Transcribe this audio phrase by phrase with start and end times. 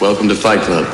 [0.00, 0.84] Welcome to Fight Club.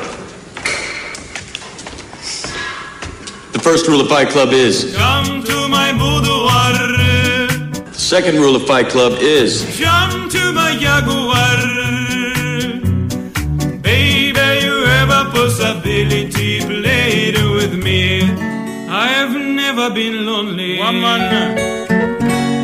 [3.52, 4.96] The first rule of Fight Club is.
[4.96, 6.73] Come to my boudoir.
[7.85, 9.77] The second rule of Fight Club is.
[9.77, 11.59] Jump to my jaguar.
[13.82, 16.61] Baby, you have a possibility.
[16.61, 18.23] Play it with me.
[18.89, 20.79] I have never been lonely.
[20.79, 21.57] Woman.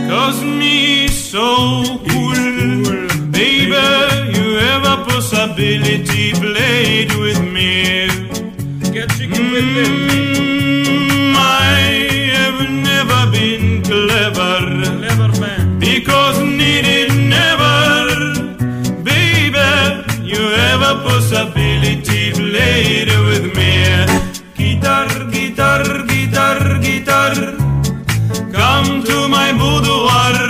[0.09, 3.11] Cause me so cool.
[3.31, 6.33] Baby, you have a possibility.
[6.33, 8.09] Play it with me.
[8.95, 11.35] Get chicken with mm, me.
[11.37, 11.79] I
[12.37, 14.59] have never been clever.
[14.99, 15.79] Clever man.
[15.79, 17.79] Because needed never.
[19.09, 19.71] Baby,
[20.33, 22.33] you have a possibility.
[22.33, 23.73] Play it with me.
[24.61, 27.35] Guitar, guitar, guitar, guitar.
[28.59, 30.50] Come to my boudoir.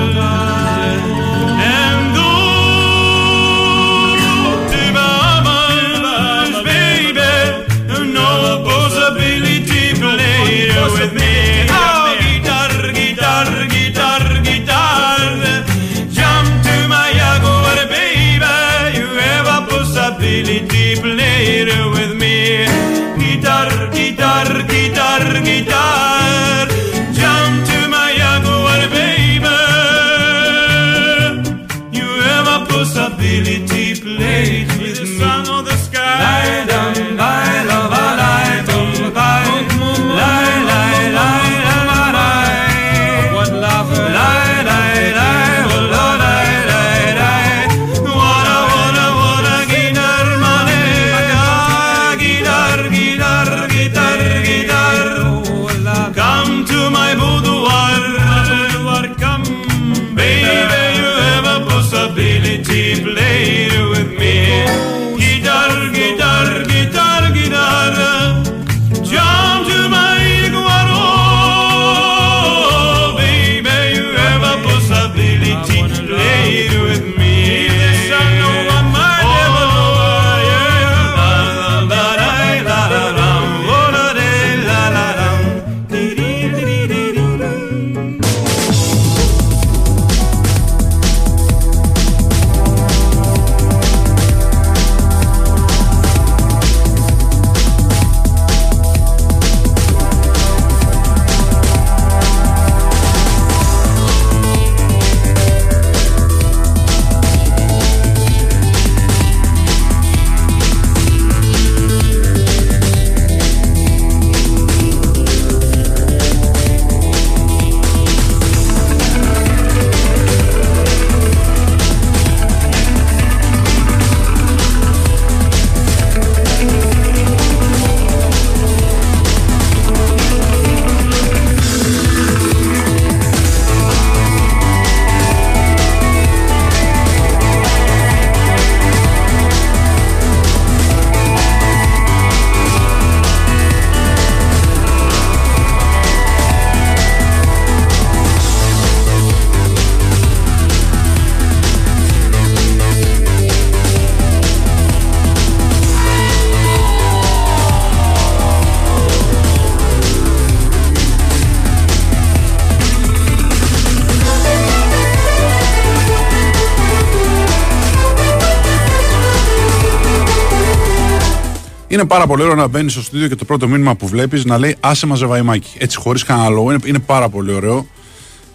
[172.01, 174.57] Είναι πάρα πολύ ωραίο να μπαίνεις στο στούντιο και το πρώτο μήνυμα που βλέπεις να
[174.57, 175.69] λέει Άσε μα ζεβαϊμάκι.
[175.77, 176.71] Έτσι, χωρίς κανένα λόγο.
[176.71, 177.87] Είναι, είναι πάρα πολύ ωραίο.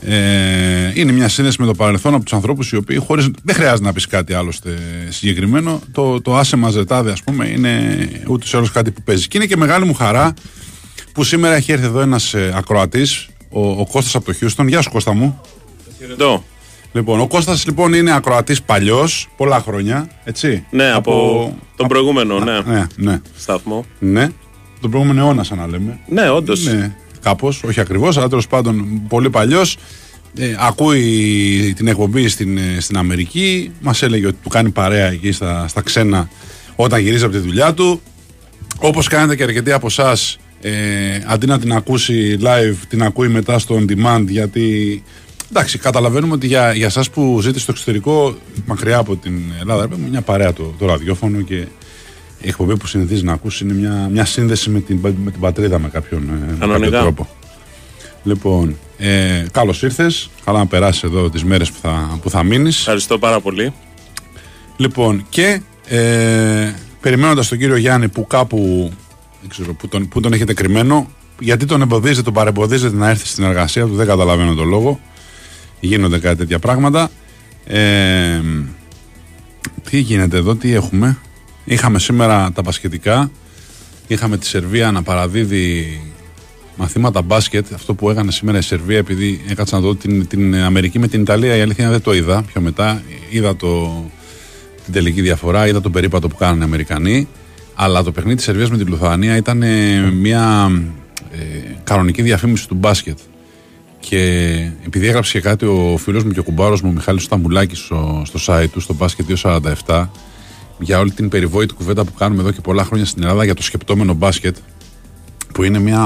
[0.00, 3.84] Ε, είναι μια σύνδεση με το παρελθόν από τους ανθρώπους οι οποίοι χωρίς, δεν χρειάζεται
[3.84, 4.78] να πεις κάτι άλλωστε
[5.08, 5.80] συγκεκριμένο.
[5.92, 9.28] Το, το άσε μα ζετάδε, ας πούμε, είναι ούτως ή άλλως κάτι που παίζει.
[9.28, 10.34] Και είναι και μεγάλη μου χαρά
[11.12, 14.68] που σήμερα έχει έρθει εδώ ένας ακροατής, ο, ο Κώστας από το Χιούστον.
[14.68, 15.40] Γεια σου, Κώστα μου.
[15.98, 16.44] Χαιρετώ.
[16.96, 20.66] Λοιπόν, ο Κώστας λοιπόν είναι ακροατής παλιός, πολλά χρόνια, έτσι.
[20.70, 22.60] Ναι, από, τον προηγούμενο, ναι.
[22.66, 23.20] Ναι, ναι.
[23.38, 23.84] Σταθμό.
[23.98, 24.28] Ναι.
[24.80, 25.98] Τον προηγούμενο αιώνα, σαν να λέμε.
[26.06, 26.64] Ναι, όντως.
[26.64, 29.76] Ναι, κάπως, όχι ακριβώς, αλλά τέλος πάντων πολύ παλιός.
[30.38, 33.72] Ε, ακούει την εκπομπή στην, ε, στην Αμερική.
[33.80, 36.28] Μας έλεγε ότι του κάνει παρέα εκεί στα, στα ξένα
[36.76, 38.00] όταν γυρίζει από τη δουλειά του.
[38.78, 40.72] Όπως κάνετε και αρκετοί από εσάς ε,
[41.26, 45.02] αντί να την ακούσει live, την ακούει μετά στο on demand γιατί
[45.50, 50.08] εντάξει, καταλαβαίνουμε ότι για, για εσάς που ζείτε στο εξωτερικό, μακριά από την Ελλάδα, είναι
[50.08, 51.66] μια παρέα το, το ραδιόφωνο και
[52.40, 55.78] η εκπομπή που συνηθίζει να ακούσει είναι μια, μια σύνδεση με την, με την πατρίδα
[55.78, 57.00] με κάποιον, ε, με κάποιο Κανονικά.
[57.00, 57.28] τρόπο.
[58.22, 60.30] Λοιπόν, ε, καλώς ήρθες.
[60.44, 62.78] Καλά να περάσεις εδώ τις μέρες που θα, που θα μείνεις.
[62.78, 63.72] Ευχαριστώ πάρα πολύ.
[64.76, 68.90] Λοιπόν, και ε, περιμένοντας τον κύριο Γιάννη που κάπου
[69.40, 73.26] δεν ξέρω, που, τον, που τον έχετε κρυμμένο, γιατί τον εμποδίζετε, τον παρεμποδίζετε να έρθει
[73.26, 75.00] στην εργασία του, δεν καταλαβαίνω τον λόγο.
[75.80, 77.10] Γίνονται κάτι τέτοια πράγματα.
[77.66, 78.40] Ε,
[79.90, 81.18] τι γίνεται εδώ, τι έχουμε.
[81.64, 83.30] Είχαμε σήμερα τα μπασκετικά.
[84.06, 86.00] Είχαμε τη Σερβία να παραδίδει
[86.76, 87.66] μαθήματα μπάσκετ.
[87.74, 91.20] Αυτό που έκανε σήμερα η Σερβία, επειδή έκατσα να δω την, την Αμερική με την
[91.20, 93.02] Ιταλία, η αλήθεια είναι δεν το είδα πιο μετά.
[93.30, 94.04] Είδα το,
[94.84, 97.28] την τελική διαφορά, είδα τον περίπατο που κάνανε οι Αμερικανοί.
[97.74, 100.70] Αλλά το παιχνίδι της Σερβίας με την Λουθανία ήταν ε, μια
[101.32, 103.18] ε, κανονική διαφήμιση του μπάσκετ.
[104.00, 104.18] Και
[104.86, 108.22] επειδή έγραψε και κάτι ο φίλος μου και ο κουμπάρος μου, ο Μιχάλης Σταμουλάκης, στο,
[108.26, 109.26] στο site του, στο μπάσκετ
[109.86, 110.06] 247,
[110.78, 113.62] για όλη την περιβόητη κουβέντα που κάνουμε εδώ και πολλά χρόνια στην Ελλάδα για το
[113.62, 114.56] σκεπτόμενο μπάσκετ,
[115.52, 116.00] που είναι μια,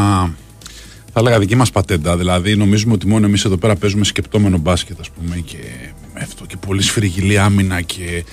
[1.12, 2.16] θα έλεγα, δική μας πατέντα.
[2.16, 5.58] Δηλαδή, νομίζουμε ότι μόνο εμείς εδώ πέρα παίζουμε σκεπτόμενο μπάσκετ, ας πούμε, και
[6.14, 8.24] με αυτό και πολύ σφυριγγυλή άμυνα και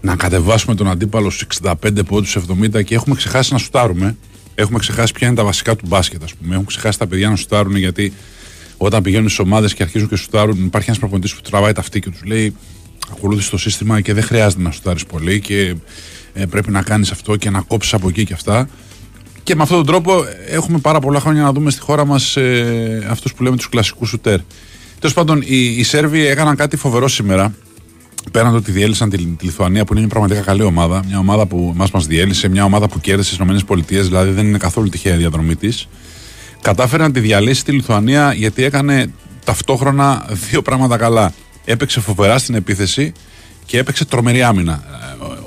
[0.00, 4.16] να κατεβάσουμε τον αντίπαλο στους 65 πόντους 70 και έχουμε ξεχάσει να σουτάρουμε.
[4.54, 6.54] Έχουμε ξεχάσει ποια είναι τα βασικά του μπάσκετ, ας πούμε.
[6.54, 8.12] Έχουν ξεχάσει τα παιδιά να σουτάρουν γιατί
[8.76, 12.00] όταν πηγαίνουν στις ομάδες και αρχίζουν και σουτάρουν, υπάρχει ένας προπονητής που τραβάει τα αυτή
[12.00, 12.54] και τους λέει:
[13.12, 15.74] Ακολούθησε το σύστημα και δεν χρειάζεται να σουτάρεις πολύ και
[16.32, 18.68] ε, πρέπει να κάνεις αυτό και να κόψεις από εκεί και αυτά.
[19.42, 23.06] Και με αυτόν τον τρόπο έχουμε πάρα πολλά χρόνια να δούμε στη χώρα μας ε,
[23.10, 24.40] αυτούς που λέμε τους κλασικούς σουτέρ.
[24.98, 27.54] Τέλος πάντων, οι, οι Σέρβοι έκαναν κάτι φοβερό σήμερα.
[28.32, 31.46] Πέραν το ότι διέλυσαν τη, τη Λιθουανία, που είναι μια πραγματικά καλή ομάδα, μια ομάδα
[31.46, 35.14] που μας μας διέλυσε, μια ομάδα που κέρδισε στις ΗΠΑ, δηλαδή δεν είναι καθόλου τυχαία
[35.14, 35.88] η διαδρομή της.
[36.66, 39.12] Κατάφερε να τη διαλύσει τη Λιθουανία γιατί έκανε
[39.44, 41.32] ταυτόχρονα δύο πράγματα καλά.
[41.64, 43.12] Έπαιξε φοβερά στην επίθεση
[43.66, 44.82] και έπαιξε τρομερή άμυνα.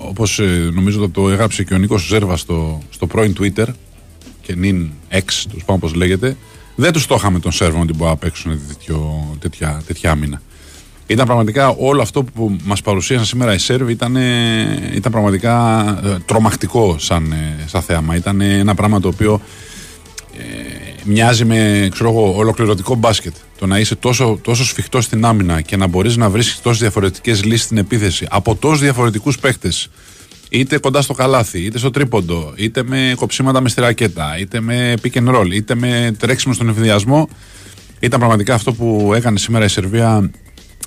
[0.08, 0.40] Όπως
[0.74, 3.66] νομίζω ότι το έγραψε και ο Νίκος Ζέρβας στο, στο πρώην Twitter
[4.42, 6.38] και νυν X, του πάνω όπως λέγεται,
[6.76, 10.42] δεν τους το είχαμε των Σέρβων ότι μπορούν να παίξουν τέτοιο, τέτοια, τέτοια άμυνα.
[11.08, 16.18] Ήταν πραγματικά όλο αυτό που μας παρουσίασαν σήμερα οι Σέρβοι ήταν, ε, ήταν πραγματικά ε,
[16.26, 18.16] τρομακτικό σαν, ε, σαν θέαμα.
[18.16, 19.42] Ήταν ένα πράγμα το οποίο
[20.38, 23.34] ε, μοιάζει με ξέρω εγώ, ολοκληρωτικό μπάσκετ.
[23.60, 27.44] Το να είσαι τόσο, τόσο σφιχτό στην άμυνα και να μπορείς να βρει τόσες διαφορετικές
[27.44, 29.72] λύσεις στην επίθεση από τόσους διαφορετικούς παίχτε.
[30.50, 34.94] Είτε κοντά στο καλάθι, είτε στο τρίποντο, είτε με κοψίματα με στη ρακέτα, είτε με
[35.04, 37.30] pick and roll, είτε με τρέξιμο στον εφηδιασμό.
[38.00, 40.32] Ήταν πραγματικά αυτό που έκανε σήμερα η Σερβία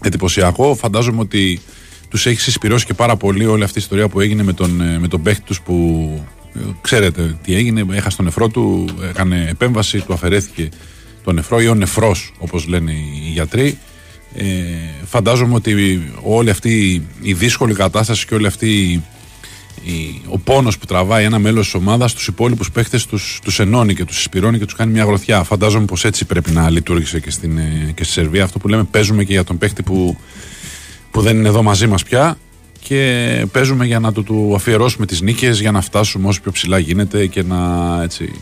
[0.03, 0.75] εντυπωσιακό.
[0.75, 1.61] Φαντάζομαι ότι
[2.09, 4.99] τους έχεις συσπηρώσει και πάρα πολύ όλη αυτή η ιστορία που έγινε με τον, ε,
[4.99, 5.75] με τον παίχτη τους που
[6.19, 6.42] ε,
[6.81, 7.85] ξέρετε τι έγινε.
[7.93, 10.69] Έχασε τον νεφρό του, έκανε επέμβαση, του αφαιρέθηκε
[11.25, 13.79] το νεφρό ή ο νεφρός, όπως λένε οι γιατροί.
[14.35, 14.45] Ε,
[15.05, 19.03] φαντάζομαι ότι όλη αυτή η δύσκολη κατάσταση και όλη αυτή η,
[19.91, 23.95] η- ο πόνος που τραβάει ένα μέλος της ομάδας τους υπόλοιπους παίχτες τους, τους ενώνει
[23.95, 25.43] και τους συσπηρώνει και τους κάνει μια γροθιά.
[25.43, 28.45] Φαντάζομαι πως έτσι πρέπει να λειτουργήσε και, στην, ε, και στη Σερβία.
[28.45, 30.17] Αυτό που λέμε παίζουμε και για τον παίχτη που,
[31.11, 32.39] που δεν είναι εδώ μαζί μας πια
[32.83, 36.79] και παίζουμε για να του, του αφιερώσουμε τις νίκες για να φτάσουμε όσο πιο ψηλά
[36.79, 37.59] γίνεται και να,
[38.03, 38.33] έτσι,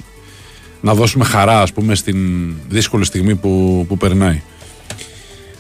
[0.81, 2.19] να δώσουμε χαρά ας πούμε στην
[2.69, 4.43] δύσκολη στιγμή που, που περνάει.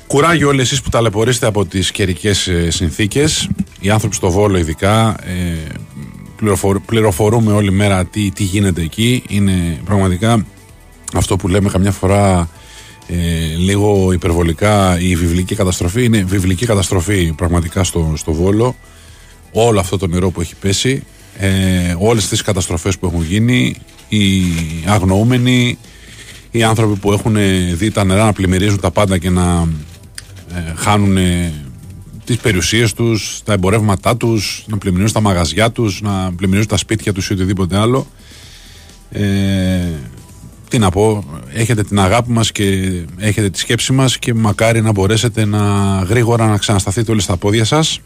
[0.07, 3.49] Κουράγιο όλοι εσείς που ταλαιπωρήσετε από τις καιρικές συνθήκες
[3.81, 5.57] Οι άνθρωποι στο Βόλο ειδικά ε,
[6.37, 10.47] πληροφορ- Πληροφορούμε όλη μέρα τι, τι γίνεται εκεί Είναι πραγματικά
[11.15, 12.49] αυτό που λέμε καμιά φορά
[13.11, 18.77] ε, λίγο υπερβολικά η βιβλική καταστροφή Είναι βιβλική καταστροφή πραγματικά στο, στο Βόλο
[19.53, 21.03] Όλο αυτό το νερό που έχει πέσει
[21.39, 21.49] ε,
[21.99, 23.75] Όλες τις καταστροφές που έχουν γίνει
[24.09, 24.43] Οι
[24.87, 25.79] αγνοούμενοι
[26.51, 29.69] οι άνθρωποι που έχουν ε, δει τα νερά να πλημμυρίζουν τα πάντα και να
[30.55, 31.53] ε, χάνουν ε,
[32.25, 37.13] τις περιουσίες τους, τα εμπορεύματά τους, να πλημμυρίζουν τα μαγαζιά τους, να πλημμυρίζουν τα σπίτια
[37.13, 38.07] τους ή οτιδήποτε άλλο.
[39.11, 39.23] Ε,
[40.71, 44.93] τι να πω, έχετε την αγάπη μας και έχετε τη σκέψη μας και μακάρι να
[44.93, 45.59] μπορέσετε να
[46.09, 48.01] γρήγορα να ξανασταθείτε όλοι στα πόδια σας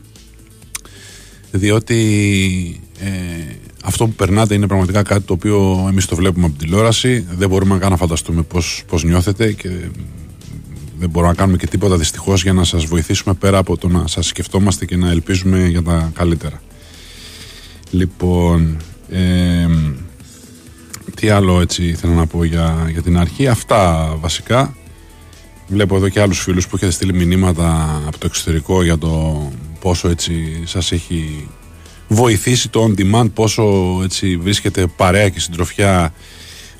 [1.50, 3.08] διότι ε,
[3.84, 7.26] αυτό που περνάτε είναι πραγματικά κάτι το οποίο εμείς το βλέπουμε από την τηλεόραση.
[7.30, 9.68] Δεν μπορούμε καν να φανταστούμε πώς, πώς νιώθετε και
[10.98, 14.06] δεν μπορούμε να κάνουμε και τίποτα δυστυχώς για να σας βοηθήσουμε πέρα από το να
[14.06, 16.62] σας σκεφτόμαστε και να ελπίζουμε για τα καλύτερα.
[17.90, 18.76] Λοιπόν
[19.10, 19.66] ε,
[21.14, 24.74] τι άλλο έτσι θέλω να πω για, για την αρχή αυτά βασικά
[25.66, 29.42] Βλέπω εδώ και άλλους φίλους που έχετε στείλει μηνύματα από το εξωτερικό για το
[29.80, 31.48] πόσο έτσι σας έχει
[32.08, 36.14] βοηθήσει το on demand, πόσο έτσι βρίσκεται παρέα και συντροφιά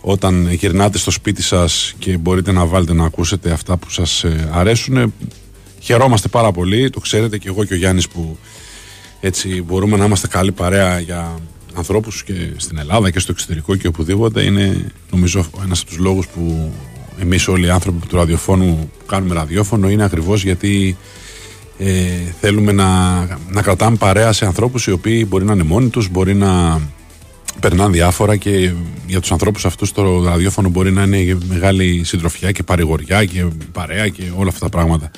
[0.01, 4.49] όταν γυρνάτε στο σπίτι σας και μπορείτε να βάλετε να ακούσετε αυτά που σας ε,
[4.53, 5.15] αρέσουν.
[5.81, 8.39] Χαιρόμαστε πάρα πολύ, το ξέρετε και εγώ και ο Γιάννης που
[9.21, 11.39] έτσι μπορούμε να είμαστε καλή παρέα για
[11.75, 14.43] ανθρώπους και στην Ελλάδα και στο εξωτερικό και οπουδήποτε.
[14.43, 16.73] Είναι νομίζω ένας από τους λόγους που
[17.21, 20.97] εμείς όλοι οι άνθρωποι του ραδιοφώνου που κάνουμε ραδιόφωνο είναι ακριβώς γιατί
[21.79, 21.93] ε,
[22.41, 23.19] θέλουμε να,
[23.51, 26.81] να κρατάμε παρέα σε ανθρώπους οι οποίοι μπορεί να είναι μόνοι τους, μπορεί να
[27.61, 28.73] περνάνε διάφορα και
[29.07, 34.09] για τους ανθρώπους αυτούς το ραδιόφωνο μπορεί να είναι μεγάλη συντροφιά και παρηγοριά και παρέα
[34.09, 35.11] και όλα αυτά τα πράγματα.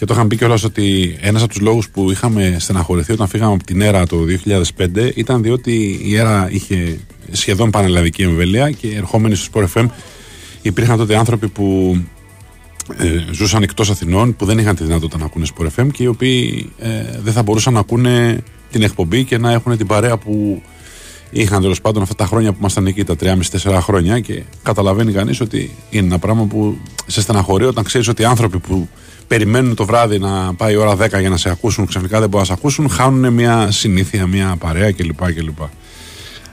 [0.00, 3.52] Και το είχαμε πει κιόλας ότι ένας από τους λόγους που είχαμε στεναχωρηθεί όταν φύγαμε
[3.52, 4.16] από την ΕΡΑ το
[4.76, 6.98] 2005 ήταν διότι η ΕΡΑ είχε
[7.30, 9.86] σχεδόν πανελλαδική εμβέλεια και ερχόμενοι στο Sport FM
[10.62, 11.96] υπήρχαν τότε άνθρωποι που
[12.96, 16.06] ε, ζούσαν εκτός Αθηνών, που δεν είχαν τη δυνατότητα να ακούνε Sport FM και οι
[16.06, 16.88] οποίοι ε,
[17.22, 20.62] δεν θα μπορούσαν να ακούνε την εκπομπή και να έχουν την παρέα που
[21.30, 24.20] είχαν τέλος πάντων αυτά τα χρόνια που ήμασταν εκεί, τα 3,5-4 χρόνια.
[24.20, 28.58] Και καταλαβαίνει κανείς ότι είναι ένα πράγμα που σε στεναχωρεί όταν ξέρεις ότι οι άνθρωποι
[28.58, 28.88] που
[29.30, 32.46] περιμένουν το βράδυ να πάει η ώρα 10 για να σε ακούσουν, ξαφνικά δεν μπορούν
[32.48, 35.32] να σε ακούσουν, χάνουν μια συνήθεια, μια παρέα κλπ.
[35.34, 35.58] κλπ.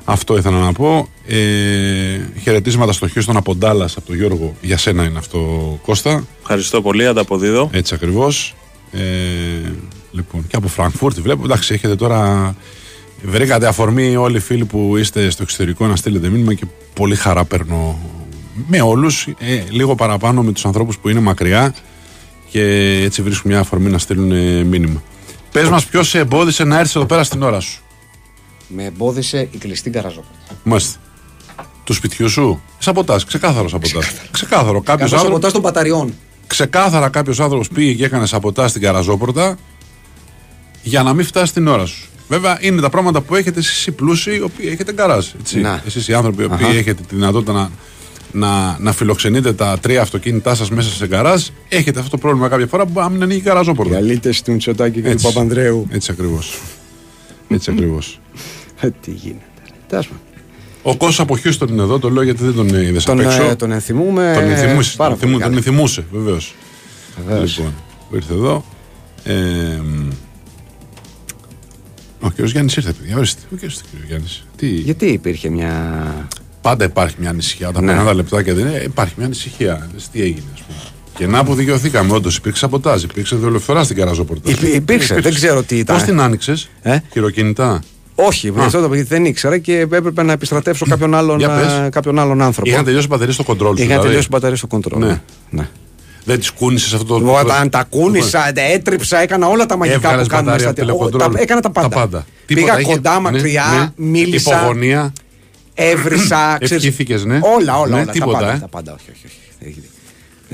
[0.03, 1.07] Αυτό ήθελα να πω.
[1.27, 1.35] Ε,
[2.41, 4.55] χαιρετίσματα στο Χιούστον από Ντάλλας, από τον Γιώργο.
[4.61, 5.39] Για σένα είναι αυτό,
[5.85, 6.23] Κώστα.
[6.39, 7.69] Ευχαριστώ πολύ, ανταποδίδω.
[7.73, 8.55] Έτσι ακριβώς.
[8.91, 8.99] Ε,
[10.11, 11.43] λοιπόν, και από Φραγκφούρτη βλέπω.
[11.43, 12.55] Εντάξει, έχετε τώρα.
[13.23, 17.45] Βρήκατε αφορμή όλοι οι φίλοι που είστε στο εξωτερικό να στείλετε μήνυμα και πολύ χαρά
[17.45, 17.99] παίρνω
[18.67, 19.27] με όλους.
[19.39, 21.73] Ε, λίγο παραπάνω με τους ανθρώπους που είναι μακριά
[22.49, 22.61] και
[23.03, 25.03] έτσι βρίσκουν μια αφορμή να στείλουν ε, μήνυμα.
[25.51, 27.81] Πες μας, ποιος σε εμπόδισε να έρθεις εδώ πέρα στην ώρα σου.
[28.67, 30.31] Με εμπόδισε η κλειστή καραζόπορτα.
[30.63, 30.99] Μάλιστα.
[31.83, 32.61] Του σπιτιού σου.
[32.77, 34.05] Σαμποτάζ, ξεκάθαρο σαμποτάζ.
[34.31, 34.81] Ξεκάθαρο.
[34.81, 35.27] Κάποιος Κάποιος άνθρωπο.
[35.27, 36.13] σαμποτάζ των μπαταριών.
[36.47, 39.57] Ξεκάθαρα κάποιος άνθρωπος πήγε και έκανε σαμποτάζ στην καραζόπορτα
[40.83, 42.07] για να μην φτάσει την ώρα σου.
[42.27, 45.27] Βέβαια είναι τα πράγματα που έχετε εσείς οι πλούσιοι, οι οποίοι έχετε γκαράζ.
[45.53, 45.81] Να.
[45.85, 46.77] Εσείς οι άνθρωποι οι οποίοι Αχα.
[46.77, 47.71] έχετε τη δυνατότητα να,
[48.31, 52.67] να, να φιλοξενείτε τα τρία αυτοκίνητά σας μέσα σε γκαράζ, έχετε αυτό το πρόβλημα κάποια
[52.67, 53.93] φορά που να μην ανοίγει η καραζόπορτα.
[53.93, 55.25] Γαλίτε του Μητσοτάκη και του Έτσι.
[55.25, 55.87] Παπανδρέου.
[55.91, 56.59] Έτσι ακριβώς.
[57.49, 58.19] Έτσι ακριβώς.
[58.81, 59.41] Ε, Τι γίνεται.
[59.87, 60.21] Τέλος πάντων.
[60.81, 63.43] Ο Κώστα από Χιούστον είναι εδώ, το λέω γιατί δεν τον είδες απ' Τον, έξω.
[63.43, 64.31] ε, τον ενθυμούμε.
[64.35, 64.95] Τον ενθυμούσε.
[64.97, 65.55] πάρα Τον, πολύ θυμού- τον καλά.
[65.55, 66.55] ενθυμούσε, βεβαίως.
[67.27, 67.57] Βεβαίως.
[67.57, 67.73] Λοιπόν,
[68.09, 68.65] που ήρθε εδώ.
[69.23, 69.33] Ε,
[69.83, 70.09] μ,
[72.25, 72.41] ο κ.
[72.43, 73.17] Γιάννης ήρθε, παιδιά.
[73.17, 73.41] Ορίστε.
[73.53, 73.59] Ο κ.
[74.07, 74.45] Γιάννης.
[74.57, 74.67] Τι...
[74.67, 76.03] Γιατί υπήρχε μια.
[76.67, 77.67] Πάντα υπάρχει μια ανησυχία.
[77.67, 77.87] Όταν Ναι.
[77.87, 79.89] περνάνε τα λεπτάκια δεν είναι, υπάρχει μια ανησυχία.
[79.93, 80.77] Δες Τι έγινε, ας πούμε.
[81.17, 84.51] Και να που δικαιωθήκαμε, όντως υπήρξε σαμποτάζ, υπήρξε δολοφθορά στην καραζόπορτα.
[84.51, 85.95] Υπή- υπήρξε, δεν ξέρω τι ήταν.
[85.95, 87.81] Πώς την άνοιξες, Ε; χειροκινητά;
[88.15, 91.65] Όχι, με αυτό το παιδί δεν ήξερα και έπρεπε να επιστρατεύσω κάποιον άλλον, Για πες.
[91.71, 92.69] α, κάποιον άλλον άνθρωπο.
[92.69, 93.77] Είχαν τελειώσει μπαταρίες στο κοντρόλ σου.
[93.77, 94.99] Είχαν δηλαδή; τελειώσει μπαταρία στο κοντρόλ.
[95.05, 95.21] Ναι.
[95.49, 95.67] ναι.
[96.25, 97.31] Δεν τις κούνησες αυτό το.
[97.31, 100.91] Όταν τα κούνησα, τα έτριψα, έκανα όλα τα μαγικά Έβγαλες που κάνουμε μπαταρία στα από
[100.91, 101.11] τηλεκοντρόλ.
[101.11, 101.43] τηλεκοντρόλ.
[101.43, 102.25] Έκανα τα πάντα.
[102.45, 104.05] Πήγα Τίποτα, είχε- κοντά, ναι, μακριά, ναι.
[104.05, 105.13] μίλησα, Υπογωνία.
[105.77, 106.57] Έβρισα.
[106.61, 107.39] ξέρεις, Ευχήθηκες, ναι.
[107.41, 107.95] Όλα, όλα.
[107.95, 108.59] Ναι, όλα τίποτα, τα πάντα, ε.
[108.59, 109.25] τα πάντα, όχι, όχι.
[109.25, 109.69] όχι.
[109.69, 109.83] Έχει-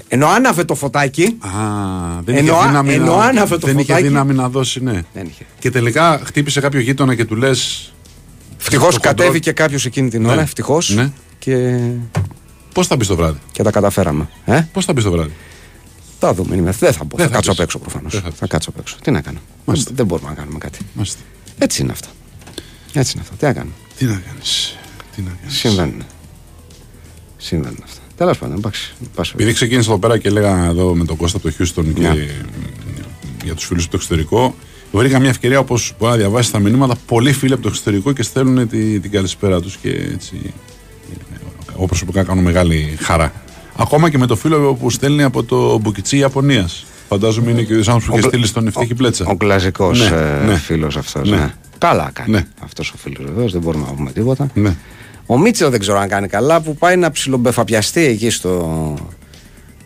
[0.07, 1.49] Ενώ άναβε το φωτάκι, Α,
[2.25, 4.07] δεν Ενώ- είχε δύναμη, ενώ να, άναβε το δεν είχε φωτάκι.
[4.07, 5.03] δύναμη να δώσει, ναι.
[5.13, 5.45] δεν είχε.
[5.59, 7.93] Και τελικά χτύπησε κάποιο γείτονα και του λες.
[8.59, 10.41] Ευτυχώς Στο κατέβηκε κάποιος εκείνη την ώρα, Ναι.
[10.41, 10.89] ευτυχώς.
[10.89, 11.11] Ναι.
[11.39, 11.79] Και,
[12.73, 14.29] Πώς θα μπεις το βράδυ; και τα καταφέραμε.
[14.45, 15.33] Ε; Πώς θα μπεις το βράδυ;
[16.19, 16.55] Τα δούμε.
[16.55, 17.17] είναι- Δεν θα μπω.
[17.17, 17.59] Δεν θα θα κάτσω πεις.
[17.59, 18.11] απ' έξω προφανώς.
[18.11, 18.49] Δεν θα Θα, πεις.
[18.49, 18.95] κάτσω απ' έξω.
[19.03, 19.91] Τι να κάνω; Δεν, Μάλιστα.
[19.95, 20.79] δεν μπορούμε να κάνουμε κάτι.
[20.93, 21.19] Μάλιστα.
[21.57, 22.07] Έτσι είναι αυτά.
[22.93, 23.35] Έτσι είναι αυτά.
[23.35, 24.77] Τι να κάνουμε; Τι να κάνεις;
[25.15, 25.57] Τι να κάνεις.
[25.57, 26.03] Συμβαίνουν.
[27.37, 27.99] Συμβαίνουν αυτά.
[28.17, 28.93] Τέλος πάντων, εντάξει.
[29.15, 29.31] Πάσω.
[29.35, 32.15] Επειδή ξεκίνησα εδώ πέρα και έλεγα εδώ με τον Κώστα από το Χιούστον και Ναι.
[33.43, 34.55] για τους φίλους από το εξωτερικό,
[34.91, 36.95] βρήκα μια ευκαιρία όπως μπορεί να διαβάσεις τα μηνύματα.
[37.05, 40.53] Πολλοί φίλοι από το εξωτερικό και στέλνουν τη, την καλησπέρα τους και έτσι.
[41.75, 43.33] Εγώ προσωπικά κάνω μεγάλη χαρά.
[43.77, 46.85] Ακόμα και με το φίλο που στέλνει από το Μπουκιτσί Ιαπωνίας.
[47.09, 49.25] Φαντάζομαι είναι και ο ίδιος άνθρωπος που είχε κλα- στείλει στον Ευτύχη Πλέτσα.
[49.27, 50.55] Ο κλασικός Ναι, ναι.
[50.57, 51.29] φίλος αυτός.
[51.29, 51.53] Ναι.
[51.83, 51.89] Ναι.
[51.89, 52.31] Καλά κάνει.
[52.31, 52.45] Ναι.
[52.63, 54.47] Αυτός ο φίλος βεβαίως, δεν μπορούμε να πούμε τίποτα.
[54.53, 54.75] Ναι.
[55.25, 58.93] Ο Μίτσελ δεν ξέρω αν κάνει καλά που πάει να ψιλομπεφαπιαστεί εκεί στο,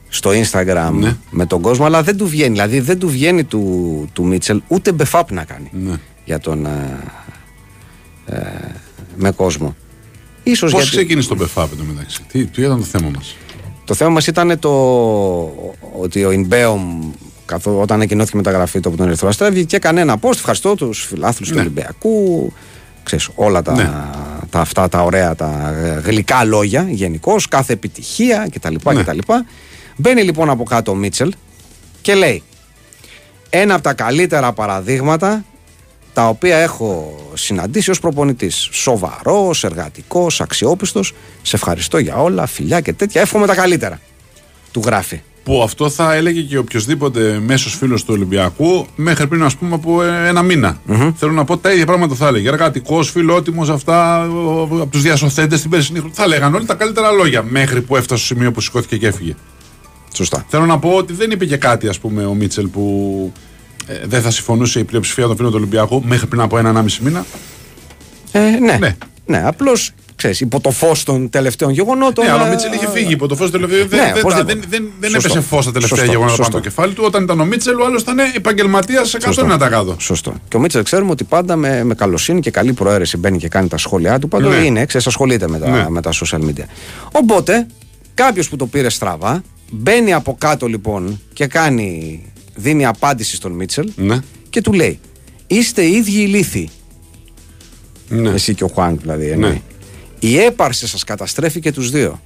[0.09, 1.15] στο Instagram Ναι.
[1.29, 2.51] με τον κόσμο, αλλά δεν του βγαίνει.
[2.51, 5.95] Δηλαδή δεν του βγαίνει του, του Μίτσελ ούτε μπεφάπ να κάνει Ναι.
[6.25, 6.65] για τον.
[6.65, 6.99] ε,
[8.25, 8.39] ε,
[9.15, 9.75] με κόσμο.
[10.43, 10.95] Ίσως Πώς γιατί...
[10.97, 13.35] ξεκίνησε το Μπεφάπ εδώ μεταξύ; Τι, τι ήταν το θέμα μας;
[13.85, 14.69] Το θέμα μας ήταν το
[15.99, 17.11] ότι ο Ινμπέομ
[17.47, 20.31] καθό, όταν ανακοινώθηκε η μεταγραφή του από τον Ερυθρό Αστέρα βγήκε και έκανε ένα post.
[20.33, 21.61] Ευχαριστώ τους φιλάθλους του Ναι.
[21.61, 22.53] Ολυμπιακού.
[23.03, 23.91] Ξέρεις, όλα τα, Ναι.
[24.49, 25.73] τα αυτά τα ωραία, τα
[26.03, 28.75] γλυκά λόγια γενικώς, κάθε επιτυχία κτλ.
[28.93, 29.03] Ναι.
[29.03, 29.17] κτλ.
[29.95, 31.33] Μπαίνει λοιπόν από κάτω ο Μίτσελ
[32.01, 32.43] και λέει
[33.49, 35.43] ένα από τα καλύτερα παραδείγματα
[36.13, 38.69] τα οποία έχω συναντήσει ως προπονητής.
[38.71, 41.13] Σοβαρός, εργατικός, αξιόπιστος.
[41.41, 43.21] Σε ευχαριστώ για όλα, φιλιά και τέτοια.
[43.21, 43.99] Εύχομαι τα καλύτερα.
[44.71, 45.21] Του γράφει.
[45.47, 50.03] Που αυτό θα έλεγε και οποιοδήποτε μέσος φίλος του Ολυμπιακού μέχρι πριν, ας πούμε, από
[50.03, 50.81] ε, ένα μήνα.
[51.15, 52.47] Θέλω να πω τα ίδια πράγματα θα έλεγε.
[52.47, 54.23] Εργατικός, φιλότιμος, αυτά
[54.81, 56.15] από τους διασωθέντες στην περσινή χρονιά.
[56.17, 59.35] Θα λέγαν όλοι τα καλύτερα λόγια μέχρι που έφτασε στο σημείο που σηκώθηκε και έφυγε.
[60.13, 60.45] Σωστά.
[60.47, 63.31] Θέλω να πω ότι δεν είπε και κάτι, ας πούμε, ο Μίτσελ που
[63.87, 67.25] ε, δεν θα συμφωνούσε η πλειοψηφία των φίλων του Ολυμπιακού μέχρι πριν από ένα-ενάμιση μήνα.
[68.31, 68.59] Ε, ναι.
[68.59, 68.77] Ναι.
[68.77, 68.95] ναι.
[69.25, 72.25] ναι απλώς ξέρεις, υπό το φως των τελευταίων γεγονότων.
[72.25, 73.87] Ναι, αλλά ο ε, Μίτσελ είχε φύγει υπό το φως του τελευταίου.
[73.87, 74.53] Δεν, Ναι, δεν, οπωσδήποτε.
[74.53, 75.27] δεν, δεν, δεν Σωστό.
[75.29, 76.57] έπεσε φως τα τελευταία Σωστό, γεγονότα πάνω σωστό.
[76.57, 77.03] στο κεφάλι του.
[77.05, 79.95] Όταν ήταν ο Μίτσελ, ο άλλος ήταν επαγγελματίας σε 101%.
[79.97, 80.33] Σωστό.
[80.47, 83.67] Και ο Μίτσελ ξέρουμε ότι πάντα με, με καλοσύνη και καλή προαίρεση μπαίνει και κάνει
[83.67, 84.27] τα σχόλιά του.
[84.27, 84.55] Πάντω Ναι.
[84.55, 85.85] είναι, ξέρεις, ασχολείται με τα, Ναι.
[85.89, 86.63] με τα social media.
[87.11, 87.67] Οπότε,
[88.13, 92.21] κάποιος που το πήρε στραβά, μπαίνει από κάτω λοιπόν και κάνει,
[92.55, 94.19] δίνει απάντηση στον Μίτσελ Ναι.
[94.49, 94.99] και του λέει:
[95.47, 96.69] Είστε οι ίδιοι ηλίθιοι.
[98.09, 98.29] ναι.
[98.29, 99.27] Εσύ και ο Χουάνκ δηλαδή.
[99.29, 99.49] εννοεί.
[99.51, 99.61] Ναι.
[100.19, 102.21] Η έπαρση σας καταστρέφει και τους δύο.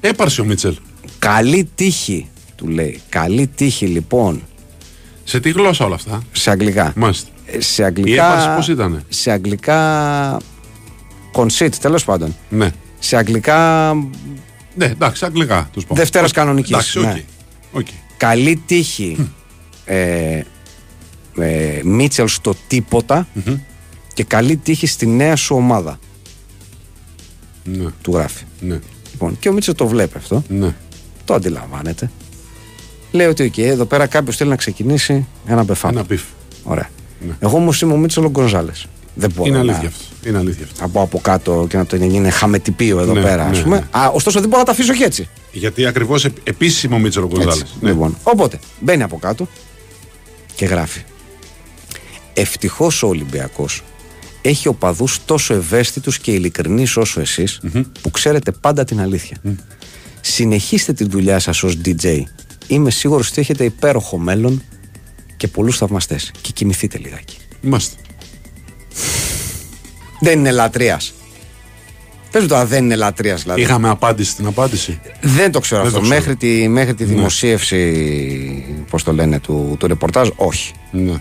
[0.00, 0.76] Έπαρσε ο Μίτσελ.
[1.18, 3.00] Καλή τύχη, του λέει.
[3.08, 4.42] Καλή τύχη λοιπόν.
[5.24, 6.92] Σε τι γλώσσα όλα αυτά; Σε αγγλικά.
[6.96, 7.28] Μάλιστα.
[7.46, 8.10] Ε, Σε αγγλικά.
[8.10, 10.36] Η έπαρση πώς ήτανε; Σε αγγλικά.
[11.34, 12.36] Conceit, τέλος πάντων.
[12.48, 12.70] Ναι.
[12.98, 13.92] Σε αγγλικά.
[14.74, 15.94] Ναι, εντάξει, αγγλικά τους πω.
[15.94, 16.36] Δευτέρας Οκ.
[16.36, 17.04] κανονικής, Εντάξει, οκ.
[17.04, 17.24] ναι.
[17.72, 17.86] Οκ.
[18.16, 19.30] Καλή τύχη.
[19.84, 20.40] ε,
[21.38, 23.26] ε, Μίτσελ στο τίποτα
[24.14, 25.98] και καλή τύχη στη νέα σου ομάδα.
[27.64, 28.44] Ναι, Του γράφει.
[28.60, 28.78] ναι,
[29.12, 30.42] Λοιπόν, και ο Μίτσελ το βλέπει αυτό.
[30.48, 30.74] ναι.
[31.24, 32.10] Το αντιλαμβάνεται.
[33.10, 35.90] Λέει ότι okay, εδώ πέρα κάποιος θέλει να ξεκινήσει ένα μπεφάπ.
[35.90, 36.22] Ένα πιφ.
[36.64, 36.90] Ωραία.
[37.26, 37.32] Ναι.
[37.40, 38.86] Εγώ όμω είμαι ο Μίτσελ Γκονζάλες.
[39.14, 40.08] Δεν μπορώ Είναι να αλήθεια αυτός.
[40.26, 40.80] Είναι αλήθεια αυτός.
[40.80, 43.76] να πω από κάτω και να το γίνει χαμετυπίο εδώ Ναι, πέρα, ναι, ας πούμε.
[43.76, 44.00] ναι.
[44.00, 45.28] Α, ωστόσο δεν μπορώ να τα αφήσω και έτσι.
[45.52, 47.60] Γιατί ακριβώς επίσημο Μίτσελ ο Γκονζάλες.
[47.60, 47.72] Έτσι.
[47.80, 49.48] Λοιπόν, οπότε μπαίνει από κάτω
[50.54, 51.02] και γράφει.
[52.34, 53.82] Ευτυχώς ο Ολυμπιακός
[54.42, 57.60] έχει οπαδούς τόσο ευαίσθητους και ειλικρινείς όσο εσείς,
[58.00, 59.36] που ξέρετε πάντα την αλήθεια.
[60.20, 62.22] Συνεχίστε τη δουλειά σας ως DJ.
[62.66, 64.62] Είμαι σίγουρος ότι έχετε υπέροχο μέλλον
[65.36, 66.32] και πολλούς θαυμαστές.
[66.40, 67.36] Και κοιμηθείτε λιγάκι.
[67.60, 67.96] Είμαστε.
[70.20, 71.12] Δεν είναι λατρείας.
[72.30, 73.60] Πες μου τώρα δεν είναι λατρείας δηλαδή.
[73.60, 75.00] Είχαμε απάντηση στην απάντηση.
[75.20, 76.00] Δεν το ξέρω Δεν αυτό.
[76.00, 76.20] το ξέρω.
[76.20, 80.72] Μέχρι τη, μέχρι τη δημοσίευση, πώς το λένε, του, του ρεπορτάζ, όχι.
[80.90, 81.18] Ναι.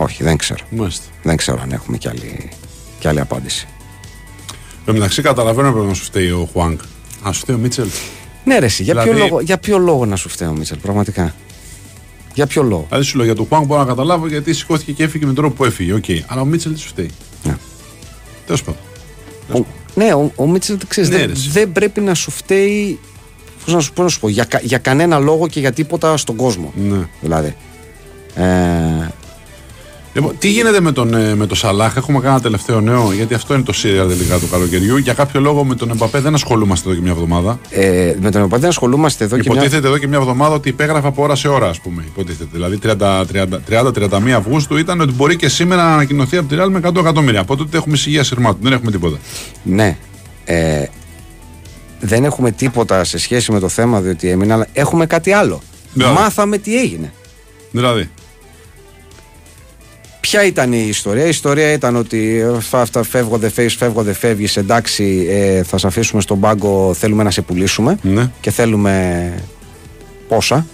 [0.00, 0.64] Όχι, δεν ξέρω.
[0.70, 1.04] Μάλιστα.
[1.22, 2.48] Δεν ξέρω αν έχουμε κι άλλη,
[2.98, 3.66] κι άλλη απάντηση.
[4.78, 6.80] Εν τω μεταξύ καταλαβαίνω πρέπει να σου φταίει ο Χουάνγκ.
[7.22, 7.88] Α σου φταίει ο Μίτσελ.
[8.44, 10.78] Ναι, ρε, εσύ, για, Δηλαδή- ποιο λόγο, για ποιο λόγο να σου φταίει ο Μίτσελ,
[10.78, 11.34] πραγματικά;
[12.34, 15.02] Για ποιο λόγο; Δηλαδή σου λέω για τον Χουάνγκ μπορώ να καταλάβω γιατί σηκώθηκε και
[15.02, 15.92] έφυγε με τον τρόπο που έφυγε.
[15.92, 16.04] Οκ.
[16.26, 17.10] Αλλά ο Μίτσελ τι σου φταίει.
[17.44, 17.56] Ναι.
[18.46, 18.80] Τέλος πάντων.
[19.52, 21.48] Ο, ναι, ο, ο Μίτσελ ξέρεις, Ναι, δεν, ρε, εσύ.
[21.50, 22.98] δεν πρέπει να σου φταίει.
[23.64, 26.16] Πώς να σου, πώς να σου πω, για, κα- για κανένα λόγο και για τίποτα
[26.16, 26.72] στον κόσμο.
[26.76, 27.08] Ναι.
[27.20, 27.56] Δηλαδή.
[28.34, 28.44] Ε,
[30.14, 33.34] Λοιπόν, τι γίνεται με τον, ε, με τον Σαλάχ, έχουμε κάνει ένα τελευταίο νέο, γιατί
[33.34, 34.96] αυτό είναι το σύριαλ τελικά του καλοκαιριού.
[34.96, 37.58] Για κάποιο λόγο με τον Εμπαπέ δεν ασχολούμαστε εδώ και μια εβδομάδα.
[37.70, 39.60] ε, με τον Εμπαπέ ασχολούμαστε εδώ και μια.
[39.60, 42.04] Υποτίθεται εδώ και μια εβδομάδα ότι υπέγραφε από ώρα σε ώρα, ας πούμε.
[42.06, 42.48] Υποτίθεται.
[42.52, 46.96] Δηλαδή 30-31 Αυγούστου ήταν ότι μπορεί και σήμερα να ανακοινωθεί από τη Real με 100
[46.96, 47.40] εκατομμύρια.
[47.40, 49.16] Από τότε έχουμε σιγεία σειρμάτων, δεν έχουμε τίποτα.
[49.62, 49.96] Ναι.
[50.44, 50.84] Ε,
[52.00, 55.62] δεν έχουμε τίποτα σε σχέση με το θέμα διότι έμεινα, αλλά έχουμε κάτι άλλο.
[55.92, 56.06] Ναι.
[56.06, 57.12] Μάθαμε τι έγινε.
[57.70, 58.10] Δηλαδή;
[60.30, 64.14] Ποια ήταν η ιστορία; Η ιστορία ήταν ότι αυτά, αυτά φεύγω δεν φεύγεις, φεύγω δεν
[64.14, 68.30] φεύγεις, εντάξει ε, θα σε αφήσουμε στον πάγκο, θέλουμε να σε πουλήσουμε Ναι.
[68.40, 69.32] και θέλουμε
[70.28, 70.66] πόσα,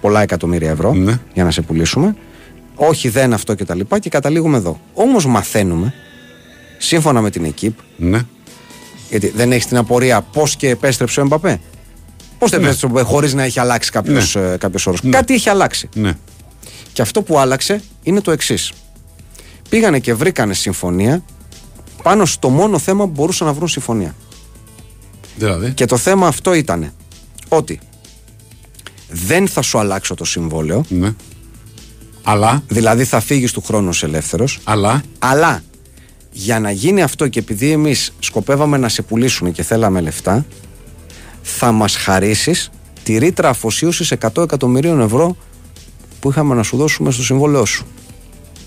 [0.00, 1.20] πολλά εκατομμύρια ευρώ Ναι.
[1.34, 2.16] για να σε πουλήσουμε.
[2.74, 4.80] Όχι δεν αυτό και τα λοιπά και καταλήγουμε εδώ.
[4.94, 5.94] Όμως μαθαίνουμε,
[6.78, 8.20] σύμφωνα με την ΕΚΙΠ, Ναι.
[9.10, 11.60] γιατί δεν έχεις την απορία πώς και επέστρεψε ο Εμπαπέ.
[12.38, 12.66] Πώς δεν Ναι.
[12.66, 14.56] επέστρεψε ο Εμπαπέ χωρίς να έχει αλλάξει κάποιος Ναι.
[14.56, 15.02] κάποιος όρος.
[15.02, 15.10] Ναι.
[15.10, 15.88] Κάτι έχει αλλάξει.
[16.96, 17.02] Ναι.
[17.02, 18.72] Και αυτό που άλλαξε είναι το εξής.
[19.68, 21.24] Πήγανε και βρήκανε συμφωνία
[22.02, 24.14] πάνω στο μόνο θέμα που μπορούσαν να βρουν συμφωνία.
[25.36, 26.92] Δηλαδή; Και το θέμα αυτό ήταν
[27.48, 27.80] ότι
[29.08, 31.14] δεν θα σου αλλάξω το συμβόλαιο, Ναι.
[32.22, 35.62] Αλλά; δηλαδή θα φύγεις του χρόνου ως ελεύθερος, Αλλά; αλλά
[36.30, 40.46] για να γίνει αυτό και επειδή εμείς σκοπεύαμε να σε πουλήσουμε και θέλαμε λεφτά,
[41.42, 42.70] θα μας χαρίσεις
[43.02, 45.36] τη ρήτρα αφοσίωσης 100 εκατομμυρίων ευρώ
[46.26, 47.86] που είχαμε να σου δώσουμε στο συμβόλαιό σου.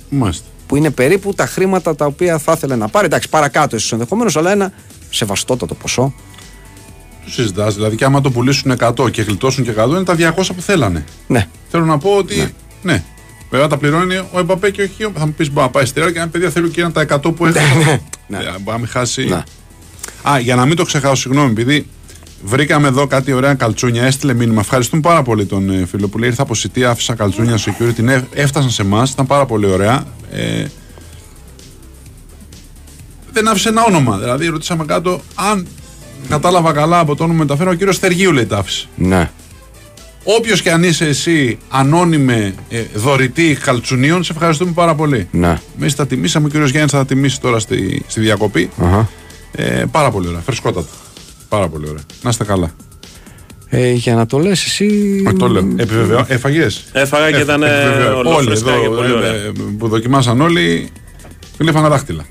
[0.10, 0.46] Μάλιστα.
[0.68, 3.06] Που είναι περίπου τα χρήματα τα οποία θα ήθελε να πάρει.
[3.06, 4.72] Εντάξει, παρακάτω ίσω ενδεχομένως, αλλά ένα
[5.10, 6.14] σεβαστότατο ποσό.
[7.26, 7.76] Του συζητάς.
[7.76, 11.04] Δηλαδή, και άμα το πουλήσουν 100 και γλιτώσουν και 100, είναι τα 200 που θέλανε.
[11.28, 11.48] Ναι.
[11.70, 12.54] Θέλω να πω ότι.
[12.82, 13.04] Ναι.
[13.50, 15.04] Βέβαια τα πληρώνει ο Εμπαπέ και όχι.
[15.04, 16.92] ο- Θα μου πεις: Μπορεί να πάει στη Real και αν παιδιά θέλουν και ένα
[16.92, 17.58] τα 100 που έχουν.
[18.28, 18.38] Ναι.
[18.38, 19.26] Ε, Μπορεί να μην χάσει.
[19.26, 19.44] Ναι.
[20.30, 21.88] Α, για να μην το ξεχάσω, συγγνώμη, επειδή
[22.44, 24.62] βρήκαμε εδώ κάτι ωραία καλτσούνια, έστειλε μήνυμα.
[24.62, 27.94] Ευχαριστούμε πάρα πολύ τον ε, φίλο που λέει: Ήρθα από Σιτία, άφησα καλτσούνια security.
[27.96, 30.04] την ε- έφτασαν σε εμάς, ήταν πάρα πολύ ωραία.
[30.32, 30.66] Ε,
[33.32, 34.18] δεν άφησε ένα όνομα.
[34.18, 35.68] Δηλαδή, ρωτήσαμε κάτω αν
[36.30, 38.86] κατάλαβα καλά από το όνομα που μεταφέρω, ο κύριος Θεργίου λέει τάφη.
[38.96, 39.32] Ναι.
[40.24, 45.28] Όποιος και αν είσαι εσύ, ανώνυμε ε, δωρητή χαλτσουνίων, σε ευχαριστούμε πάρα πολύ.
[45.32, 45.60] Ναι.
[45.80, 48.70] Εμείς τα τιμήσαμε, ο κύριος Γιάννης θα τα τιμήσει τώρα στη, στη διακοπή.
[48.82, 49.10] Αχα.
[49.52, 50.88] Ε, πάρα πολύ ωραία, φρεσκότατα.
[51.50, 52.02] Πάρα πολύ ωραία.
[52.22, 52.72] Να είστε καλά.
[53.70, 54.86] Ε, για να το λες εσύ.
[55.28, 55.68] Όχι, το λέω.
[55.78, 56.26] Επιβεβαιώ.
[56.28, 56.86] Έφαγες.
[56.92, 59.32] Έφαγα και ήταν ε, Όλοι ολόφρεσκα εδώ και πολύ ε, ωραία.
[59.34, 60.90] ε, που δοκιμάσαν όλοι,
[61.58, 62.26] γλύφανε δάχτυλα.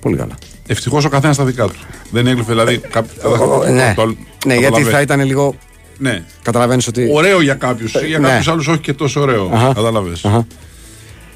[0.00, 0.34] Πολύ καλά.
[0.66, 1.74] Ευτυχώς ο καθένας τα δικά του.
[2.10, 2.78] Δεν έγλυφε δηλαδή.
[2.78, 4.14] κάποιο- Ο- ναι, το- ναι το
[4.46, 4.88] γιατί καταλαβαίνεις.
[4.92, 5.54] θα ήταν λίγο.
[5.98, 6.22] Ναι.
[6.42, 7.08] Καταλαβαίνεις ότι.
[7.12, 7.94] Ωραίο για κάποιους.
[8.06, 8.28] Για ναι.
[8.28, 9.50] κάποιους άλλους όχι και τόσο ωραίο.
[9.54, 9.72] Αχα.
[9.74, 10.12] Κατάλαβε.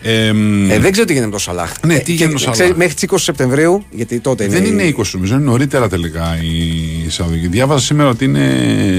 [0.07, 0.13] Αχα.
[0.13, 1.73] Ε, μ, Ε, δεν ξέρω τι γίνεται με το Σαλάχ.
[1.87, 4.45] Ναι, Ε, τι και- γίνεται με το ξέρεις, Σαλάχ; Μέχρι τις 20 Σεπτεμβρίου, γιατί τότε
[4.45, 4.53] είναι.
[4.53, 7.47] δεν η- είναι 20 νομίζω, είναι νωρίτερα τελικά η Σαουδική.
[7.49, 8.47] Διάβαζα σήμερα ότι είναι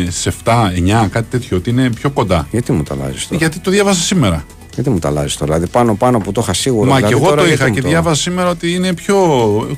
[0.09, 2.47] στι 7, 9, κάτι τέτοιο, ότι είναι πιο κοντά.
[2.51, 4.45] Γιατί μου τα αλλάζεις τώρα; Γιατί το διάβασα σήμερα.
[4.73, 6.89] Γιατί μου τα αλλάζεις τώρα; Δηλαδή πάνω πάνω που το είχα σίγουρο.
[6.89, 8.93] Μα δηλαδή, και εγώ τώρα το γιατί είχα μου και το- διάβασα σήμερα ότι είναι
[8.93, 9.15] πιο.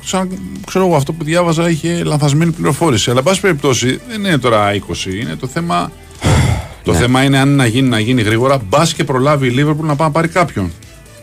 [0.04, 0.28] Σαν,
[0.66, 3.10] ξέρω εγώ, αυτό που διάβαζα είχε λανθασμένη πληροφόρηση.
[3.10, 5.10] Αλλά, εν πάση περιπτώσει, δεν είναι τώρα 20.
[5.20, 5.92] Είναι το θέμα.
[6.84, 6.98] το Ναι.
[6.98, 8.58] θέμα είναι αν να γίνει, να γίνει γρήγορα.
[8.68, 10.72] Μπας και προλάβει η Λίβερπουλ να πάει να πάρει κάποιον.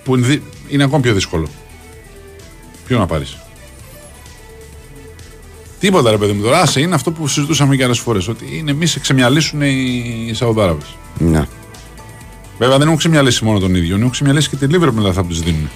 [0.08, 1.48] Που είναι, δι- είναι ακόμη πιο δύσκολο.
[2.88, 3.38] Ποιο να πάρεις;
[5.80, 6.60] Τίποτα ρε παιδί μου τώρα.
[6.62, 8.28] Άσε, είναι αυτό που συζητούσαμε και άλλες φορές.
[8.28, 10.96] Ότι είναι μη σε ξεμιαλίσουν οι Σαουδάραβες.
[11.18, 11.46] Ναι.
[12.58, 15.42] Βέβαια δεν έχουν ξεμιαλίσει μόνο τον ίδιο, έχουν ξεμιαλίσει και τη Λίβερπουλ μετά θα τους
[15.42, 15.70] δίνουν.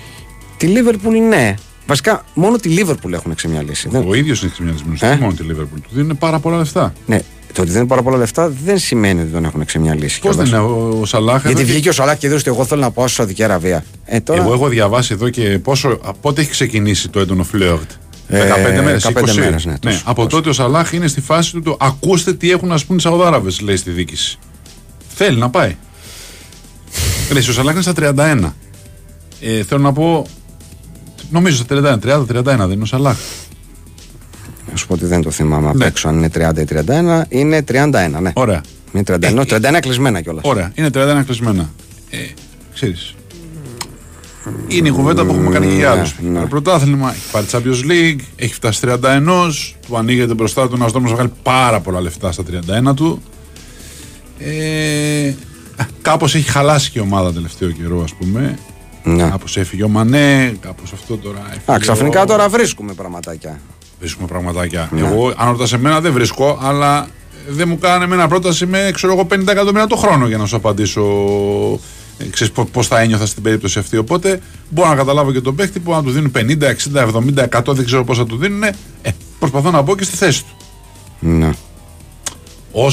[0.57, 1.55] Τη Λίβερπουλ ναι.
[1.87, 3.89] Βασικά μόνο τη Λίβερπουλ έχουν ξεμιαλίσει.
[3.89, 4.03] Δεν...
[4.07, 4.97] Ο ίδιος είναι ξεμιαλισμένο.
[4.99, 5.79] Ε; Όχι μόνο τη Λίβερπουλ.
[5.79, 6.93] Του δίνουν πάρα πολλά λεφτά.
[7.05, 7.21] Ναι.
[7.53, 10.19] Το ότι δεν είναι πάρα πολλά λεφτά δεν σημαίνει ότι τον έχουν ξεμιαλίσει.
[10.19, 10.65] Πώς δεν κιόλας.
[10.65, 11.41] είναι ο, ο Σαλάχ.
[11.41, 13.43] Γιατί εδώ και- βγήκε ο Σαλάχ και δήλωσε ότι εγώ θέλω να πάω στη Σαουδική
[13.43, 13.85] Αραβία.
[14.05, 14.41] Ε, τώρα...
[14.43, 15.89] Εγώ έχω διαβάσει εδώ και πόσο.
[15.89, 17.91] από Πότε έχει ξεκινήσει το έντονο φλερτ;
[18.29, 19.07] 15 Ε, μέρες.
[19.13, 20.35] 15 μέρες, ναι, τόσο, από τόσο.
[20.37, 23.01] τότε ο Σαλάχ είναι στη φάση του το ακούστε τι έχουν να σου πούν οι
[23.01, 24.37] Σαουδάραβες, λέει στη δίκηση.
[25.15, 25.75] Θέλει να πάει.
[27.33, 28.51] Ρε, ο Σαλάχ είναι στα 31.
[29.41, 30.25] Ε, θέλω να πω.
[31.29, 33.17] Νομίζω στα 31, 30-31 δεν είναι ο Σαλάχ.
[34.71, 35.85] Να σου πω ότι δεν το θυμάμαι απ' Ναι.
[35.85, 37.25] έξω αν είναι 30 ή 31.
[37.29, 38.31] Είναι 31, ναι.
[38.33, 38.61] Ωραία.
[38.93, 40.43] Είναι 31, 31 κλεισμένα κιόλας.
[40.45, 41.69] Ωραία, είναι 31 κλεισμένα.
[42.09, 42.17] Ε,
[42.73, 43.15] ξέρεις,
[44.67, 46.15] είναι η κουβέντα που έχουμε κάνει και για Ναι, άλλους.
[46.21, 46.39] ναι.
[46.39, 51.07] Το πρωτάθλημα έχει πάρει Champions League, έχει φτάσει 31, του ανοίγεται μπροστά του ένα δρόμο
[51.07, 52.43] να βγάλει πάρα πολλά λεφτά στα
[52.89, 53.21] 31 του.
[54.39, 55.33] Ε,
[56.01, 58.57] Κάπως έχει χαλάσει και η ομάδα τελευταίο καιρό, ας πούμε.
[59.03, 59.23] Ναι.
[59.29, 61.39] Κάπως έφυγε ο Μανέ, κάπως αυτό τώρα.
[61.49, 63.59] έφυγε Α, ξαφνικά ο- τώρα βρίσκουμε πραγματάκια.
[64.01, 64.89] Βρίσκουμε πραγματάκια.
[64.97, 67.07] Εγώ, αν ρωτάς εμένα, δεν βρίσκω, αλλά
[67.47, 70.55] δεν μου κάνανε εμένα πρόταση με ξέρω εγώ, 50 εκατομμύρια το χρόνο για να σου
[70.55, 71.03] απαντήσω.
[72.17, 73.97] Ε, ξέρεις πώ πώς θα ένιωθα στην περίπτωση αυτή.
[73.97, 76.41] Οπότε μπορώ να καταλάβω και τον παίχτη που αν του δίνουν 50,
[76.93, 78.63] 60, 70, 100, δεν ξέρω πώς θα του δίνουν.
[78.63, 78.73] Ε,
[79.39, 80.55] προσπαθώ να μπω και στη θέση του.
[81.19, 81.49] Ναι.
[82.71, 82.85] Ω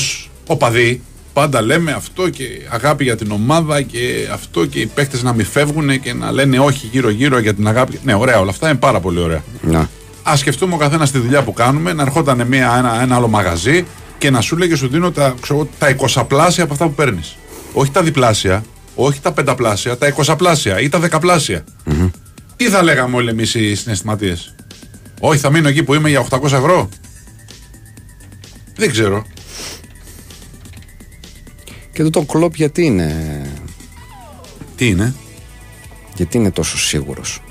[0.46, 5.32] οπαδί, πάντα λέμε αυτό και αγάπη για την ομάδα και αυτό και οι παίχτε να
[5.32, 7.98] μην φεύγουν και να λένε όχι γύρω-γύρω για την αγάπη.
[8.04, 9.42] Ναι, ωραία, όλα αυτά είναι πάρα πολύ ωραία.
[9.60, 9.88] Ναι.
[10.30, 13.86] Α σκεφτούμε ο καθένας τη δουλειά που κάνουμε, να ερχόταν μια, ένα, ένα άλλο μαγαζί
[14.18, 17.36] και να σου λέγε σου δίνω τα, ξέρω, τα 20 πλάσια από αυτά που παίρνεις.
[17.72, 18.64] Όχι τα διπλάσια,
[18.94, 21.64] όχι τα πενταπλάσια, τα 20 πλάσια ή τα δεκαπλάσια.
[22.56, 24.54] Τι θα λέγαμε όλοι εμείς οι συναισθηματίες;
[25.20, 26.88] Όχι, θα μείνω εκεί που είμαι για 800 ευρώ.
[28.76, 29.26] Δεν ξέρω.
[31.92, 33.42] Και το τον κλοπ γιατί είναι,
[34.76, 35.14] Τι είναι,
[36.14, 37.42] γιατί είναι τόσο σίγουρος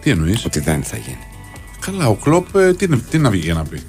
[0.00, 1.29] τι εννοείς; ότι δεν θα γίνει;
[1.90, 3.80] Καλά, ο Κλοπ ε, τι, είναι- τι να βγει για να πει;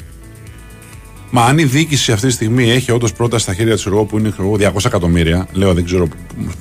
[1.29, 4.17] Μα αν η διοίκηση αυτή τη στιγμή έχει όντως πρόταση στα χέρια της εγώ που
[4.17, 6.07] είναι ξέρω εγώ, 200 εκατομμύρια, λέω δεν ξέρω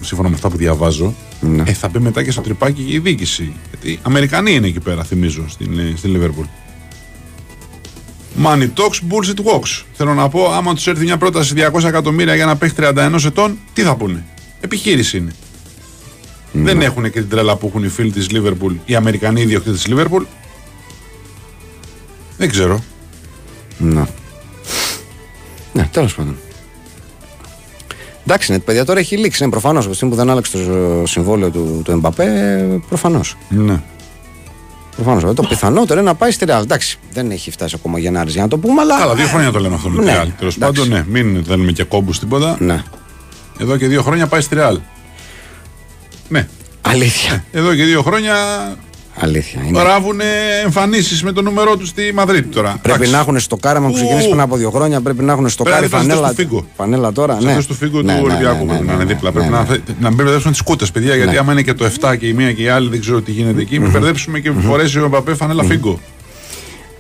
[0.00, 1.62] σύμφωνα με αυτά που διαβάζω, Ναι.
[1.66, 3.52] ε, θα μπει μετά και στο τρυπάκι η διοίκηση.
[3.70, 6.44] Γιατί Αμερικανοί είναι εκεί πέρα, θυμίζω, στην, ε, στην Liverpool.
[8.44, 9.82] Money talks, bullshit walks.
[9.92, 13.58] Θέλω να πω, άμα τους έρθει μια πρόταση 200 εκατομμύρια για να παίξει 31 ετών,
[13.72, 14.24] τι θα πούνε;
[14.60, 15.32] Επιχείρηση είναι.
[16.52, 19.94] Δεν έχουν και την τρέλα που έχουν οι φίλοι της Liverpool, οι Αμερικανοί ιδιοκτήτες της
[19.96, 20.22] Liverpool.
[22.40, 22.82] Δεν ξέρω.
[23.78, 24.04] Ναι.
[25.72, 26.36] Ναι, τέλος πάντων.
[28.24, 29.44] Εντάξει, ναι, παιδιά, τώρα έχει λήξει.
[29.44, 29.80] Ναι, προφανώς.
[29.80, 33.36] Από τη στιγμή που δεν άλλαξε το συμβόλαιο του, του Εμπαπέ, προφανώς.
[33.48, 33.80] Ναι.
[34.96, 35.34] Προφανώς.
[35.34, 36.62] Το πιθανότερο είναι να πάει στη Ρεάλ.
[36.62, 38.98] Εντάξει, δεν έχει φτάσει ακόμα Γενάρη για να το πούμε, αλλά.
[38.98, 40.28] Καλά, δύο χρόνια το λέμε αυτό με τη Ναι, Real.
[40.38, 40.80] Τέλος εντάξει.
[40.80, 42.56] πάντων, ναι, μην θέλουμε και κόμπους τίποτα.
[42.60, 42.82] Ναι.
[43.58, 44.76] Εδώ και δύο χρόνια πάει στη Real.
[46.28, 46.48] Ναι.
[46.80, 47.44] Αλήθεια.
[47.52, 48.34] Εδώ και δύο χρόνια
[49.14, 49.62] Αλήθεια.
[49.66, 49.82] Είναι.
[49.82, 50.20] ράβουν
[50.64, 52.68] εμφανίσεις με το νούμερό τους στη Μαδρίτη τώρα.
[52.82, 53.12] Πρέπει Εντάξει.
[53.12, 54.28] να έχουν στο κάραμα που ξεκινήσει Ου.
[54.28, 55.00] πριν από δύο χρόνια.
[55.00, 56.26] Πρέπει να έχουν στο Πρέπει να κάρι είναι φανέλα.
[56.32, 56.66] στο φίγκο.
[56.76, 57.36] Φανέλα τώρα.
[57.40, 57.50] Σε Ναι.
[57.50, 59.30] αυτούς τους φίγκου Ναι, του ναι, Ολυμπιακού ναι, πρέπει να ναι, είναι ναι, δίπλα.
[59.30, 59.58] ναι, Πρέπει ναι.
[59.58, 61.14] να, να μην μπερδέψουν τις κούτες, παιδιά.
[61.16, 61.38] Γιατί Ναι.
[61.38, 63.60] άμα είναι και το 7 και η μία και η άλλη, δεν ξέρω τι γίνεται
[63.60, 63.78] εκεί.
[63.80, 66.00] Μην μπερδέψουμε και φορέσει ο Μπαπέ φανέλα φίγκο.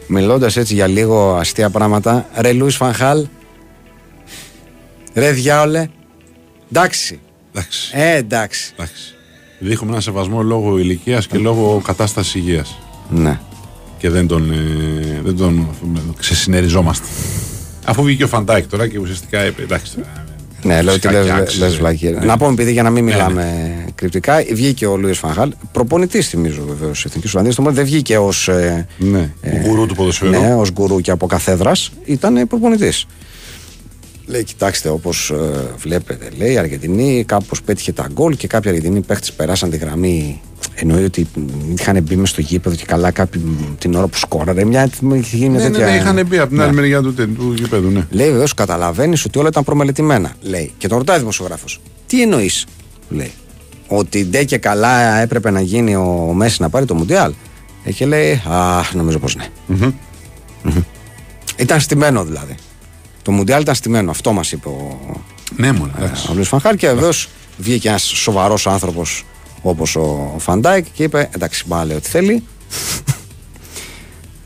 [0.06, 3.26] Μιλώντας έτσι για λίγο αστεία πράγματα, ρε Λούι Φανχάλ,
[5.14, 5.88] ρε διάολε.
[6.72, 7.20] Εντάξει.
[7.54, 7.90] Εντάξει.
[7.94, 8.74] Ε, εντάξει.
[9.60, 9.68] Εντάξει.
[9.68, 12.78] Δείχνουμε ένα σεβασμό λόγω ηλικίας και λόγω κατάστασης υγείας.
[13.10, 13.40] Ναι.
[13.98, 15.66] και δεν τον, ε, δεν τον
[16.18, 17.06] ξεσυνεριζόμαστε.
[17.84, 20.08] Αφού βγήκε ο Φαντάκη τώρα και ουσιαστικά είπε εντάξει τώρα,
[20.62, 21.64] Ναι, λέω ότι φυσικά λες, και άξιζε.
[21.64, 22.10] λες βλακία.
[22.10, 22.24] Ναι.
[22.24, 25.52] Να πούμε, επειδή για να μην Ναι, μιλάμε κρυπτικά, βγήκε ο Λούι Φανχάλ.
[25.72, 27.56] Προπονητής, θυμίζω βεβαίως, τη Εθνικής Ολλανδίας.
[27.56, 28.48] Το μόνο δεν βγήκε ως.
[28.48, 30.30] Ε, Ναι, ο γκουρού του ποδοσφαίρου.
[30.30, 31.72] Ναι, ως γκουρού και από καθέδρα.
[32.04, 33.06] Ήταν προπονητής.
[34.30, 35.32] Λέει, κοιτάξτε, όπως
[35.76, 40.40] βλέπετε, λέει, η Αργεντινή κάπως πέτυχε τα γκολ και κάποιοι Αργεντινοί παίχτες περάσαν τη γραμμή.
[40.74, 41.28] Εννοεί ότι
[41.78, 43.42] είχαν μπει μες στο γήπεδο και καλά κάποιοι
[43.78, 44.64] την ώρα που σκόραρε.
[44.64, 45.86] Μια, είχε γίνει μια Ναι, ναι, τέτοια.
[45.86, 46.62] ναι, είχαν μπει από την Ναι.
[46.64, 48.06] άλλη μεριά του, του γηπέδου, ναι.
[48.10, 50.32] Λέει βεβαίως καταλαβαίνεις ότι όλα ήταν προμελετημένα.
[50.40, 50.72] Λέει.
[50.78, 52.66] Και τον ρωτάει ο δημοσιογράφος, τι εννοείς,
[53.08, 53.32] λέει.
[53.86, 57.32] Ότι ντε και καλά έπρεπε να γίνει ο Μέση να πάρει το Μουντιάλ.
[57.84, 59.46] Ε, και λέει, Α, νομίζω πως ναι.
[59.66, 59.92] Μμμ.
[61.56, 62.54] Ήταν στημένο δηλαδή.
[63.22, 64.10] Το Μουντιάλ ήταν στημένο.
[64.10, 64.98] Αυτό μας είπε ο,
[65.56, 65.92] Ναι, μόνο.
[65.98, 66.26] εντάξει.
[66.30, 67.28] ο Λουίς Φανχάλ και βεβαίως
[67.58, 69.24] βγήκε ένας σοβαρός άνθρωπος
[69.62, 72.42] όπως ο Φαν Ντάικ και είπε: Εντάξει, μπα λέει ό,τι θέλει.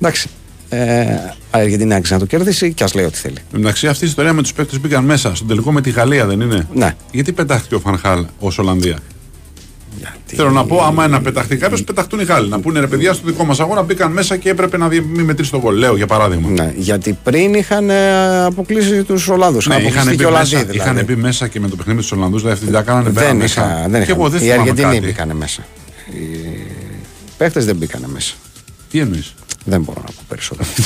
[0.01, 0.29] Εντάξει.
[0.69, 1.17] Ε, η
[1.51, 3.37] Αργεντινή άξιζε να το κερδίσει και ας λέει ό,τι θέλει.
[3.55, 5.35] Εντάξει, αυτή η ιστορία με τους παίκτες μπήκαν μέσα.
[5.35, 6.97] Στον τελικό με τη Γαλλία δεν είναι; Ναι.
[7.13, 8.99] Γιατί πετάχτηκε ο Φανχάλ ως Ολλανδία;
[10.35, 10.43] Γιατί...
[10.51, 12.49] Θέλω να πω, άμα να πεταχτεί κάποιος, πεταχτούν οι Γάλλοι.
[12.49, 15.25] Να πούνε ρε παιδιά, στο δικό μας αγώνα μπήκαν μέσα και έπρεπε να δι- μην
[15.25, 15.77] μετρήσει το γκολ.
[15.77, 16.49] Λέω για παράδειγμα.
[16.51, 19.67] Ναι, γιατί πριν είχαν ε, αποκλείσει τους Ολλανδούς.
[19.67, 20.91] Ναι, είχαν και μπει, οι Ολλανδοί μέσα, δηλαδή.
[20.91, 23.27] είχαν μπει μέσα και με το παιχνίδι τους Ολλανδούς, δηλαδή αυτή την τα κάνανε πέρα
[23.27, 23.61] Δεν, μέσα.
[23.63, 24.49] είχα, δεν και εγώ δεν είχαν.
[24.49, 25.07] Οι θυμάμαι Αργεντινοί κάτι.
[25.07, 25.65] μπήκαν μέσα.
[26.13, 26.67] Οι
[27.37, 28.35] παίχτες δεν μπήκαν μέσα.
[28.91, 30.69] Τι εννοείς; Δεν μπορώ να πω περισσότερο.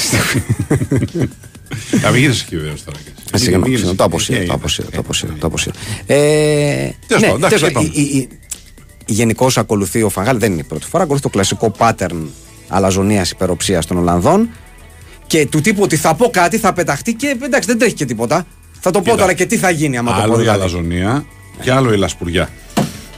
[2.01, 2.99] Θα μην γύρισε και βεβαίω τώρα.
[3.05, 3.25] και εσύ.
[3.33, 5.33] Ε, Συγγνώμη, Μην συγγνώμη, γύρισες το και- αποσύρω, ε, το ε, αποσύρω, ε, το αποσύρω,
[5.33, 5.75] ε, το αποσύρω.
[6.07, 7.23] Ε, Τέλος
[7.73, 7.91] πάντων,
[9.11, 12.23] Γενικώς ακολουθεί ο Φαγάλ, δεν είναι η πρώτη φορά, ακολουθεί το κλασικό pattern
[12.69, 14.49] αλαζονίας υπεροψίας των Ολλανδών
[15.27, 18.47] και του τύπου ότι θα πω κάτι, θα πεταχτεί και εντάξει δεν τρέχει και τίποτα.
[18.81, 19.17] Θα το πω Κοίτα.
[19.17, 20.23] τώρα και τι θα γίνει άμα το πω.
[20.23, 20.59] Άλλο η δηλαδή.
[20.59, 21.25] αλαζονία
[21.61, 22.49] και άλλο η λασπουριά.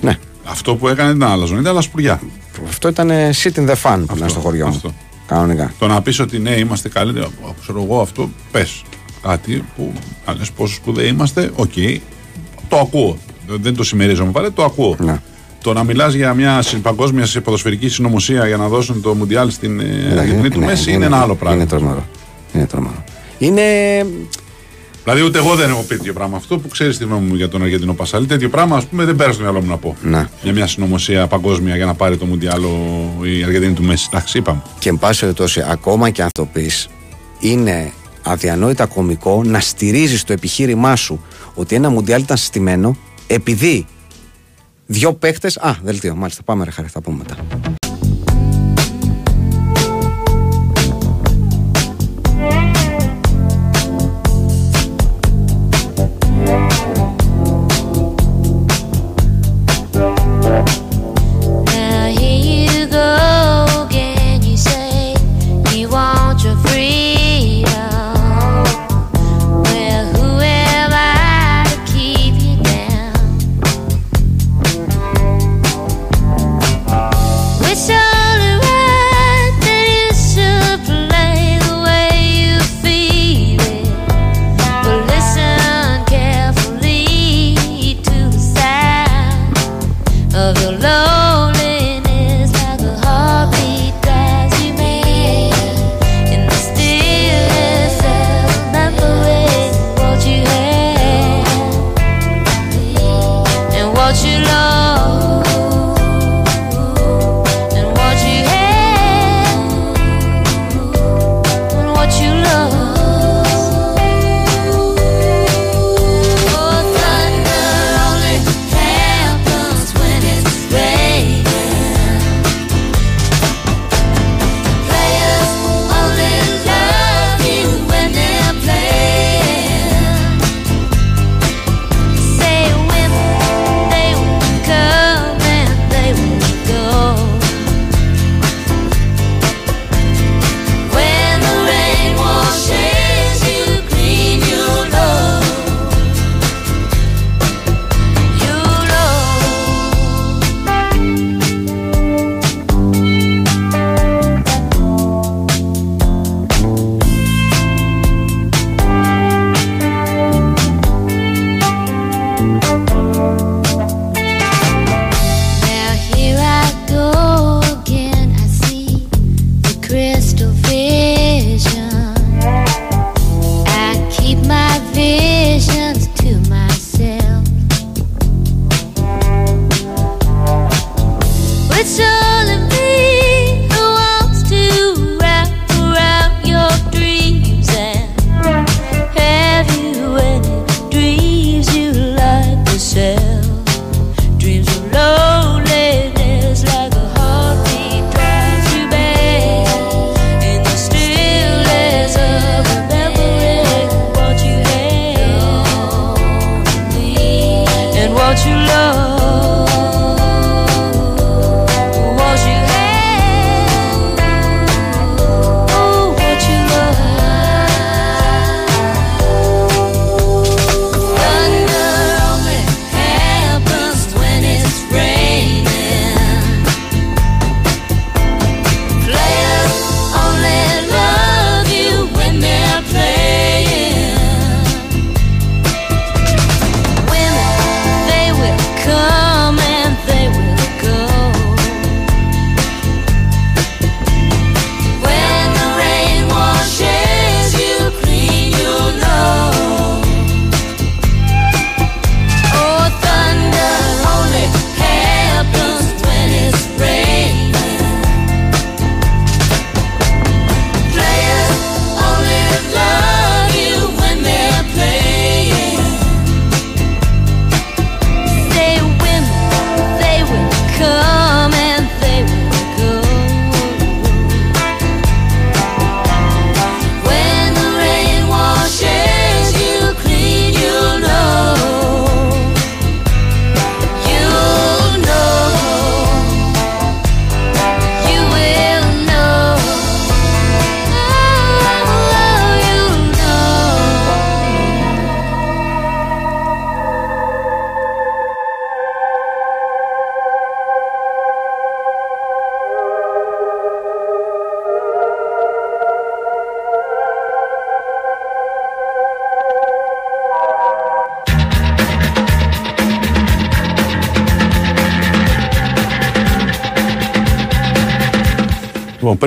[0.01, 0.19] Ναι.
[0.45, 2.21] Αυτό που έκανε δεν ήταν αλαζονία, ήταν λασπουριά.
[2.69, 4.75] Αυτό ήταν ε, shit in the fan που ήταν στο χωριό μου.
[4.75, 4.95] αυτό.
[5.27, 5.73] Κανονικά.
[5.79, 8.83] Το να πεις ότι ναι, είμαστε καλύτεροι, α, ξέρω εγώ αυτό, πες
[9.23, 9.93] κάτι που
[10.25, 11.73] αν λες πόσο σπουδαίοι είμαστε, οκ,
[12.69, 13.19] το ακούω.
[13.47, 14.97] Δεν το συμμερίζομαι πάλι, το ακούω.
[14.99, 15.21] Ναι.
[15.63, 19.51] Το να μιλάς για μια συ- παγκόσμια συ- ποδοσφαιρική συνωμοσία για να δώσουν το Μουντιάλ
[19.51, 21.57] στην ε, Αργεντινή του ναι, Μέση ναι, είναι ναι, ένα άλλο πράγμα.
[21.57, 22.07] Είναι τρομερό.
[22.55, 23.05] Είναι τρομερό.
[23.39, 23.63] Είναι.
[25.05, 26.37] Δηλαδή, ούτε εγώ δεν έχω πει τέτοιο πράγμα.
[26.37, 29.17] Αυτό που ξέρεις τη γνώμη μου για τον Αργεντινό Πασάλη, τέτοιο πράγμα ας πούμε δεν
[29.17, 29.97] πέρασε στο μυαλό μου να πω.
[30.03, 30.29] Ναι.
[30.43, 34.09] Για μια συνωμοσία παγκόσμια για να πάρει το Μουντιάλ ο- η Αργεντινή του Μέση.
[34.13, 34.63] Εντάξει, είπαμε.
[34.79, 36.89] Και εν πάση περιπτώσει, ακόμα και αν το πεις,
[37.41, 37.93] είναι
[38.23, 42.97] αδιανόητα κωμικό να στηρίζεις το επιχείρημά σου ότι ένα Μουντιάλ ήταν στημένο
[43.27, 43.87] επειδή
[44.91, 45.57] δύο παίχτες.
[45.57, 46.43] Α, δελτίο, μάλιστα.
[46.43, 47.37] Πάμε, ρε Χαρή, θα πούμε μετά.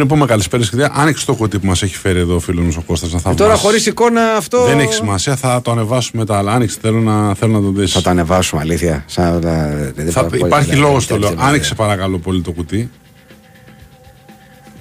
[0.05, 2.73] Πριν πούμε καλησπέρα και άνοιξε το κουτί που μας έχει φέρει εδώ ο φίλος μου
[2.77, 3.43] ο Κώστας να θαυμάσει.
[3.43, 4.63] Ε, Τώρα χωρίς εικόνα αυτό.
[4.65, 6.53] Δεν έχει σημασία, θα το ανεβάσουμε τα άλλα.
[6.53, 7.91] Άνοιξε, θέλω να, θέλω να το δεις.
[7.91, 9.03] Θα το ανεβάσουμε, αλήθεια.
[9.07, 11.35] Σαν, ε, δεν Θα, θα- υπάρχει δεν- λόγος δεν- το λέω.
[11.35, 12.89] δεν- Άνοιξε παρακαλώ πολύ το κουτί.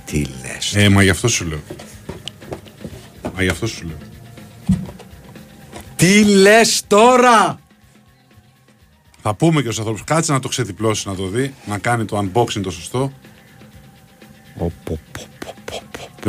[0.05, 0.75] Τι λες.
[0.75, 1.61] Ε, μα γι' αυτό σου λέω.
[3.37, 3.97] Μα γι' αυτό σου λέω.
[5.97, 7.59] Τι λες τώρα!
[9.23, 12.19] Θα πούμε και στους ανθρώπους, κάτσε να το ξεδιπλώσεις να το δει, να κάνει το
[12.19, 13.13] unboxing το σωστό.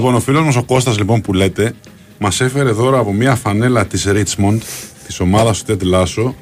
[0.03, 1.73] Λοιπόν, ο φίλος μας ο Κώστας λοιπόν που λέτε,
[2.19, 4.57] μας έφερε δώρα από μια φανέλα της Richmond,
[5.05, 6.33] της ομάδας του Ted Lasso,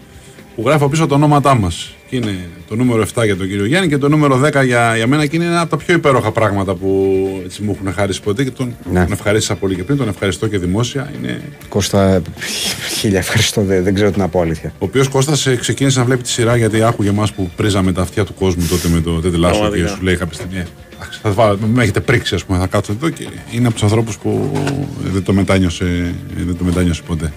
[0.55, 1.93] που γράφει από πίσω τα ονόματά μας.
[2.09, 5.07] Και είναι το νούμερο 7 για τον κύριο Γιάννη και το νούμερο 10 για, για
[5.07, 8.43] μένα και είναι ένα από τα πιο υπέροχα πράγματα που έτσι, μου έχουν χαρίσει ποτέ
[8.43, 9.03] και τον, Ναι.
[9.03, 11.11] τον ευχαρίστησα πολύ και πριν, τον ευχαριστώ και δημόσια.
[11.19, 12.21] Είναι Κώστα,
[13.01, 13.61] χίλια ευχαριστώ.
[13.61, 14.69] Δεν, δεν ξέρω τι να πω αλήθεια.
[14.79, 18.25] Ο οποίος Κώστας ξεκίνησε να βλέπει τη σειρά γιατί άκουγε εμάς που πρίζαμε τα αυτιά
[18.25, 19.95] του κόσμου τότε με το Τέντε Λάσο και Πραγματικά.
[19.95, 20.57] σου λέει κάποια στιγμή.
[20.57, 23.73] «Ε, εντάξει, Θα βάλω, με έχετε πρίξει, ας πούμε, θα κάτσω εδώ και είναι από
[23.73, 24.51] τους ανθρώπους που
[25.03, 27.33] δεν το, μετάνιωσε, δεν το μετάνιωσε ποτέ.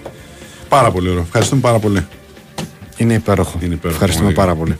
[0.69, 1.21] Πάρα πολύ ωραίο.
[1.21, 2.05] Ευχαριστούμε πάρα πολύ.
[2.97, 3.59] Είναι υπέροχο.
[3.63, 4.41] Είναι υπέροχο, Ευχαριστούμε πραγματικά.
[4.41, 4.75] πάρα πολύ.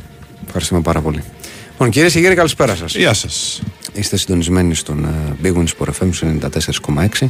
[0.46, 1.24] Ευχαριστούμε πάρα πολύ.
[1.72, 2.96] Λοιπόν, κυρίες και κύριοι, καλησπέρα σας.
[2.96, 3.62] Γεια σας.
[3.94, 6.28] Είστε συντονισμένοι στον ε, Big Win Sport FM στο
[7.20, 7.28] 94,6.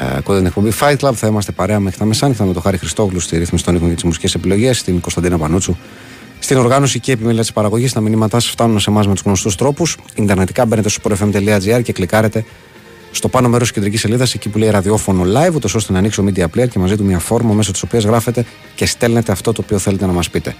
[0.00, 1.12] Ε, Ακούτε την εκπομπή Fight Club.
[1.14, 3.94] Θα είμαστε παρέα μέχρι τα μεσάνυχτα με τον Χάρη Χριστόγλου στη ρύθμιση των ήχων και
[3.94, 5.76] τις μουσικές επιλογές, την Κωνσταντίνα Πανούτσου.
[6.38, 9.54] Στην οργάνωση και επιμέλεια της παραγωγής, τα μηνύματά σας φτάνουν σε εμάς με τους γνωστούς
[9.56, 9.96] τρόπους.
[10.14, 12.44] Ιντερνετικά μπαίνετε στο sportfm.gr και κλικάρετε
[13.10, 16.20] στο πάνω μέρος της κεντρικής σελίδας, εκεί που λέει ραδιόφωνο live, ούτως ώστε να ανοίξει
[16.20, 19.52] ο Media Player και μαζί του μια φόρμα μέσω της οποίας γράφετε και στέλνετε αυτό
[19.52, 20.56] το οποίο θέλετε να μας πείτε.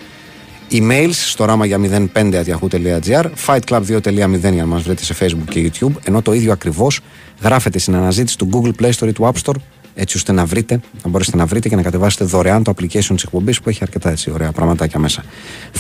[0.71, 1.81] Emails στο ράμα για
[2.13, 7.01] 05.yahoo.gr, fightclub2.0 για να μας βρείτε σε facebook και youtube, ενώ το ίδιο ακριβώς
[7.43, 9.55] γράφετε στην αναζήτηση του Google Play Store ή του App Store,
[9.95, 13.23] έτσι ώστε να βρείτε, να μπορέσετε να βρείτε και να κατεβάσετε δωρεάν το application της
[13.23, 15.25] εκπομπής που έχει αρκετά έτσι ωραία πραγματάκια μέσα.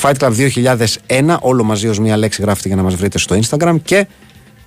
[0.03, 0.33] Fight Club
[1.07, 4.07] 2001, όλο μαζί ως μία λέξη γράφετε για να μας βρείτε στο Instagram και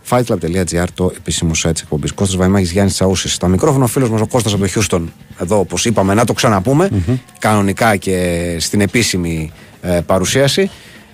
[0.10, 2.12] fightclub.gr το επίσημο site της εκπομπής.
[2.12, 5.04] Κώστας Βαϊμάκης Γιάννης Τσαούσης στα μικρόφωνα, ο φίλος μας ο Κώστας από το Houston,
[5.40, 6.90] εδώ όπως είπαμε να το ξαναπούμε,
[7.40, 9.71] κανονικά και στην επίσημη ε,
[10.06, 10.70] παρουσίαση.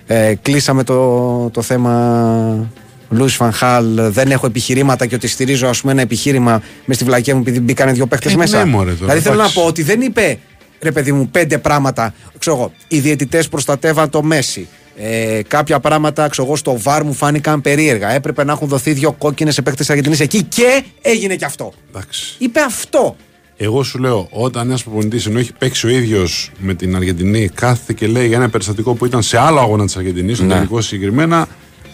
[0.06, 2.70] Ε, κλείσαμε το, το θέμα
[3.10, 7.34] Λούις Φανχάλ, δεν έχω επιχειρήματα και ότι στηρίζω ας πούμε ένα επιχείρημα μες στη βλακία
[7.34, 8.58] μου επειδή μπήκανε δύο παίχτες Ε, μέσα.
[8.64, 9.58] ναι, μωρέ, τώρα, δηλαδή θέλω να εντάξει.
[9.60, 10.38] πω ότι δεν είπε
[10.80, 12.14] ρε παιδί μου πέντε πράγματα.
[12.38, 14.68] Ξέρω εγώ, οι διαιτητές προστατεύαν το Μέση.
[15.00, 18.08] Ε, κάποια πράγματα ξέρω εγώ, στο βάρ μου φάνηκαν περίεργα.
[18.10, 21.72] Έπρεπε να έχουν δοθεί δύο κόκκινες σε παίχτε Αργεντινής εκεί και έγινε και αυτό.
[21.90, 22.34] Εντάξει.
[22.38, 23.16] Είπε αυτό.
[23.60, 27.92] Εγώ σου λέω, όταν ένας προπονητής ενώ έχει παίξει ο ίδιος με την Αργεντινή, κάθεται
[27.92, 30.54] και λέει για ένα περιστατικό που ήταν σε άλλο αγώνα της Αργεντινής, στο Ναι.
[30.54, 31.46] τελικό συγκεκριμένα,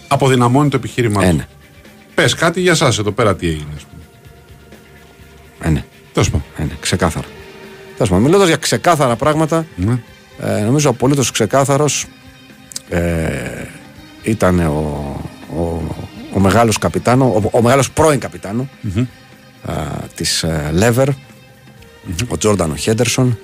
[0.07, 1.35] αποδυναμώνει το επιχείρημα Ε, του.
[1.35, 1.47] ναι.
[2.15, 4.01] Πες κάτι για εσάς εδώ πέρα τι έγινε, ας πούμε.
[5.61, 6.45] Ε, ναι, Τέλος πάντων.
[6.57, 7.27] ε, ναι, ξεκάθαρα.
[7.93, 9.99] Τέλος πάντων, μιλώντας για ξεκάθαρα πράγματα, Ναι.
[10.39, 12.05] ε, νομίζω απολύτως ξεκάθαρος
[12.89, 13.29] ε,
[14.23, 15.21] ήταν ο,
[15.57, 15.81] ο,
[16.33, 18.69] ο μεγάλος καπιτάνο, ο, ο μεγάλος πρώην καπιτάνο
[19.67, 19.71] ε,
[20.15, 20.69] της ε,
[22.09, 23.37] Lever, ο Τζόρνταν ο Χέντερσον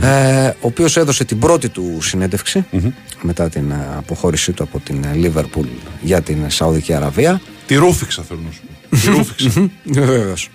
[0.00, 2.64] ε, ο οποίος έδωσε την πρώτη του συνέντευξη
[3.22, 5.66] μετά την ε, αποχώρησή του από την ε, Λίβερπουλ
[6.00, 7.40] για την Σαουδική Αραβία.
[7.66, 8.96] Τη ρούφηξα θέλω να σου πω.
[9.00, 9.70] Τη ρούφηξα.
[9.84, 10.50] Βεβαίως.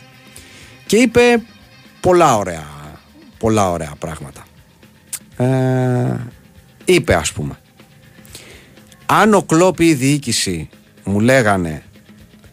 [0.86, 1.42] Και είπε
[2.00, 2.68] πολλά ωραία,
[3.38, 4.46] πολλά ωραία πράγματα.
[5.38, 6.18] Ε,
[6.86, 7.58] είπε ας πούμε
[9.12, 10.70] αν ο Κλόπ ή η διοίκηση
[11.04, 11.84] μου λέγανε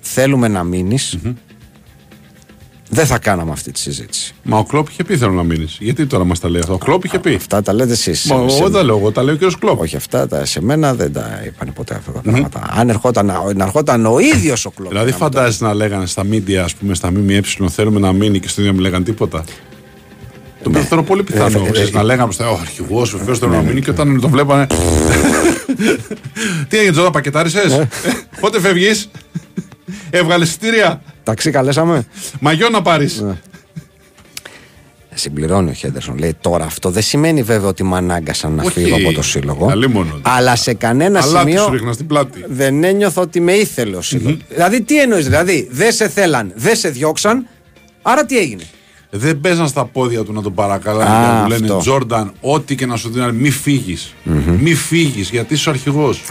[0.00, 1.18] θέλουμε να μείνεις
[2.88, 4.34] δεν θα κάναμε αυτή τη συζήτηση.
[4.42, 5.76] Μα ο Κλόπ είχε πει θέλω να μείνεις.
[5.80, 7.34] Γιατί τώρα μας τα λέει αυτό; Ο Κλόπ είχε πει.
[7.34, 8.24] Αυτά τα λέτε εσείς.
[8.24, 9.80] Μα Σε- εγώ δεν λέω, εγώ τα λέω και ο Κλόπ.
[9.80, 12.70] Όχι αυτά, τα, σε μένα δεν τα είπαν ποτέ αυτά τα πράγματα.
[12.76, 14.88] Αν ερχόταν, να ερχόταν ο ίδιος ο Κλόπ.
[14.88, 18.12] Δηλαδή, να μου το- φαντάζεσαι να λέγανε στα media, ας πούμε, στα ΜΜΕ, θέλουμε να
[18.12, 19.44] μείνει και στο ίδιο μην λέγανε τίποτα.
[20.62, 21.58] Το οποίο θεωρώ πολύ πιθανό.
[21.64, 24.20] Ε, ε, Ξέρεις, ε, να λέγαμε στο ο αρχηγός, βεβαίως θέλω να μείνει και όταν
[24.20, 24.66] τον βλέπανε.
[26.68, 27.82] Τι έγινε, Τζότα, πακετάρισες;
[28.40, 29.10] Πότε φεύγεις;
[30.10, 32.04] Έβγαλες εισιτήρια; Ταξί καλέσαμε.
[32.40, 33.24] Μαγιό να πάρεις.
[35.14, 36.18] Συμπληρώνει ο Χέντερσον.
[36.18, 38.80] Λέει τώρα αυτό δεν σημαίνει βέβαια ότι με ανάγκασαν να Όχι.
[38.82, 39.68] φύγω από το σύλλογο.
[39.70, 40.18] Αλίμονο.
[40.22, 42.44] Αλλά σε κανένα Αλλά σημείο του ρίχνα στην πλάτη.
[42.48, 44.36] δεν ένιωθα ότι με ήθελε ο σύλλογο.
[44.48, 47.46] Δηλαδή τι εννοείς, Δηλαδή δεν σε θέλαν, δεν σε διώξαν.
[48.02, 48.62] Άρα τι έγινε;
[49.10, 51.78] Δεν παίζαν στα πόδια του να τον παρακαλάνε Α, και να του λένε αυτό.
[51.78, 54.14] Τζόρνταν, ό,τι και να σου δίνανε, μη φύγεις.
[54.60, 56.22] Μη φύγεις, γιατί είσαι ο αρχηγός.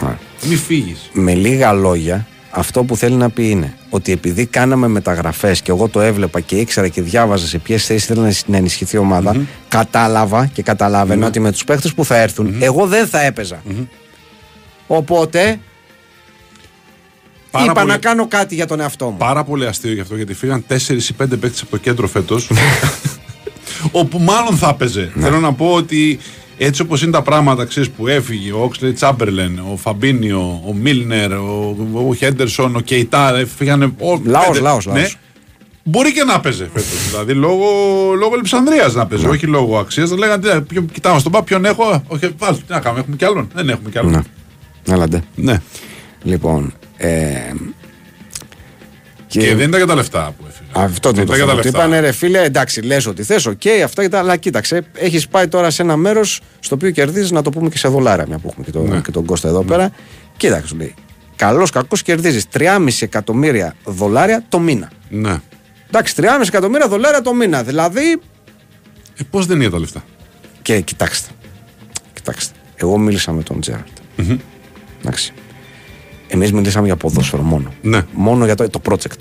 [0.48, 1.10] Μη φύγεις.
[1.12, 5.88] Με λίγα λόγια, αυτό που θέλει να πει είναι ότι επειδή κάναμε μεταγραφές και εγώ
[5.88, 8.98] το έβλεπα και ήξερα και διάβαζα σε ποιες θέσεις θέλει να ενισ- να ενισχυθεί η
[8.98, 9.36] ομάδα,
[9.68, 11.26] κατάλαβα και καταλάβαινα Ναι.
[11.26, 13.62] ότι με τους παίχτες που θα έρθουν, εγώ δεν θα έπαιζα.
[14.86, 15.58] Οπότε
[17.50, 19.16] Πάρα είπα πολύ- να κάνω κάτι για τον εαυτό μου.
[19.16, 22.50] Πάρα πολύ αστείο γι' αυτό γιατί φύγαν 4 ή 5 παίκτες από το κέντρο φέτος.
[23.92, 25.12] όπου μάλλον θα έπαιζε.
[25.20, 26.18] Θέλω να πω ότι
[26.58, 31.32] έτσι όπως είναι τα πράγματα ξέρεις, που έφυγε ο Όξλεϊ Τσάμπερλεν, ο Φαμπίνιο, ο Μίλνερ,
[31.32, 31.76] ο,
[32.08, 33.94] ο Χέντερσον, ο Κεϊτά, έφυγαν.
[34.24, 35.16] Λαός, πέντε- λαός, λαός.
[35.88, 37.08] Μπορεί και να παίζει φέτος.
[37.10, 37.66] δηλαδή λόγω,
[38.18, 40.08] λόγω λειψανδρίας να παίζει, όχι λόγω αξίας.
[40.08, 42.02] Θα λέγανε τι, ποιο- κοιτάμε στον πά, ποιον έχω.
[42.08, 43.48] Όχι, βάλτε, τι να κάνουμε, έχουμε κι άλλον.
[43.54, 44.10] Δεν έχουμε κι άλλον.
[44.12, 44.20] Ναι.
[44.94, 45.22] Έλα ντε.
[45.34, 45.60] Ναι.
[46.22, 46.72] Λοιπόν.
[46.96, 47.30] Ε,
[49.40, 50.68] Και δεν ήταν για τα λεφτά που έφυγε.
[50.72, 51.46] Αυτό το Ήταν για θέμα.
[51.46, 51.78] τα Του λεφτά.
[51.78, 54.18] είπανε ρε φίλε, εντάξει, λες ότι θες, οκ, αυτά και τα.
[54.18, 57.78] Αλλά κοίταξε, έχεις πάει τώρα σε ένα μέρος στο οποίο κερδίζεις, να το πούμε και
[57.78, 59.00] σε δολάρια, μια που έχουμε και, το, Ναι.
[59.00, 59.90] και τον Κώστα εδώ πέρα.
[60.36, 60.94] Κοίταξε, σου λέει.
[61.36, 64.90] Καλός κακός κερδίζεις 3,5 εκατομμύρια δολάρια το μήνα.
[65.08, 65.40] Ναι.
[65.88, 67.62] Εντάξει, 3,5 εκατομμύρια δολάρια το μήνα.
[67.62, 68.10] Δηλαδή.
[69.18, 70.04] Ε, Πώς δεν είναι για τα λεφτά;
[70.62, 71.28] Και κοιτάξτε.
[72.12, 72.54] Κοιτάξτε.
[72.76, 73.86] Εγώ μίλησα με τον τζεραρτ
[75.00, 75.32] Εντάξει.
[76.28, 77.74] Εμείς μιλήσαμε για ποδόσφαιρο μόνο.
[77.82, 78.02] Ναι.
[78.12, 79.20] Μόνο για το, το project.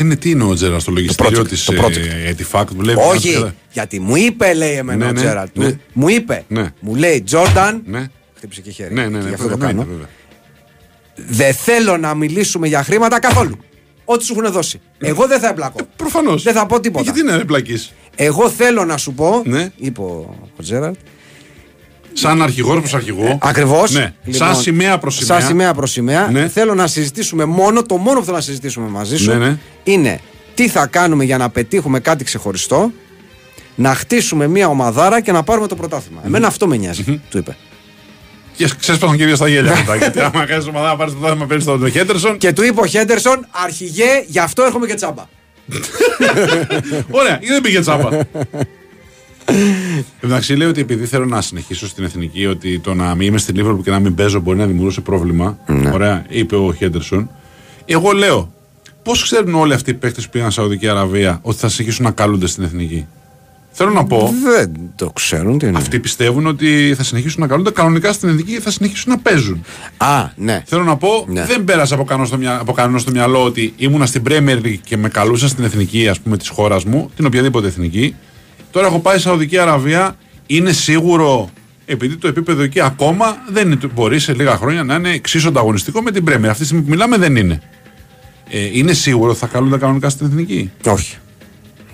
[0.00, 2.26] Είναι τι είναι ο Τζέρα στο λογιστήριο project, της το project.
[2.26, 2.94] Ετιφάκ που λέει.
[2.98, 5.56] Όχι, γιατί μου είπε, λέει εμένα Ναι, ο ναι, Τζέραρτ.
[5.56, 5.64] ναι.
[5.64, 6.72] Μου, μου είπε, Ναι.
[6.80, 7.82] μου λέει Τζόρνταν.
[7.86, 8.06] Ναι.
[8.36, 8.94] Χτύπησε και χέρι.
[8.94, 9.84] Ναι, ναι, και ναι, γι' αυτό το βέβαια, κάνω.
[9.90, 10.06] βέβαια.
[11.14, 13.56] Δεν θέλω να μιλήσουμε για χρήματα καθόλου.
[14.04, 14.80] Ό,τι σου έχουν δώσει.
[14.98, 15.78] Εγώ δεν θα εμπλακώ.
[15.96, 16.42] Προφανώς.
[16.42, 17.02] Δεν θα πω τίποτα.
[17.04, 17.86] Γιατί είναι εμπλακή.
[18.14, 19.70] Εγώ θέλω να σου πω, Ναι.
[19.76, 20.94] είπε ο ο Τζέραρτ,
[22.12, 23.38] Σαν αρχηγό προς αρχηγό.
[23.42, 23.90] Ακριβώς.
[23.90, 24.12] Ναι.
[24.30, 25.38] σαν σημαία προς σημαία.
[25.40, 26.28] Σαν σημαία προς σημαία.
[26.32, 26.48] Ναι.
[26.48, 29.58] Θέλω να συζητήσουμε μόνο, το μόνο που θέλω να συζητήσουμε μαζί σου Ναι, ναι.
[29.84, 30.20] είναι
[30.54, 32.90] τι θα κάνουμε για να πετύχουμε κάτι ξεχωριστό,
[33.74, 36.20] να χτίσουμε μια ομαδάρα και να πάρουμε το πρωτάθλημα.
[36.24, 37.56] Εμένα αυτό με νοιάζει, του είπε.
[38.56, 39.96] Και ξέσπασαν και δύο στα γέλια μετά.
[39.96, 42.38] γιατί άμα κάνεις ομάδα να πάρεις το θέμα παίρνεις τον Χέντερσον.
[42.38, 45.24] Και του είπε ο Χέντερσον, αρχηγέ, γι' αυτό έρχομαι και τσάμπα.
[47.20, 48.08] Ωραία, δεν πήγε τσάπα.
[50.20, 53.54] Εντάξει, λέει ότι επειδή θέλω να συνεχίσω στην εθνική, ότι το να μην είμαι στην
[53.56, 55.58] Λίβερπουλ και να μην παίζω μπορεί να δημιουργούσε πρόβλημα.
[55.92, 57.30] Ωραία, είπε ο Χέντερσον.
[57.84, 58.52] Εγώ λέω,
[59.02, 62.10] πώς ξέρουν όλοι αυτοί οι παίκτες που πήγαν στη Σαουδική Αραβία ότι θα συνεχίσουν να
[62.10, 63.06] καλούνται στην εθνική;
[63.74, 65.78] Θέλω να πω, Δεν το ξέρουν τι είναι.
[65.78, 69.64] αυτοί πιστεύουν ότι θα συνεχίσουν να καλούνται κανονικά στην εθνική και θα συνεχίσουν να παίζουν.
[69.96, 70.62] Α, ναι.
[70.66, 71.44] Θέλω να πω, Ναι.
[71.44, 72.58] δεν πέρασε από κανένα στο, μυα...
[72.60, 76.20] από κανένα στο μυαλό ότι ήμουνα στην Premier League και με καλούσαν στην εθνική ας
[76.20, 78.14] πούμε, της χώρας μου, την οποιαδήποτε εθνική.
[78.72, 80.16] Τώρα έχω πάει στη Σαουδική Αραβία.
[80.46, 81.50] Είναι σίγουρο,
[81.86, 86.02] επειδή το επίπεδο εκεί ακόμα δεν είναι, μπορεί σε λίγα χρόνια να είναι εξίσου ανταγωνιστικό
[86.02, 86.46] με την Premier.
[86.46, 87.62] Αυτή τη στιγμή που μιλάμε δεν είναι.
[88.50, 91.16] Ε, είναι σίγουρο ότι θα καλούνται κανονικά στην εθνική; Όχι.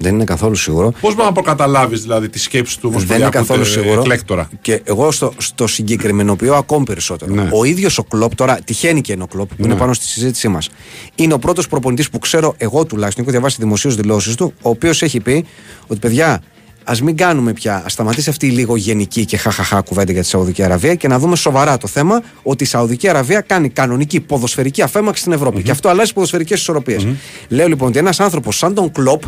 [0.01, 0.91] Δεν είναι καθόλου σίγουρο.
[0.91, 4.01] Πώς μπορείς να προκαταλάβεις δηλαδή τη σκέψη του Δεν είναι Ομοσπονδιακού καθόλου τε- σίγουρο.
[4.01, 7.35] εκλέκτορα; Και εγώ στο, στο συγκεκριμενοποιώ ακόμη περισσότερο.
[7.35, 7.49] Ναι.
[7.53, 10.49] Ο ίδιος ο Κλοπ, τώρα τυχαίνει και είναι ο Κλοπ, που είναι πάνω στη συζήτησή
[10.49, 10.69] μας.
[11.15, 15.03] Είναι ο πρώτος προπονητής που ξέρω εγώ τουλάχιστον, έχω διαβάσει δημοσίως δηλώσεις του, ο οποίος
[15.03, 15.45] έχει πει
[15.87, 16.43] ότι παιδιά,
[16.91, 20.29] ας μην κάνουμε πια, ας σταματήσει αυτή η λίγο γενική και χαχαχά κουβέντα για τη
[20.29, 24.83] Σαουδική Αραβία και να δούμε σοβαρά το θέμα ότι η Σαουδική Αραβία κάνει κανονική ποδοσφαιρική
[24.83, 25.63] αφέμαξη στην Ευρώπη.
[25.63, 27.07] Και αυτό αλλάζει ποδοσφαιρικές ισορροπίες.
[27.49, 29.23] Λέω λοιπόν ότι ένας άνθρωπος σαν τον Κλοπ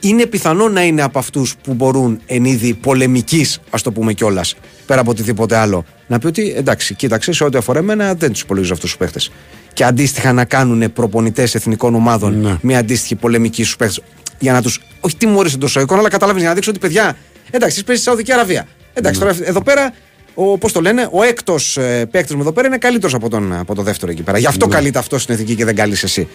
[0.00, 4.54] είναι πιθανό να είναι από αυτούς που μπορούν εν είδη πολεμικής, ας το πούμε κιόλας,
[4.86, 8.40] πέρα από οτιδήποτε άλλο, να πει ότι εντάξει, κοίταξε, σε ό,τι αφορά εμένα δεν τους
[8.40, 9.30] υπολογίζω αυτούς τους παίχτες.
[9.72, 12.58] Και αντίστοιχα να κάνουν προπονητές εθνικών ομάδων Ναι.
[12.62, 14.02] μια αντίστοιχη πολεμική στους παίχτες.
[14.40, 14.70] Για να του.
[15.00, 17.16] Όχι τιμωρήσει εντό εικόνα, αλλά καταλαβαίνει για να δείξω ότι παιδιά,
[17.50, 18.66] Εντάξει, εσύ παίζεις στη Σαουδική Αραβία.
[18.92, 19.92] Εντάξει, τώρα εδώ πέρα,
[20.34, 23.52] ο, πώς το λένε, ο έκτος ε, παίκτης μου εδώ πέρα είναι καλύτερος από τον,
[23.52, 24.38] από το δεύτερο εκεί πέρα.
[24.38, 26.28] Γι' αυτό καλείται αυτός στην εθνική και δεν καλείς εσύ.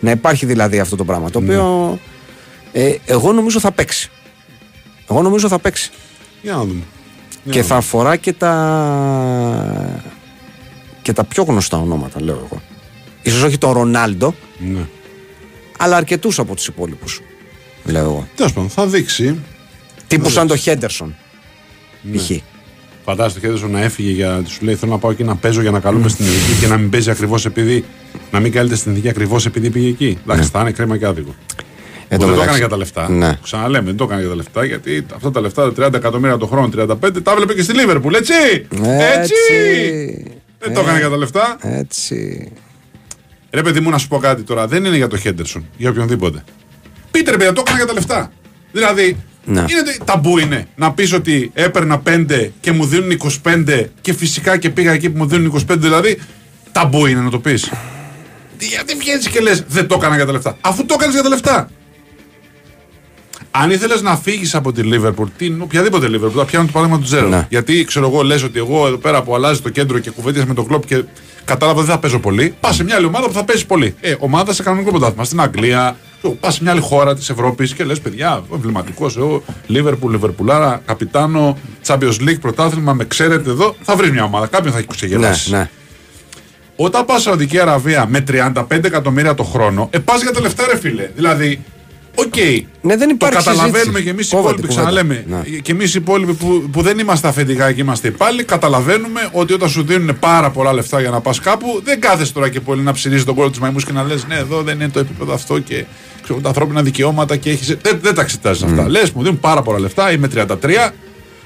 [0.00, 1.30] Να υπάρχει δηλαδή αυτό το πράγμα.
[1.30, 1.98] Το οποίο
[2.72, 4.10] ε, εγώ νομίζω θα παίξει.
[5.10, 5.90] Εγώ νομίζω θα παίξει.
[6.42, 6.82] Για να δούμε.
[7.44, 10.02] Για Και να θα αφορά και τα,
[11.02, 12.62] και τα πιο γνωστά ονόματα, λέω εγώ.
[13.22, 14.78] Ίσως όχι τον Ρονάλντο, δούμε.
[14.78, 14.86] Ναι.
[15.78, 17.20] αλλά αρκετούς από τους υπόλοιπους.
[17.84, 18.28] Λέω εγώ.
[18.36, 19.38] Τέλος πάντων, θα δείξει.
[20.06, 21.14] Τύπου σαν το Χέντερσον.
[22.16, 22.30] Π.χ.
[23.04, 24.42] Φαντάζομαι το Χέντερσον να έφυγε για.
[24.46, 26.76] Σου λέει: Θέλω να πάω εκεί να παίζω για να καλούμε στην ειδική και να
[26.76, 27.84] μην παίζει ακριβώς επειδή.
[28.30, 30.18] Να μην καλείται στην ειδική ακριβώς επειδή πήγε εκεί.
[30.22, 31.28] Εντάξει, θα είναι κρίμα και άδικο.
[31.30, 32.16] Ναι.
[32.16, 33.08] Εν Που τω δεν το έκανε μεταξύ- για τα λεφτά.
[33.10, 33.38] Ναι.
[33.42, 36.46] Ξαναλέμε, δεν το έκανε για τα λεφτά γιατί αυτά τα λεφτά, τα 30 εκατομμύρια το
[36.46, 38.66] χρόνο, 35, τα έβλεπε και στη Λίβερπουλ, έτσι!
[39.18, 39.34] Έτσι!
[40.58, 41.56] Δεν το έκανε για τα λεφτά.
[41.62, 42.48] Έτσι.
[43.50, 44.66] Ρε παιδί μου, να σου πω κάτι τώρα.
[44.66, 46.44] Δεν είναι για το Χέντερσον, για οποιονδήποτε.
[47.10, 48.32] Πείτε ρε παιδιά, το έκανε για τα λεφτά.
[48.72, 49.60] Δηλαδή, Ναι.
[49.60, 54.56] είναι, το- ταμπού είναι να πεις ότι έπαιρνα 5 και μου δίνουν 25 και φυσικά
[54.56, 55.76] και πήγα εκεί που μου δίνουν 25.
[55.76, 56.18] Δηλαδή,
[56.72, 57.70] ταμπού είναι να το πεις.
[58.58, 60.56] Γιατί βγαίνεις και λες, δεν το έκανα για τα λεφτά.
[60.60, 61.70] Αφού το έκανες για τα λεφτά.
[63.50, 67.06] Αν ήθελες να φύγεις από τη Λίβερπουλ, την οποιαδήποτε Λίβερπουλ, θα πιάνω το παράδειγμα του
[67.06, 67.28] Τζέρο.
[67.28, 67.46] Ναι.
[67.50, 70.54] Γιατί ξέρω εγώ, λες ότι εγώ εδώ πέρα που αλλάζει το κέντρο και κουβέντιασε με
[70.54, 71.04] τον κλοπ και
[71.44, 73.94] κατάλαβα δεν θα παίζω πολύ, πας σε μια άλλη ομάδα που θα παίζει πολύ.
[74.00, 75.24] Ε, ομάδα σε κανονικό πρωτάθλημα.
[75.24, 75.96] Στην Αγγλία,
[76.40, 81.58] πας σε μια άλλη χώρα της Ευρώπης και λες, παιδιά, εμβληματικός εγώ, Λίβερπουλ, Λιβερπουλάρα, καπιτάνο,
[81.86, 84.46] Champions League πρωτάθλημα, με ξέρετε εδώ, θα βρεις μια ομάδα.
[84.46, 85.50] Κάποιον θα έχει Ναι, ξεγελάσει.
[85.50, 85.70] ναι.
[86.76, 90.78] Όταν πας Σαουδική Αραβία με 35 εκατομμύρια το χρόνο, ε, πας για τα λεφτά, ρε
[90.78, 91.10] φίλε.
[91.14, 91.60] Δηλαδή,
[92.24, 92.34] οκ.
[92.80, 94.02] Ναι, δεν το υπάρχει καταλαβαίνουμε συζήτηση.
[94.04, 94.90] και εμείς οι Κόβεται υπόλοιποι, η κουβέντα.
[94.90, 95.24] ξαναλέμε.
[95.28, 95.58] Ναι.
[95.58, 99.68] Και εμείς οι υπόλοιποι που, που δεν είμαστε αφεντικά και είμαστε υπάλληλοι, καταλαβαίνουμε ότι όταν
[99.68, 102.92] σου δίνουν πάρα πολλά λεφτά για να πας κάπου, δεν κάθεσαι τώρα και πολύ να
[102.92, 105.58] ψειρίζεις τον κώλο της μαϊμούς και να λες: Ναι, εδώ δεν είναι το επίπεδο αυτό
[105.58, 105.84] και
[106.22, 107.74] ξέρω, τα ανθρώπινα δικαιώματα και έχει.
[107.82, 108.88] Δεν, δεν τα εξετάζεις αυτά.
[108.88, 110.92] Λες, μου δίνουν πάρα πολλά λεφτά, είμαι 33.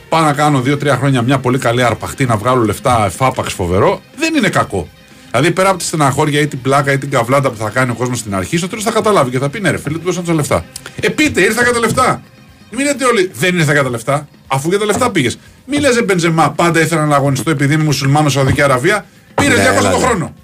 [0.09, 4.01] Πάω να κάνω 2-3 χρόνια μια πολύ καλή αρπαχτή να βγάλω λεφτά εφάπαξ φοβερό.
[4.17, 4.89] Δεν είναι κακό.
[5.33, 7.95] Δηλαδή πέρα από τη στεναχώρια ή την πλάκα ή την καβλάτα που θα κάνει ο
[7.95, 10.25] κόσμος στην αρχή, στο τέλος θα καταλάβει και θα πει ναι, ρε φίλε, του δώσαν
[10.25, 10.65] τα λεφτά.
[11.01, 12.23] Ε, πείτε, ήρθα για τα λεφτά.
[12.71, 15.39] Μην λέτε όλοι, δεν ήρθα για τα λεφτά, αφού για τα λεφτά πήγες.
[15.67, 19.05] Μην λες, «Ε, Μπεντζεμά, πάντα ήθελα να αγωνιστώ επειδή είμαι μουσουλμάνος Σαουδική Αραβία.
[19.35, 20.05] Πήρες Ναι, 200 έλα, το ναι.
[20.05, 20.35] χρόνο.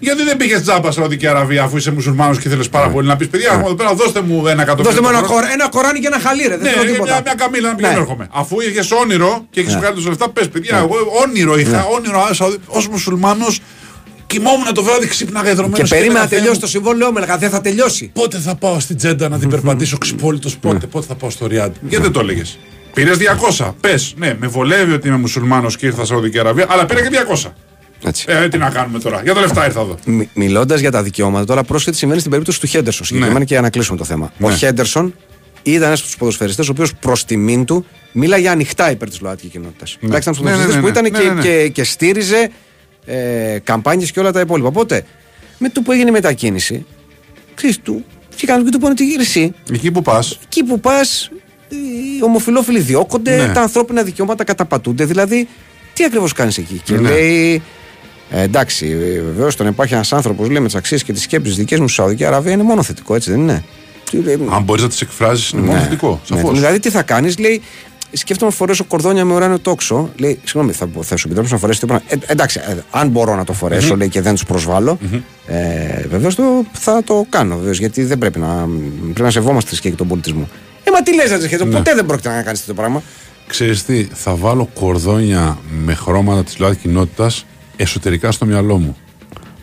[0.00, 3.28] Γιατί δεν πήγες τζάμπα Σαουδική Αραβία αφού είσαι μουσουλμάνος και θέλεις πάρα πολύ να πεις:
[3.28, 4.84] Παιδιά, εδώ πέρα δώστε μου ένα εκατομμύριο.
[4.84, 5.40] Δώστε μου το ένα, χρόνο».
[5.42, 6.48] κορ- ένα κοράνι και ένα χαλί, ρε.
[6.48, 7.20] Δεν Ναι, θέλω μια, τίποτα.
[7.24, 8.00] μια καμίλα να πηγαίνω Ναι.
[8.00, 8.28] έρχομαι.
[8.32, 10.94] Αφού είχες όνειρο και έχεις βγάλει τόσα λεφτά, πες παιδιά, εγώ
[11.26, 12.28] όνειρο είχα, όνειρο
[12.66, 13.60] ως μουσουλμάνος.
[14.26, 15.76] Κοιμόμουν το βράδυ, ξύπναγα εδρωμένο.
[15.76, 18.10] Και περίμενα να τελειώσει το συμβόλαιό μου, έλεγα δεν θα τελειώσει.
[18.14, 20.72] Πότε θα πάω στην Τζέντα να την περπατήσω ξυπόλυτος, Ναι.
[20.72, 21.72] πότε, πότε θα πάω στο Ριάντ.
[21.80, 22.58] Γιατί δεν το έλεγες;
[22.94, 23.74] Πήρες 200.
[23.80, 27.52] Πες, ναι, με βολεύει ότι είμαι μουσουλμάνος και ήρθα Σαουδική Αραβία, αλλά πήρα και 200.
[28.04, 28.24] Έτσι.
[28.28, 29.20] Ε, τι να κάνουμε τώρα.
[29.22, 29.98] Για τα λεφτά ήρθα εδώ.
[30.34, 33.06] Μιλώντας για τα δικαιώματα, τώρα πρόσχετη συμβαίνει στην περίπτωση του Χέντερσον.
[33.06, 33.44] Συγκεκριμένα Ναι.
[33.44, 34.32] και για να κλείσουμε το θέμα.
[34.40, 34.54] Ο Ναι.
[34.56, 35.14] Χέντερσον
[35.62, 39.46] ήταν ένας από τους ποδοσφαιριστές, ο οποίος προς τιμήν του μίλαγε ανοιχτά υπέρ της ΛΟΑΤΚΙ
[39.48, 39.98] κοινότητας.
[40.02, 41.08] Εντάξει, ήταν Ναι, από του ναι, ποδοσφαιριστέ ναι, που ναι.
[41.08, 41.62] ήταν Ναι, και, ναι, ναι.
[41.62, 42.50] και, και στήριζε
[43.06, 44.68] ε, καμπάνιες και όλα τα υπόλοιπα.
[44.68, 45.04] Οπότε,
[45.58, 46.86] με το που έγινε η μετακίνηση,
[47.54, 48.04] ξέρεις του,
[48.36, 51.30] βγήκαν και του πούνε ότι εσύ, Εκεί που πας, εκεί που πας,
[51.68, 53.52] οι ομοφυλόφιλοι διώκονται, Ναι.
[53.52, 55.04] τα ανθρώπινα δικαιώματα καταπατούνται.
[55.04, 55.48] Δηλαδή,
[55.92, 57.08] τι ακριβώς κάνεις εκεί; Και Ναι.
[57.08, 57.62] λέει,
[58.30, 61.78] ε, εντάξει, βεβαίως το να υπάρχει ένας άνθρωπος με τις αξίες και τις σκέψεις δικές
[61.78, 63.64] μου στη Σαουδική Αραβία είναι μόνο θετικό, έτσι δεν είναι;
[64.10, 66.20] Τι λέει, αν μπορείς να τις εκφράζει, είναι μόνο ναι, θετικό.
[66.28, 66.36] ναι.
[66.36, 66.54] Σαφώς.
[66.54, 67.62] Δηλαδή, τι θα κάνεις, λέει.
[68.12, 70.10] Σκέφτομαι να φορέσω κορδόνια με ουράνιο τόξο.
[70.16, 72.02] Λέει, συγγνώμη, θα, θα σου επιτρέψω να φορέσει τίποτα.
[72.08, 74.98] Ε, εντάξει, ε, αν μπορώ να το φορεσω λέει, και δεν τους προσβάλλω,
[75.46, 76.36] ε, βεβαίως
[76.72, 77.56] θα το κάνω.
[77.56, 78.68] Βεβαίως, γιατί δεν πρέπει να,
[79.02, 80.48] πρέπει να σεβόμαστε τη θρησκεία και τον πολιτισμό.
[80.84, 81.76] Ε, μα τι λες, Ατζεχέτο, Ναι.
[81.76, 83.02] ποτέ δεν πρόκειται να κάνεις τέτοιο πράγμα.
[83.46, 87.46] Ξέρεις τι, θα βάλω κορδόνια με χρώματα της ΛΟΑΤ κοινότητας
[87.82, 88.96] εσωτερικά στο μυαλό μου.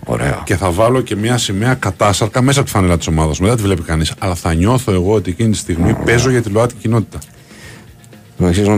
[0.06, 0.42] Ωραίο.
[0.44, 3.48] Και θα βάλω και μια σημαία κατάσαρκα μέσα από τη φανέλα της ομάδας μου.
[3.48, 4.14] Δεν τη βλέπει κανείς.
[4.20, 7.20] Αλλά θα νιώθω εγώ ότι εκείνη τη στιγμή παίζω για τη ΛΟΑΤ κοινότητα.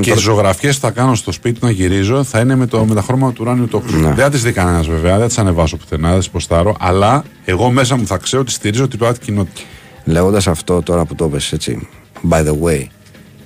[0.01, 2.95] Και τι ζωγραφιές που θα κάνω στο σπίτι να γυρίζω θα είναι με, το, με
[2.95, 3.97] τα χρώματα του ουράνιου τόξου.
[3.97, 4.07] Ναι.
[4.07, 6.75] Δεν θα τις δει κανένας βέβαια, δεν τις ανεβάσω πουθενά, δεν τις ποστάρω.
[6.79, 9.61] Αλλά εγώ μέσα μου θα ξέρω ότι στηρίζω τη ΛΟΑΤ κοινότητα.
[10.03, 11.87] Λέγοντας αυτό τώρα που το πες έτσι,
[12.29, 12.85] by the way,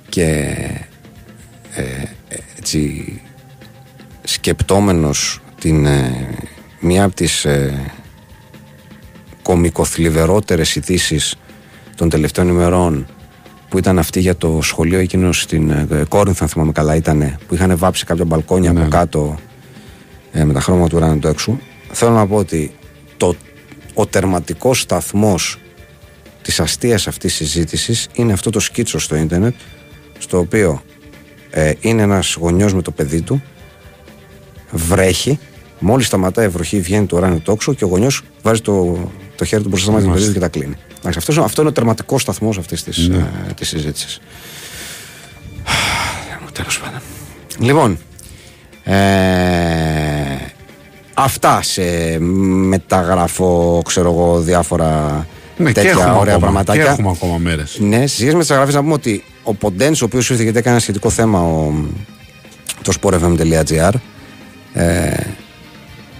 [0.08, 0.22] και
[1.74, 1.82] ε,
[2.28, 3.20] ε, έτσι
[4.24, 6.28] σκεπτόμενος την, ε,
[6.80, 7.92] μία από τις ε,
[9.42, 11.36] κομικοθλιβερότερες ειδήσεις
[11.96, 13.06] των τελευταίων ημερών
[13.68, 17.54] που ήταν αυτή για το σχολείο εκείνος στην ε, Κόρινθ, αν θυμάμαι καλά, ήταν που
[17.54, 19.38] είχαν βάψει κάποια μπαλκόνια από κάτω
[20.32, 21.58] ε, με τα χρώματα του ουράνιου του έξω.
[21.92, 22.74] Θέλω να πω ότι
[23.16, 23.34] το,
[23.94, 25.58] ο τερματικός σταθμός
[26.42, 29.54] της αστείας αυτής συζήτησης είναι αυτό το σκίτσο στο ίντερνετ
[30.18, 30.82] στο οποίο
[31.50, 33.42] ε, είναι ένας γονιός με το παιδί του
[34.74, 35.38] βρέχει
[35.78, 38.98] μόλις σταματάει η βροχή βγαίνει το ουράνιο τόξο και ο γονιός βάζει το,
[39.36, 40.74] το χέρι του μπροστά στο μάτι του παιδιού του και τα κλείνει.
[40.98, 43.16] Εντάξει, αυτός, αυτό είναι ο τερματικός σταθμός αυτής της, Ναι.
[43.16, 44.20] ε, της συζήτησης.
[46.52, 47.00] Τέλος πάντων.
[47.58, 47.98] Λοιπόν.
[48.84, 48.94] Ε,
[51.14, 51.82] αυτά σε
[52.18, 56.90] μεταγραφώ, ξέρω εγώ, διάφορα Ναι, και τέτοια έχουμε, ωραία ακόμα, και πραγματάκια.
[56.92, 57.76] έχουμε ακόμα μέρες.
[57.80, 60.58] Ναι, σε σχέση με τις εγγραφέ, να πούμε ότι ο Ποντένς, ο οποίος ήρθε γιατί
[60.58, 61.72] έκανε ένα σχετικό θέμα ο,
[62.82, 63.90] το sportfm.gr,
[64.74, 65.10] ε,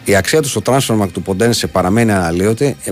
[0.05, 2.77] η αξία του στο transfermarkt του Ποντέν σε παραμένει αναλύωτη.
[2.85, 2.91] Ε,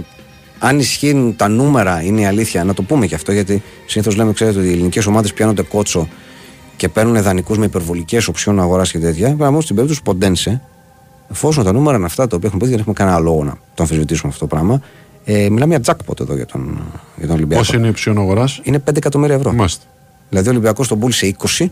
[0.58, 2.64] αν ισχύουν τα νούμερα, είναι η αλήθεια.
[2.64, 6.08] Να το πούμε και αυτό, γιατί συνήθως λέμε, ξέρετε, ότι οι ελληνικές ομάδες πιάνονται κότσο
[6.76, 9.26] και παίρνουν δανεικούς με υπερβολικές οψιών αγοράς και τέτοια.
[9.26, 10.62] Πρέπει να πούμε στην περίπτωση του Ποντένσε,
[11.30, 13.82] εφόσον τα νούμερα είναι αυτά τα οποία έχουμε πει, δεν έχουμε κανένα λόγο να το
[13.82, 14.80] αμφισβητήσουμε αυτό το πράγμα.
[15.24, 16.80] Ε, μιλάμε για jackpot εδώ για τον,
[17.16, 17.64] για τον Ολυμπιακό.
[17.66, 19.52] Πώ είναι η οψιόν αγοράς; Είναι 5 εκατομμύρια ευρώ.
[19.52, 19.84] Μάλιστα.
[20.28, 21.66] Δηλαδή ο Ολυμπιακός τον πούλησε 20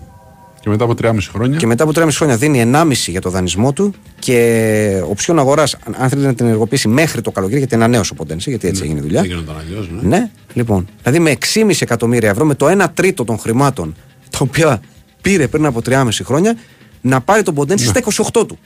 [0.61, 1.57] Και μετά από 3,5 χρόνια.
[1.59, 6.09] και μετά από 3,5 χρόνια δίνει 1,5 για το δανεισμό του και οψιόν αγοράς, αν
[6.09, 9.03] θέλει να την ενεργοποιήσει μέχρι το καλοκαίρι, γιατί ανανέωσε ο Ποντένσε, γιατί έτσι έγινε η
[9.03, 9.21] δουλειά.
[9.21, 10.17] Δεν γίνονταν αλλιώ, ναι.
[10.17, 10.89] Ναι, λοιπόν.
[11.03, 13.95] Δηλαδή με 6,5 εκατομμύρια ευρώ, με το 1 τρίτο των χρημάτων
[14.31, 14.81] τα οποία
[15.23, 16.57] πήρε πριν από 3,5 χρόνια,
[17.01, 18.01] να πάρει τον Ποντένσε στα
[18.33, 18.59] 28 του.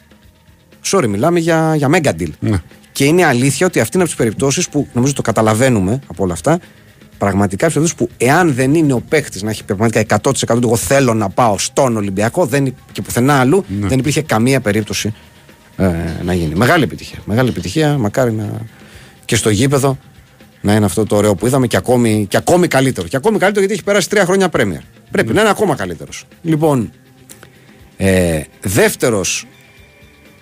[0.85, 2.31] Sorry, μιλάμε για, για mega deal.
[2.41, 2.63] Ναι.
[2.93, 6.33] Και είναι αλήθεια ότι αυτή είναι από τις περιπτώσεις που νομίζω το καταλαβαίνουμε από όλα
[6.33, 6.61] αυτά.
[7.19, 10.59] Πραγματικά από τις περιπτώσεις που εάν δεν είναι ο παίχτη να έχει πραγματικά 100% του
[10.63, 13.87] εγώ θέλω να πάω στον Ολυμπιακό δεν, υ- και πουθενά αλλού, Ναι.
[13.87, 15.15] δεν υπήρχε καμία περίπτωση
[15.77, 15.87] ε,
[16.25, 16.55] να γίνει.
[16.55, 17.19] Μεγάλη επιτυχία.
[17.25, 18.49] Μεγάλη επιτυχία, μακάρι να.
[19.25, 19.99] και στο γήπεδο
[20.61, 23.09] να είναι αυτό το ωραίο που είδαμε και ακόμη, και ακόμη καλύτερο.
[23.09, 24.81] Και ακόμη καλύτερο γιατί έχει περάσει τρία χρόνια Πρέμιερ.
[25.11, 26.25] Πρέπει να είναι ακόμα καλύτερος.
[26.43, 26.91] Λοιπόν,
[27.97, 29.47] ε, δεύτερος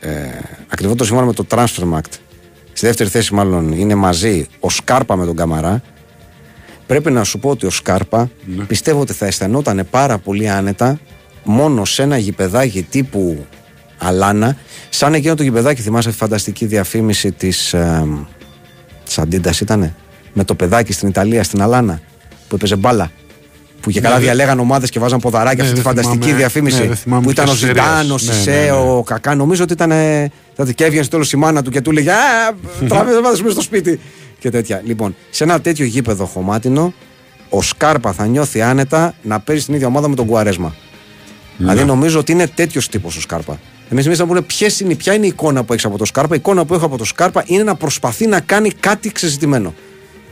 [0.00, 0.10] ε,
[0.68, 2.12] ακριβώς σύμφωνα με το Transfermarkt,
[2.72, 5.82] στη δεύτερη θέση μάλλον είναι μαζί ο Σκάρπα με τον Καμαρά.
[6.92, 8.30] Πρέπει να σου πω ότι ο Σκάρπα
[8.66, 10.98] πιστεύω ότι θα αισθανόταν πάρα πολύ άνετα
[11.44, 13.46] μόνο σε ένα γηπεδάκι τύπου
[13.98, 14.56] Αλάνα,
[14.88, 18.04] σαν εκείνο το γηπεδάκι, θυμάσαι τη φανταστική διαφήμιση της, ε,
[19.04, 19.94] της Αντίντας ήτανε,
[20.32, 22.00] με το παιδάκι στην Ιταλία, στην Αλάνα,
[22.48, 23.10] που έπαιζε μπάλα.
[23.80, 26.18] Που και καλά Ναι, δεν- διαλέγαν ομάδες και βάζαν ποδαράκια Ναι, αυτή τη δεν φανταστική
[26.22, 26.38] θυμάμαι.
[26.38, 28.22] διαφήμιση Ναι, δεν θυμάμαι που ήταν ο ποιος Ζιντάν, ο εταιρείας.
[28.22, 28.70] Ναι, Σισε, ναι, ναι.
[28.72, 29.34] ο Κακά.
[29.34, 29.90] Νομίζω ότι ήταν.
[29.90, 32.16] ε, Δηλαδή και έβγαινε στο τέλος η μάνα του και του έλεγε Α,
[32.88, 34.00] τραβέ, βάζε μέσα στο σπίτι.
[34.42, 34.82] Και τέτοια.
[34.84, 36.92] Λοιπόν, σε ένα τέτοιο γήπεδο χωμάτινο,
[37.48, 40.74] ο Σκάρπα θα νιώθει άνετα να παίζει στην ίδια ομάδα με τον Κουαρέσμα.
[41.56, 43.60] Δηλαδή νομίζω ότι είναι τέτοιος τύπος ο Σκάρπα.
[43.88, 46.34] Εμείς εμείς θα πούμε ποιες είναι, ποια είναι η εικόνα που έχεις από το Σκάρπα.
[46.34, 49.74] Η εικόνα που έχω από το Σκάρπα είναι να προσπαθεί να κάνει κάτι ξεζητημένο.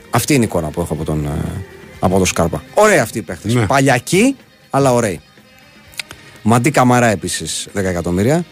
[0.09, 1.63] Αυτή είναι η εικόνα που έχω από τον, ε,
[1.99, 2.63] από τον Σκάρπα.
[2.73, 3.53] Ωραία αυτή η παίχτη.
[3.53, 3.65] Ναι.
[3.65, 4.35] Παλιακή,
[4.69, 5.17] αλλά ωραία.
[6.41, 8.45] Μαντί Καμαρά επίσης 10 εκατομμύρια.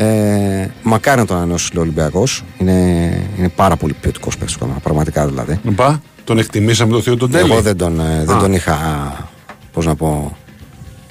[0.00, 2.44] Ε, μακάρι να τον ανανεώσει ο Ολυμπιακός.
[2.58, 2.72] Είναι,
[3.38, 4.54] είναι πάρα πολύ ποιοτικός παίχτη.
[4.82, 5.60] Πραγματικά δηλαδή.
[5.62, 7.50] Μπα, τον εκτιμήσαμε το θείο τον Τέλη.
[7.50, 8.40] Εγώ δεν τον, ε, δεν Α.
[8.40, 8.76] τον είχα,
[9.72, 10.36] πώς να πω,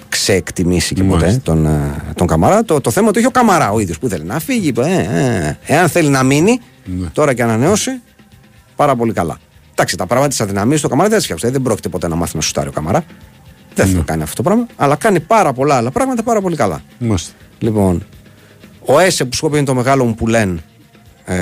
[0.10, 1.42] ξεεκτιμήσει και ποτέ Μάλιστα.
[1.44, 2.64] τον, ε, τον Καμαρά.
[2.66, 4.68] Το, το θέμα το είχε ο Καμαρά ο ίδιος που ήθελε να φύγει.
[4.68, 7.08] είπε, Ε, ε, εάν θέλει να μείνει Ναι.
[7.14, 7.92] τώρα και ανανεώσει,
[8.76, 9.38] πάρα πολύ καλά.
[9.72, 11.50] Εντάξει, τα πράγματα της αδυναμίας του Καμαρά δεν τις φτιάξει.
[11.50, 13.04] Δεν πρόκειται ποτέ να μάθει να σουτάρει ο Καμαρά.
[13.76, 13.92] Δεν Ναι.
[13.92, 14.66] θα το κάνει αυτό το πράγμα.
[14.76, 16.82] Αλλά κάνει πάρα πολλά άλλα πράγματα πάρα πολύ καλά.
[17.00, 17.32] Μάλιστα.
[17.60, 18.06] Λοιπόν,
[18.90, 20.60] ο Έσε που σκόπει είναι το μεγάλο μου που λένε
[21.26, 21.36] ε,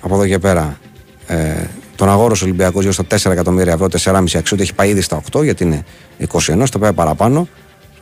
[0.00, 0.78] από εδώ και πέρα.
[1.26, 1.64] Ε,
[1.96, 5.22] τον αγόρασε ο Ολυμπιακός γύρω στα 4 εκατομμύρια ευρώ, 4,5 αξιότητα έχει πάει ήδη στα
[5.32, 5.84] 8 γιατί είναι
[6.32, 7.48] 21, το πάει παραπάνω.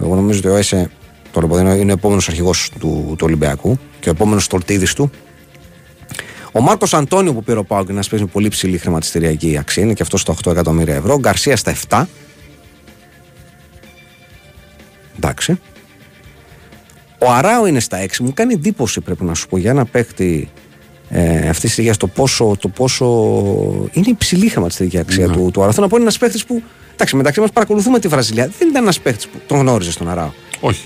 [0.00, 0.90] Εγώ νομίζω ότι ο Έσε
[1.32, 5.10] το Λεποδίνο είναι ο επόμενος αρχηγός του, του Ολυμπιακού και ο επόμενος τολτίδη του.
[6.52, 9.92] Ο Μάρκος Αντώνιο που πήρε ο Πάουκ να παίζει με πολύ ψηλή χρηματιστηριακή αξία είναι
[9.92, 11.14] και αυτός στα 8 εκατομμύρια ευρώ.
[11.14, 12.04] Ο Γκαρσία στα 7.
[15.16, 15.58] Εντάξει.
[17.18, 18.16] Ο Αράο είναι στα 6.
[18.20, 20.48] Μου κάνει εντύπωση πρέπει να σου πω για ένα παίκτη
[21.10, 23.04] ε, αυτή τη στιγμή το πόσο, το πόσο
[23.92, 25.32] είναι υψηλή η χρηματιστηρική αξία Ναι.
[25.32, 25.72] του, του Αράο.
[25.72, 26.62] Θέλω να πω είναι ένας παίκτη που.
[26.92, 28.50] Εντάξει, μεταξύ μας παρακολουθούμε τη Βραζιλία.
[28.58, 30.30] Δεν ήταν ένας παίκτη που τον γνώριζες τον Αράο.
[30.60, 30.84] Όχι.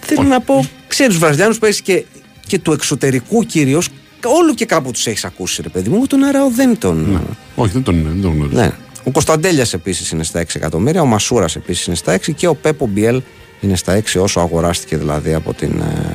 [0.00, 2.04] Θέλω να πω, ξέρεις του Βραζιλιάνους που έχει και,
[2.46, 3.88] και του εξωτερικού κυρίως,
[4.24, 5.96] όλο και κάπου τους έχεις ακούσει, ρε παιδί μου.
[5.96, 7.20] Εγώ τον Αράο δεν τον.
[7.54, 8.60] Όχι, δεν τον, δεν τον γνωρίζω.
[8.60, 8.70] Ναι.
[9.04, 12.54] Ο Κωνσταντέλιας επίσης είναι στα 6 εκατομμύρια, ο Μασούρας επίσης είναι στα 6 και ο
[12.54, 13.22] Πέπο Μπιέλ
[13.64, 16.14] είναι στα 6 όσο αγοράστηκε δηλαδή από την, ε,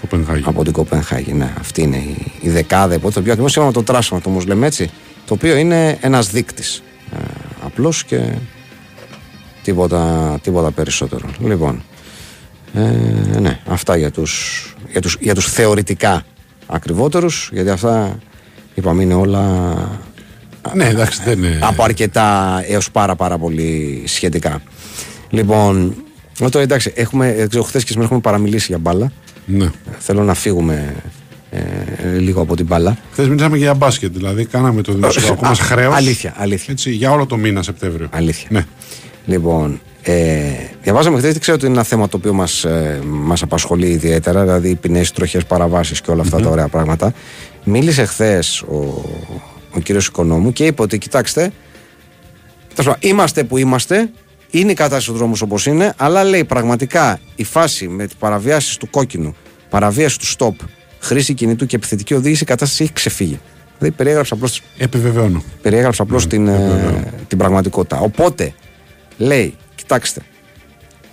[0.00, 0.42] Κοπενχάγη.
[0.46, 1.32] από την Κοπενχάγη.
[1.32, 2.94] Ναι, αυτή είναι η, η δεκάδα.
[2.94, 4.90] Οπότε το πιο ακριβώς σύμφωνα με το τράσμα το όμως λέμε έτσι,
[5.26, 6.82] το οποίο είναι ένας δείκτης.
[7.12, 7.16] Ε,
[7.64, 8.22] Απλώ και
[9.62, 11.28] τίποτα, τίποτα περισσότερο.
[11.40, 11.82] Λοιπόν,
[12.74, 12.80] ε,
[13.40, 16.24] ναι, αυτά για τους, για τους, για τους θεωρητικά
[16.66, 18.18] ακριβότερους, γιατί αυτά
[18.74, 19.74] είπαμε είναι όλα
[20.74, 21.58] Ναι, εντάξει, δεν είναι.
[21.62, 24.62] από αρκετά έως πάρα πάρα πολύ σχετικά.
[25.30, 25.94] Λοιπόν,
[26.40, 29.12] ε, τώρα εντάξει, έχουμε, δεν ξέρω, χθες και σήμερα έχουμε παραμιλήσει για μπάλα.
[29.46, 29.70] Ναι.
[29.98, 30.94] Θέλω να φύγουμε
[31.50, 32.96] ε, λίγο από την μπάλα.
[33.12, 35.94] Χθες μιλήσαμε και για μπάσκετ, δηλαδή κάναμε το δημοσιογραφικό Α, μας χρέος.
[35.94, 36.72] αλήθεια, αλήθεια.
[36.72, 38.08] Έτσι, για όλο το μήνα Σεπτέμβριο.
[38.10, 38.48] Αλήθεια.
[38.50, 38.64] Ναι.
[39.26, 40.42] Λοιπόν, ε,
[40.82, 44.42] διαβάζαμε χθες, δεν ξέρω ότι είναι ένα θέμα το οποίο μας ε, μας απασχολεί ιδιαίτερα,
[44.42, 47.12] δηλαδή οι ποινές, τροχές, παραβάσεις και όλα αυτά τα ωραία πράγματα.
[47.64, 48.76] Μίλησε χθες ο,
[49.74, 51.40] ο κύριος Οικονόμου και είπε ότι κοιτάξτε,
[52.74, 54.10] τέλος πάντων, είμαστε που είμαστε,
[54.50, 58.76] είναι η κατάσταση του δρόμους όπως είναι, αλλά λέει πραγματικά η φάση με τις παραβιάσεις
[58.76, 59.34] του κόκκινου,
[59.70, 60.66] παραβίαση του stop,
[61.00, 63.40] χρήση κινητού και επιθετική οδήγηση, η κατάσταση έχει ξεφύγει.
[63.78, 65.42] Δηλαδή περιέγραψε απλώς Επιβεβαιώνω.
[65.62, 67.98] περιέγραψε απλώς την, ε, την πραγματικότητα.
[67.98, 68.54] Οπότε
[69.16, 70.20] λέει, κοιτάξτε,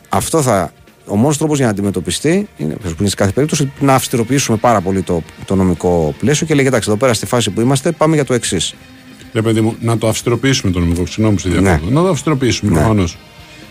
[0.09, 0.73] αυτό θα.
[1.05, 4.81] Ο μόνος τρόπος για να αντιμετωπιστεί είναι, που είναι σε κάθε περίπτωση να αυστηροποιήσουμε πάρα
[4.81, 8.15] πολύ το, το νομικό πλαίσιο και λέει: Κοιτάξτε, εδώ πέρα στη φάση που είμαστε, πάμε
[8.15, 8.73] για το εξής.
[9.33, 11.05] Ρε παιδί μου, να το αυστηροποιήσουμε το νομικό.
[11.05, 11.85] Συγγνώμη που σε διακόπτω.
[11.89, 11.91] Ναι.
[11.91, 12.77] Να το αυστηροποιήσουμε Ναι.
[12.77, 13.17] προφανώς.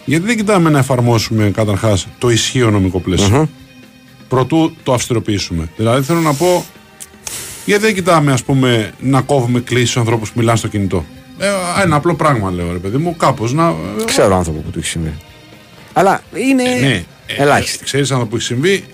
[0.05, 3.49] Γιατί δεν κοιτάμε να εφαρμόσουμε καταρχάς το ισχύο νομικό πλαίσιο.
[4.29, 5.69] Προτού το αυστηροποιήσουμε.
[5.77, 6.65] Δηλαδή θέλω να πω,
[7.65, 11.05] γιατί δεν κοιτάμε ας πούμε να κόβουμε κλήσεις στους ανθρώπους που μιλάνε στο κινητό.
[11.39, 11.47] Ε,
[11.83, 13.75] ένα απλό πράγμα λέω ρε παιδί μου, κάπως να.
[14.05, 15.13] Ξέρω άνθρωπο που του έχει συμβεί.
[15.93, 17.85] Αλλά είναι Ναι, ελάχιστη.
[17.85, 18.85] Ξέρεις αν που έχει συμβεί,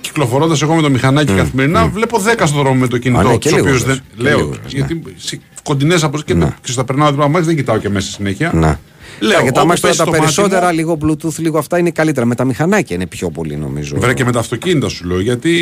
[0.00, 3.22] κυκλοφορώντας εγώ με το μηχανάκι καθημερινά, βλέπω 10 στον δρόμο με το Α, κινητό.
[3.28, 4.04] ναι, και τους λίγο οποίους λες, δεν.
[4.16, 4.38] και Λέω.
[4.38, 5.38] λίγο λες, ναι.
[5.66, 6.54] Γιατί σε κοντινές από και, Ναι.
[6.62, 8.50] και στα περνάω δίπλα μου, δεν κοιτάω και μέσα συνέχεια.
[8.54, 8.80] Να.
[9.20, 11.58] Λέω, και τα όπου μάτια τώρα πέσει τα το μάτι περισσότερα, μου- λίγο Bluetooth, λίγο
[11.58, 12.26] αυτά είναι καλύτερα.
[12.26, 13.94] Με τα μηχανάκια είναι πιο πολύ νομίζω.
[13.94, 15.20] Βέβαια και με τα αυτοκίνητα σου λέω.
[15.20, 15.52] Γιατί,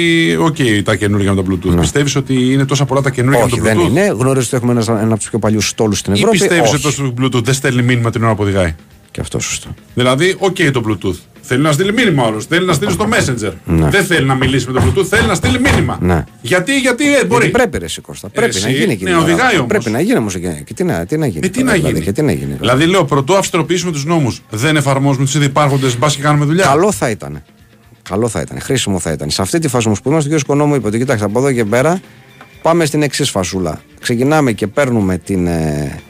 [0.40, 1.80] οκ, τα καινούργια με τα Bluetooth.
[1.80, 3.46] Πιστεύεις ότι είναι τόσα πολλά τα καινούργια Ναι.
[3.46, 4.06] Όχι, με το δεν Bluetooth; είναι.
[4.18, 6.86] Γνωρίζω ότι έχουμε ένας, ένα από τους πιο παλιούς στόλους στην Ή Ευρώπη; πιστεύεις Όχι.
[6.86, 8.74] ότι το Bluetooth δεν στέλνει μήνυμα την ώρα που οδηγάει;
[9.10, 9.74] Και αυτό σωστό.
[9.94, 11.16] Δηλαδή, οκ το Bluetooth.
[11.46, 12.40] Θέλει να στείλει μήνυμα όλο.
[12.40, 13.52] Θέλει να στείλει στο Messenger.
[13.64, 15.98] Δεν θέλει να μιλήσει με το Bluetooth, θέλει να στείλει μήνυμα.
[16.00, 16.24] Ναι.
[16.40, 17.44] Γιατί, γιατί ε, μπορεί.
[17.44, 18.28] Γιατί πρέπει ρε συ Κώστα.
[18.28, 19.24] Πρέπει εσύ, να γίνει εκείνη ναι, η ώρα.
[19.24, 19.66] οδηγάει όμως.
[19.66, 20.38] Πρέπει να γίνει όμως.
[20.38, 21.46] Και τι να, τι να γίνει.
[21.46, 22.04] Ε, τι τώρα, να δηλαδή, γίνει.
[22.04, 22.56] και τι να γίνει.
[22.60, 26.64] Δηλαδή, λέω, προτού αυστηροποιήσουμε τους νόμους, δεν εφαρμόζουμε τους ήδη υπάρχοντες, μπας και κάνουμε δουλειά.
[26.64, 27.42] Καλό θα ήταν.
[28.08, 28.60] Καλό θα ήταν.
[28.60, 29.30] Χρήσιμο θα ήταν.
[29.30, 30.40] Σε αυτή τη φάση όμως που είμαστε, ο κ.
[30.40, 32.00] Οικονόμου είπε ότι κοιτάξτε από εδώ και πέρα
[32.62, 33.80] πάμε στην εξής φασούλα.
[34.00, 36.00] Ξεκινάμε και παίρνουμε την, ε, ε,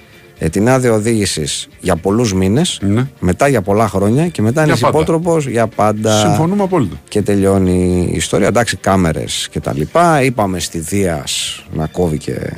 [0.50, 3.06] την άδεια οδήγησης για πολλούς μήνες, Ναι.
[3.20, 4.98] μετά για πολλά χρόνια και μετά είναι Για πάντα.
[4.98, 6.18] υπότροπος για πάντα.
[6.20, 6.96] Συμφωνούμε απόλυτα.
[7.08, 8.46] Και τελειώνει η ιστορία.
[8.46, 10.22] Εντάξει, κάμερες και τα λοιπά.
[10.22, 12.52] Είπαμε στη Δίας να κόβει και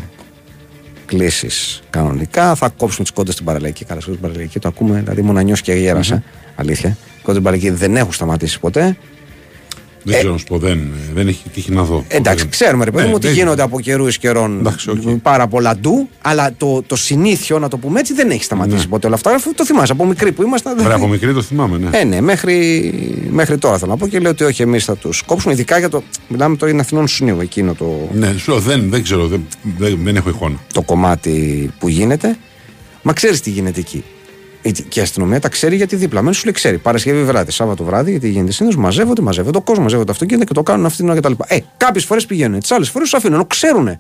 [1.06, 2.54] κλήσεις κανονικά.
[2.54, 3.84] Θα κόψουμε τις κόντες στην παραλιακή.
[3.84, 4.98] Καλά, στην παραλιακή το ακούμε.
[5.00, 6.22] Δηλαδή, μόνο νιώσει και γέρασε.
[6.56, 6.88] Αλήθεια.
[6.90, 8.96] Οι κόντρες στην παραλιακή δεν έχουν σταματήσει ποτέ.
[10.08, 10.80] Δεν ξέρω να σου πω, δεν,
[11.14, 12.04] δεν έχει τύχει να δω.
[12.08, 12.56] Εντάξει, Ποτέ.
[12.56, 15.02] ξέρουμε ρε παιδί Ναι, μου ότι δεν- γίνονται από καιρούς εις καιρόν Εντάξει, οκ.
[15.22, 19.06] πάρα πολλά ντου, αλλά το, το συνήθιο, να το πούμε έτσι, δεν έχει σταματήσει ποτέ
[19.06, 19.34] όλα αυτά.
[19.34, 20.78] Αφού το θυμάσαι από μικρή που ήμασταν.
[20.78, 21.98] Ωραία, από μικρή το θυμάμαι, ναι.
[21.98, 22.92] Ε, ναι, μέχρι,
[23.30, 25.52] μέχρι τώρα θέλω να πω και λέω ότι όχι, εμείς θα τους κόψουμε.
[25.52, 26.02] Ειδικά για το.
[26.28, 29.46] Μιλάμε τώρα για Αθηνών Σουνίου, εκείνο το, Ναι, σου λέω, δεν, δεν ξέρω, δεν,
[29.78, 30.56] δεν, δεν έχω εικόνα.
[30.72, 32.36] το κομμάτι που γίνεται.
[33.02, 34.04] Μα ξέρεις τι γίνεται εκεί.
[34.66, 36.78] Η- Και η αστυνομία τα ξέρει γιατί δίπλα μένει, σου λέει ξέρει.
[36.78, 40.52] Παρασκευή βράδυ, Σάββατο βράδυ, γιατί γίνεται συνήθω, μαζεύονται, μαζεύονται ο κόσμος, μαζεύονται τα αυτοκίνητα και
[40.54, 41.32] το κάνουν αυτή την ώρα κτλ.
[41.46, 43.98] Ε, κάποιες φορές πηγαίνουν, τις άλλες φορές τους αφήνουν, ενώ ξέρουν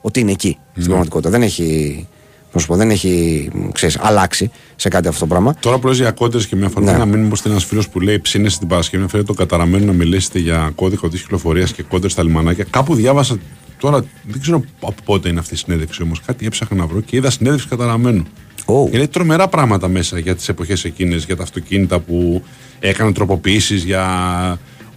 [0.00, 1.30] ότι είναι εκεί στην πραγματικότητα.
[1.30, 2.06] Δεν έχει,
[2.52, 5.54] να σου πω, δεν έχει ξέρεις, αλλάξει σε κάτι αυτό το πράγμα.
[5.60, 6.96] Τώρα που λες για κόντερ και μια αφορμή Ναι.
[6.96, 9.92] να μείνουμε πως ένας φίλος που λέει ψήνεσαι την Παρασκευή να φέρετε το καταραμένο να
[9.92, 12.64] μιλήσετε για κώδικα οδική κυκλοφορίας και κόντερ στα λιμανάκια.
[12.70, 13.36] Κάπου διάβασα
[13.78, 16.20] τώρα, δεν ξέρω από πότε είναι αυτή η συνέντευξη όμως.
[16.26, 18.24] Κάτι έψαχνα να βρω και είδα συνέντευξη καταραμένου.
[18.68, 18.90] Oh.
[18.90, 22.42] Και λέει τρομερά πράγματα μέσα για τις εποχές εκείνες, για τα αυτοκίνητα που
[22.78, 24.04] έκαναν τροποποιήσεις, για.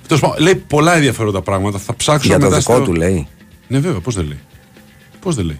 [0.07, 1.77] Τέλος πάντων, λέει πολλά ενδιαφέροντα πράγματα.
[1.77, 3.27] Θα ψάξω Για το μετά δικό στο- του λέει.
[3.67, 4.39] Ναι, βέβαια, πώς δεν λέει.
[5.19, 5.59] Πώς δεν λέει.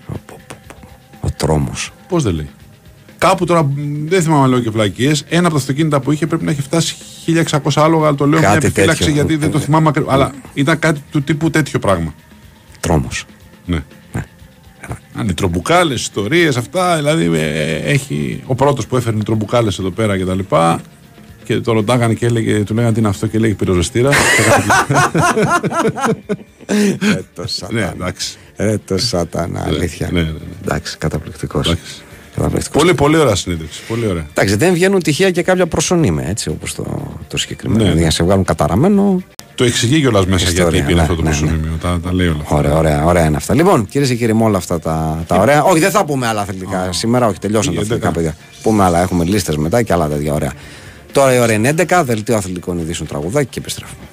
[1.22, 1.92] Ο τρόμος.
[2.08, 2.50] Πώς δεν λέει.
[3.18, 3.74] Κάπου τώρα, μ,
[4.08, 6.96] δεν θυμάμαι λέω και φλακίε, ένα από τα αυτοκίνητα που είχε πρέπει να έχει φτάσει
[7.26, 9.14] 1600 άλογα, αλλά το λέω με μια Κάτι επιφύλαξη τέτοιο.
[9.16, 10.12] γιατί δεν το θυμάμαι ακριβώ.
[10.12, 12.14] Αλλά ήταν κάτι του τύπου τέτοιο πράγμα.
[12.80, 13.26] Τρόμος.
[13.66, 13.84] Ναι.
[15.14, 16.96] Αν οι τρομπουκάλε, ιστορίες, αυτά.
[16.96, 20.82] Δηλαδή ε, έχει ο πρώτος που έφερνε τρομπουκάλε εδώ πέρα και τα λοιπά.
[21.44, 24.10] Και το ρωτάγανε και έλεγε, του λέγανε τι είναι αυτό και έλεγε πυροσβεστήρα.
[26.66, 27.92] Ε, το ναι, σατάνα.
[27.94, 28.38] εντάξει.
[28.56, 30.10] Ε, το σατάνα, αλήθεια.
[30.12, 30.38] ναι, ναι, ναι.
[30.64, 31.68] Εντάξει, καταπληκτικός.
[31.68, 31.94] Εντάξει.
[32.36, 32.82] Καταπληκτικός.
[32.82, 33.82] Πολύ, πολύ ωραία συνέντευξη.
[33.88, 34.26] Πολύ ωραία.
[34.30, 37.78] Εντάξει, δεν βγαίνουν τυχαία και κάποια προσωνύμια, έτσι όπως το, το συγκεκριμένο.
[37.84, 38.00] Ναι, Δηλαδή, ναι.
[38.00, 39.24] για να σε βγάλουν καταραμένο.
[39.60, 41.38] Το εξηγεί κιόλας μέσα Ιστορία, γιατί πήρε ναι, αυτό το ναι, ναι.
[41.38, 41.78] προσωνύμιο.
[41.82, 42.38] Τα, τα λέει όλα.
[42.42, 42.56] αυτά.
[42.56, 43.54] Ωραία, ωραία, ωραία είναι αυτά.
[43.54, 45.64] Λοιπόν, κυρίες και κύριοι, με όλα αυτά τα, τα ωραία.
[45.64, 46.92] Όχι, δεν θα πούμε άλλα αθλητικά.
[46.92, 48.14] Σήμερα, όχι, τελειώσαν τα Η αθλητικά 11.
[48.14, 48.36] παιδιά.
[48.62, 50.54] Πούμε άλλα, έχουμε λίστες μετά και άλλα τέτοια ωραία.
[51.12, 54.04] Τώρα η ώρα είναι 11, δελτίο αθλητικών ειδήσεων τραγουδάκι και επιστρέφουμε.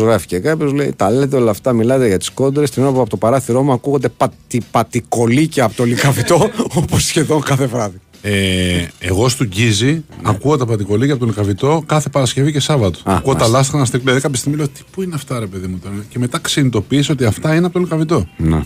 [0.00, 2.70] Γράφει και κάποιος, λέει: Τα λέτε όλα αυτά, μιλάτε για τις κόντρες.
[2.70, 7.42] Την ώρα που από το παράθυρό μου ακούγονται πατη, πατικολίκια από το λικαβιτό, όπως σχεδόν
[7.42, 8.00] κάθε βράδυ.
[8.22, 12.98] Ε, εγώ στον Γκίζι ακούω τα πατικολίκια από τον Λικαβιτό κάθε Παρασκευή και Σάββατο.
[13.06, 13.12] Ναι.
[13.12, 13.58] Α, ακούω τα μάλιστα.
[13.58, 14.04] λάστιχα να στείλουν.
[14.04, 17.12] Δηλαδή κάποια στιγμή λέω: Τι, πού είναι αυτά, ρε παιδί μου τώρα; Και μετά συνειδητοποίησα
[17.12, 18.26] ότι αυτά είναι από τον Λικαβιτό.
[18.36, 18.60] Ναι.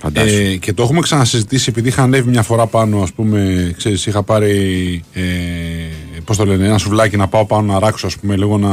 [0.00, 0.36] Φαντάσου.
[0.36, 4.22] Ε, και το έχουμε ξανασυζητήσει επειδή είχα ανέβει μια φορά πάνω, ας πούμε, ξέρεις, είχα
[4.22, 5.04] πάρει.
[5.12, 5.22] Ε,
[6.30, 8.70] Πώς το λένε, ένα σουβλάκι να πάω πάνω να ράξω, ας πούμε, λίγο να.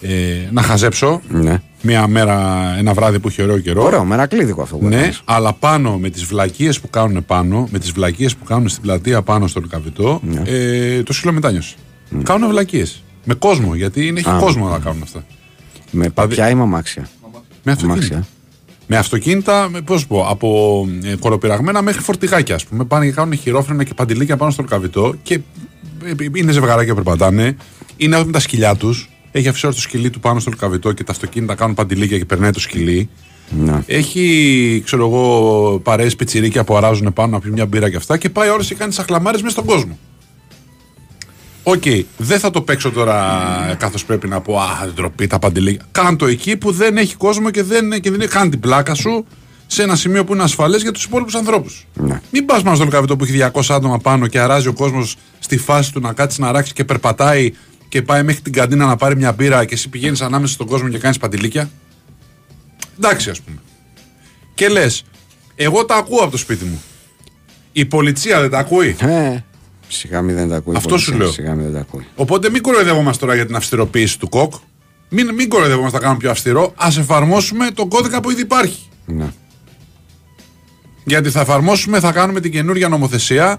[0.00, 1.20] Ε, να χαζέψω.
[1.28, 1.62] ναι.
[1.82, 3.84] Μια μέρα, ένα βράδυ που είχε ωραίο καιρό.
[3.84, 5.22] Ωραίο, μερακλείδικο αυτό που Ναι, έκανες.
[5.24, 9.22] αλλά πάνω με τις βλακίες που κάνουν πάνω, με τις βλακίες που κάνουν στην πλατεία
[9.22, 10.42] πάνω στο Λικαβιτό, Ναι.
[10.46, 11.74] ε, το σκύλο μετάνιωσε.
[12.22, 13.02] Κάνουν βλακίες.
[13.24, 15.24] Με κόσμο, γιατί είναι, έχει Α, κόσμο να κάνουν αυτά.
[15.90, 17.08] Με παπιά ή με αμάξια;
[17.62, 17.92] Με αυτοκίνητα.
[18.14, 18.26] Αμάξια.
[18.86, 22.84] Με αυτοκίνητα, με, πώς πω, από ε, κολοπυραγμένα μέχρι φορτηγάκια, ας πούμε.
[22.84, 25.40] Πάνε και κάνουν χειρόφρενα και παντελίκια πάνω στο Λικαβιτό και ε,
[26.34, 27.56] είναι ζευγαράκια που περπατάνε.
[27.96, 29.10] Είναι εδώ με τα σκυλιά τους.
[29.32, 32.18] Έχει αφήσει ο άλλος το σκυλί του πάνω στο Λυκαβηττό και τα αυτοκίνητα κάνουν παντιλίκια
[32.18, 33.08] και περνάει το σκυλί.
[33.50, 33.82] Ναι.
[33.86, 38.30] Έχει, ξέρω εγώ, παρέες πιτσιρίκια που αράζουν πάνω να πει μια μπύρα και αυτά και
[38.30, 39.98] πάει ο άλλος και κάνει σαχλαμάρες μέσα στον κόσμο.
[41.62, 41.82] Οκ,
[42.16, 45.84] δεν θα το παίξω τώρα καθώς πρέπει να πω Α, ντροπή τα παντιλίκια.
[45.92, 48.94] Κάν το εκεί που δεν έχει κόσμο και δεν, και δεν έχει κάνει την πλάκα
[48.94, 49.26] σου
[49.72, 51.86] σε ένα σημείο που είναι ασφαλές για τους υπόλοιπους ανθρώπους.
[51.94, 52.20] Ναι.
[52.30, 55.58] Μην πας πάνω στο Λυκαβηττό που έχει 200 άτομα πάνω και αράζει ο κόσμος στη
[55.58, 57.52] φάση του να κάτσει ν' αράξει και περπατάει
[57.88, 60.88] και πάει μέχρι την καντίνα να πάρει μια μπύρα και εσύ πηγαίνεις ανάμεσα στον κόσμο
[60.88, 61.70] και κάνεις παντελίκια.
[62.98, 63.56] Εντάξει, ας πούμε.
[64.54, 65.04] Και λες,
[65.54, 66.82] εγώ τα ακούω από το σπίτι μου.
[67.72, 68.96] Η πολιτεία δεν τα ακούει.
[69.00, 69.36] Ε,
[69.88, 70.74] σιγά μη δεν τα ακούει.
[70.74, 71.32] η Αυτό πολιτεία, σου λέω.
[71.32, 72.06] Σιγά μη δεν τα ακούει.
[72.16, 74.52] Οπότε μην κοροϊδεύομαστε τώρα για την αυστηροποίηση του ΚΟΚ.
[75.08, 76.72] Μην, μην κοροϊδεύομαστε να κάνουμε πιο αυστηρό.
[76.76, 78.88] Α εφαρμόσουμε τον κώδικα που ήδη υπάρχει.
[79.06, 79.32] Ναι.
[81.04, 83.58] Γιατί θα εφαρμόσουμε, θα κάνουμε την καινούργια νομοθεσία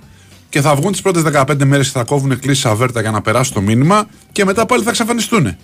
[0.49, 3.53] και θα βγουν τις πρώτες 15 μέρες και θα κόβουν κλήσει αβέρτα για να περάσει
[3.53, 5.55] το μήνυμα και μετά πάλι θα εξαφανιστούν.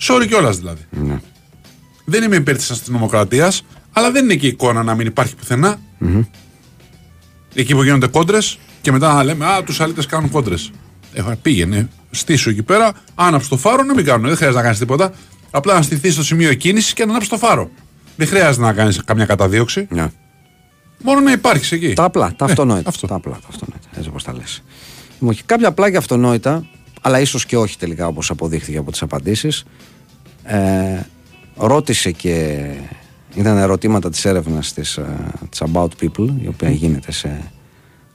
[0.00, 0.82] Sorry κιόλας δηλαδή.
[0.90, 1.20] Ναι.
[2.04, 5.78] Δεν είμαι υπέρ της αστυνομοκρατίας, αλλά δεν είναι και εικόνα να μην υπάρχει πουθενά.
[7.54, 10.70] Εκεί που γίνονται κόντρες και μετά να λέμε Α, τους αλήτες κάνουν κόντρες.
[11.12, 14.26] Ε, πήγαινε, στήσου εκεί πέρα, άναψε το φάρο, να μην κάνουν.
[14.26, 15.12] Δεν χρειάζεται να κάνεις τίποτα.
[15.50, 17.70] Απλά να στηθεί στο σημείο κίνηση και να ανάψεις το φάρο.
[18.18, 19.86] Δεν χρειάζεται να κάνεις καμιά καταδίωξη.
[19.90, 20.06] ναι.
[21.02, 21.92] Μόνο να υπάρχεις εκεί.
[21.92, 22.88] Τα απλά, τα Ε, αυτονόητα.
[22.88, 23.06] αυτό.
[23.06, 23.88] Τα απλά, τα αυτονόητα.
[23.96, 24.62] Έτσι όπως τα λες.
[25.20, 26.66] Λοιπόν, και κάποια απλά και αυτονόητα,
[27.00, 29.64] αλλά ίσως και όχι τελικά όπως αποδείχθηκε από τις απαντήσεις.
[30.44, 31.00] Ε,
[31.56, 32.64] ρώτησε και.
[33.34, 35.16] Ήταν ερωτήματα της έρευνας της, ε,
[35.50, 37.50] της About People, η οποία γίνεται σε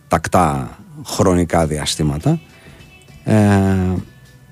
[0.07, 2.39] τακτά χρονικά διαστήματα,
[3.23, 3.35] ε,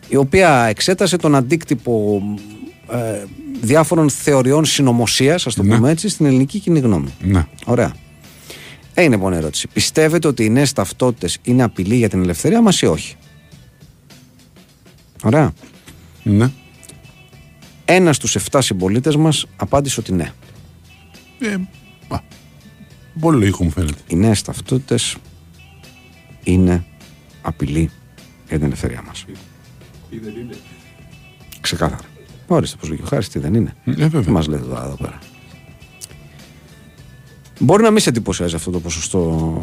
[0.07, 2.21] η οποία εξέτασε τον αντίκτυπο
[2.91, 3.23] ε,
[3.61, 5.75] διάφορων θεωριών συνωμοσίας, ας το Ναι.
[5.75, 7.13] πούμε έτσι, στην ελληνική κοινή γνώμη.
[7.21, 7.45] Ναι.
[7.65, 7.93] Ωραία.
[8.93, 9.67] Έγινε λοιπόν ερώτηση.
[9.67, 13.15] Πιστεύετε ότι οι νέες ταυτότητες είναι απειλή για την ελευθερία μας ή όχι;
[15.23, 15.53] Ωραία.
[16.23, 16.51] ναι.
[17.85, 20.31] Ένας στους 7 συμπολίτες μας απάντησε ότι ναι.
[21.39, 21.55] Ε,
[22.07, 22.19] α,
[23.19, 24.01] πολύ λογικό μου φαίνεται.
[24.07, 25.15] Οι νέες ταυτότητες
[26.43, 26.85] είναι
[27.41, 27.89] απειλή
[28.47, 29.25] για την ελευθερία μας.
[31.61, 32.03] Ξεκάθαρα.
[32.55, 33.75] Ορίστε πώ λέγει ο Χάρης, τι δεν είναι.
[33.85, 34.21] Ε, βέβαια.
[34.21, 35.19] Τι μας λέτε τώρα εδώ πέρα.
[37.59, 39.61] Μπορεί να μην σε εντυπωσιάζει αυτό το ποσοστό,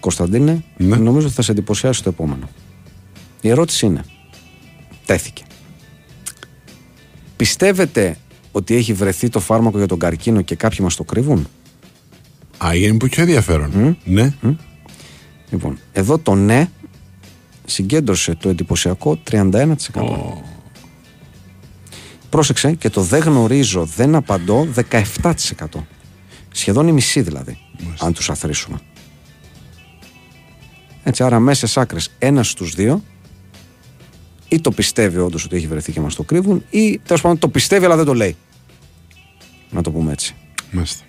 [0.00, 0.64] Κωνσταντίνε.
[0.76, 0.96] Ναι.
[0.96, 2.48] Νομίζω ότι θα σε εντυπωσιάσει το επόμενο.
[3.40, 4.04] Η ερώτηση είναι,
[5.06, 5.42] τέθηκε.
[7.36, 8.16] Πιστεύετε
[8.52, 11.46] ότι έχει βρεθεί το φάρμακο για τον καρκίνο και κάποιοι μας το κρύβουν;
[12.64, 13.96] Α, είναι που πιο ενδιαφέρον.
[14.04, 14.34] Ναι.
[15.50, 16.68] Λοιπόν, εδώ το ναι
[17.64, 19.76] συγκέντρωσε το εντυπωσιακό 31%.
[22.34, 25.32] Πρόσεξε και το δεν γνωρίζω, δεν απαντώ 17%.
[26.52, 27.58] Σχεδόν η μισή δηλαδή,
[27.98, 28.80] αν τους αθροίσουμε.
[31.02, 33.02] Έτσι, άρα μέσα στι άκρες ένας στους δύο
[34.48, 37.48] ή το πιστεύει όντως ότι έχει βρεθεί και μας το κρύβουν, ή τέλος πάντων το
[37.48, 38.36] πιστεύει αλλά δεν το λέει.
[39.70, 40.34] Να το πούμε έτσι.
[40.70, 41.04] Μάλιστα.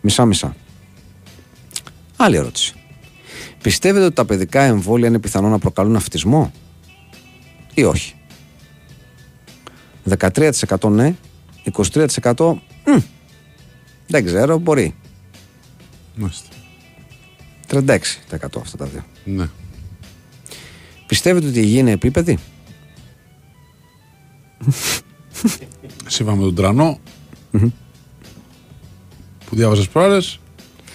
[0.00, 0.56] Μισά-μισά.
[2.16, 2.74] Άλλη ερώτηση.
[3.62, 6.52] Πιστεύετε ότι τα παιδικά εμβόλια είναι πιθανό να προκαλούν αυτισμό
[7.74, 8.14] ή όχι;
[10.18, 11.14] 13% ναι,
[11.72, 12.54] 23%
[12.86, 12.98] μ,
[14.06, 14.94] δεν ξέρω, μπορεί.
[16.16, 16.46] Μάλιστα.
[17.70, 17.80] 36%
[18.60, 19.04] αυτά τα δύο.
[19.24, 19.48] Ναι.
[21.06, 22.38] Πιστεύετε ότι η υγεία είναι επίπεδη;
[26.06, 26.98] Σύμφωνα με τον τρανο
[29.46, 30.40] που διάβαζε προάλλες,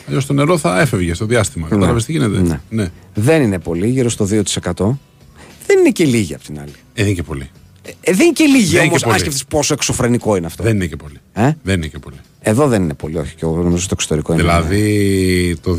[0.07, 1.67] αλλιώς το νερό θα έφευγε στο διάστημα.
[1.67, 2.61] Κατάλαβες τι γίνεται; Ναι.
[2.69, 2.91] ναι.
[3.13, 4.97] Δεν είναι πολύ, γύρω στο 2%.
[5.67, 6.71] Δεν είναι και λίγοι απ' την άλλη.
[6.71, 7.49] Ε, δεν είναι και πολύ.
[8.01, 9.13] Ε, δεν είναι και λίγοι Δεν είναι όμως, και πολύ.
[9.13, 10.63] αν σκεφτεί πόσο εξωφρενικό είναι αυτό.
[10.63, 11.17] Δεν είναι και πολύ.
[11.33, 12.15] Ε; Δεν είναι και πολύ.
[12.39, 13.35] Εδώ δεν είναι πολύ, όχι.
[13.35, 14.41] Και εγώ νομίζω στο εξωτερικό είναι.
[14.41, 15.77] Δηλαδή το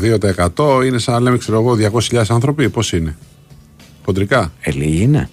[0.81, 2.69] 2% είναι σαν να λέμε, ξέρω εγώ, 200.000 άνθρωποι.
[2.69, 3.15] Πώς είναι;
[4.05, 4.51] Χοντρικά.
[4.61, 5.29] Ε, λίγοι είναι.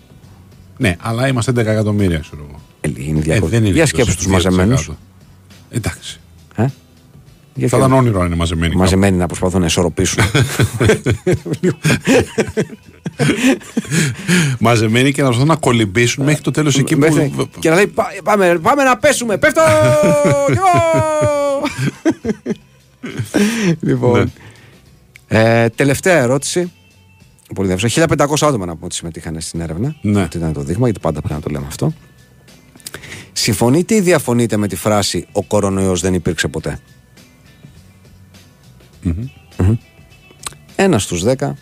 [0.78, 2.60] Ναι, αλλά είμαστε 11 εκατομμύρια, ξέρω εγώ.
[2.80, 3.46] Ε, Είναι Ε, διακο...
[3.46, 4.30] δεν είναι Για τόσο σκέψου τους 2%.
[4.30, 4.90] μαζεμένους.
[5.70, 6.20] Εντάξει.
[7.54, 8.74] Ε; Γιατί Θα ήταν όνειρο αν είναι μαζεμένοι.
[8.76, 10.24] μαζεμένοι να προσπαθούν να ισορροπήσουν.
[14.58, 17.48] μαζεμένοι και να προσπαθούν να κολυμπήσουν μέχρι το τέλος εκεί Μέχρι- που.
[17.58, 19.60] Και να λέει «Πά- πάμε, πάμε να πέσουμε, πέφτω!
[20.46, 20.72] Κι εγώ!»
[23.80, 24.32] λοιπόν.
[25.28, 26.72] ε, τελευταία ερώτηση.
[27.54, 28.08] Πολύ ενδιαφέρον.
[28.18, 29.94] 1500 άτομα να πούμε ότι συμμετείχαν στην έρευνα.
[30.02, 30.22] Ναι.
[30.22, 31.92] Ότι ήταν το δείγμα, γιατί πάντα πρέπει να το λέμε αυτό.
[33.32, 36.78] Συμφωνείτε ή διαφωνείτε με τη φράση Ο κορονοϊός δεν υπήρξε ποτέ.
[39.02, 39.74] Μμμ.
[40.76, 41.56] Ένας στους δέκα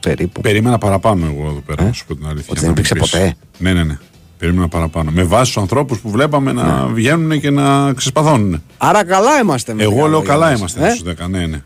[0.00, 0.40] περίπου.
[0.40, 2.46] Περίμενα παραπάνω εγώ εδώ πέρα, Ε; να σου πω την αλήθεια.
[2.50, 3.10] Ότι να δεν μου υπήρξε πεις.
[3.10, 3.98] ποτέ; Ναι, ναι, ναι.
[4.38, 5.10] Περίμενα παραπάνω.
[5.10, 8.62] Με βάση τους ανθρώπους που βλέπαμε να βγαίνουν και να ξεσπαθώνουν.
[8.78, 10.58] Άρα καλά είμαστε με Εγώ λίγα λέω λόγια καλά μας.
[10.58, 11.28] είμαστε Ε; στου 10.
[11.28, 11.62] Ναι, ναι.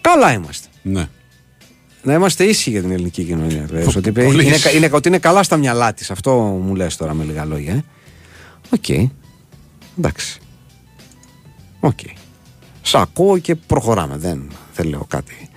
[0.00, 0.68] Καλά είμαστε.
[0.82, 1.08] ναι.
[2.02, 3.66] Να είμαστε ίσοι για την ελληνική κοινωνία.
[3.70, 4.76] Λες, Πο- ότι, πολύ είναι, ίσοι.
[4.76, 6.10] είναι, ότι είναι καλά στα μυαλά της.
[6.10, 6.32] Αυτό
[6.64, 7.72] μου λες τώρα με λίγα λόγια.
[7.72, 7.84] ε.
[8.70, 9.10] Οκ.
[9.98, 10.38] Εντάξει.
[11.80, 11.98] Οκ.
[12.82, 14.16] Σ' ακούω και προχωράμε.
[14.16, 15.48] Δεν, δεν λέω κάτι.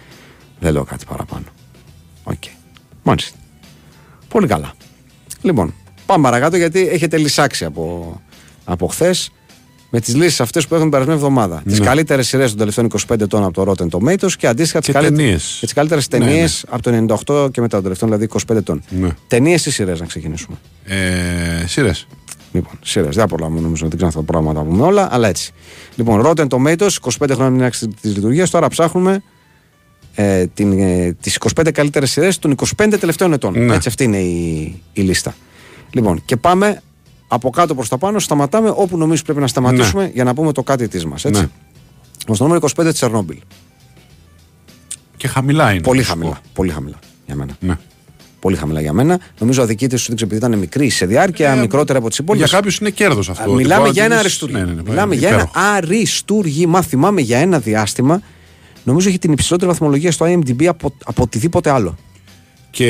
[0.59, 1.45] Δεν λέω κάτι παραπάνω.
[2.23, 2.43] Οκ.
[3.03, 3.37] Μάλιστα.
[4.27, 4.73] Πολύ καλά.
[5.41, 5.73] Λοιπόν,
[6.05, 8.21] πάμε παρακάτω γιατί έχετε λυσάξει από,
[8.65, 9.31] από χθες
[9.89, 11.61] με τις λύσεις αυτές που έχουν την περασμένη εβδομάδα.
[11.65, 11.85] Τις Ναι.
[11.85, 15.57] καλύτερες σειρές των τελευταίων 25 ετών από το Rotten Tomatoes και αντίστοιχα τις Και ταινίες.
[15.59, 16.75] τις καλύτερες Ναι, ταινίες ναι.
[16.75, 16.89] από το
[17.45, 18.83] 98 και μετά, των τελευταίων δηλαδή 25 ετών.
[18.89, 19.09] Ναι.
[19.27, 20.57] Ταινίες ή σειρές να ξεκινήσουμε.
[20.85, 22.07] Ε, Σειρές.
[22.53, 23.09] Λοιπόν, σειρέ.
[23.09, 25.51] Δεν προλάβουμε νομίζω, δεν ξέρω αυτά τα πράγματα να πούμε όλα, αλλά έτσι.
[25.95, 26.89] Λοιπόν, Rotten Tomatoes,
[27.19, 28.49] 25 χρόνια την άξιση της λειτουργίας.
[28.49, 29.23] Τώρα ψάχνουμε
[30.15, 33.65] ε, την, ε, τις 25 καλύτερες σειρές των 25 τελευταίων ετών.
[33.65, 33.75] Ναι.
[33.75, 35.35] Έτσι αυτή είναι η, η λίστα.
[35.91, 36.81] Λοιπόν, και πάμε
[37.27, 40.63] από κάτω προς τα πάνω, σταματάμε όπου νομίζω πρέπει να σταματήσουμε για να πούμε το
[40.63, 41.25] κάτι της μας.
[41.25, 41.41] Έτσι.
[41.41, 42.35] Ναι.
[42.35, 43.37] Στο νούμερο 25 Τσερνόμπιλ.
[45.17, 45.81] Και χαμηλά είναι.
[45.81, 46.29] Πολύ το χαμηλά.
[46.29, 46.41] σκορ.
[46.53, 47.57] Πολύ χαμηλά για μένα.
[47.59, 47.77] Ναι.
[48.43, 49.19] Πολύ χαμηλά για μένα.
[49.39, 52.51] Νομίζω αδικείται σου δείξε επειδή ήταν μικρή σε διάρκεια, Ε, μικρότερη από τις Για υπόλοιπες.
[52.51, 53.43] κάποιους είναι κέρδος αυτό.
[53.43, 54.59] ότι Μιλάμε μπορεί να για ένα δεις- αριστούργημα.
[54.59, 55.59] Ναι, ναι, ναι, Μιλάμε για ένα υπέροχο.
[55.75, 56.81] αριστούργημα.
[56.81, 58.21] Θυμάμαι για ένα διάστημα.
[58.83, 61.97] Νομίζω έχει την υψηλότερη βαθμολογία στο IMDb από, από οτιδήποτε άλλο.
[62.69, 62.87] Και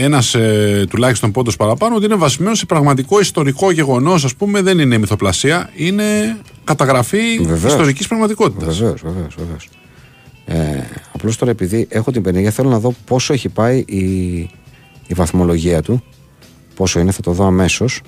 [0.00, 4.78] ένας ε, τουλάχιστον πόντος παραπάνω ότι είναι βασισμένος σε πραγματικό ιστορικό γεγονός, ας πούμε, δεν
[4.78, 7.72] είναι μυθοπλασία, είναι καταγραφή Βεβαίως.
[7.72, 8.78] ιστορικής πραγματικότητας.
[8.78, 9.68] Βεβαίως, βεβαίως, βεβαίως.
[10.46, 14.50] Ε, Απλώς τώρα επειδή έχω την πενεγία, θέλω να δω πόσο έχει πάει η,
[15.08, 16.02] η βαθμολογία του.
[16.74, 18.00] Πόσο είναι, θα το δω αμέσως.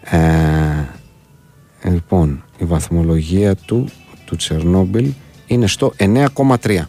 [0.00, 0.20] Ε,
[1.82, 3.88] λοιπόν, η βαθμολογία του
[4.24, 5.12] του Τσερνόμπιλ
[5.46, 6.80] είναι στο 9,3.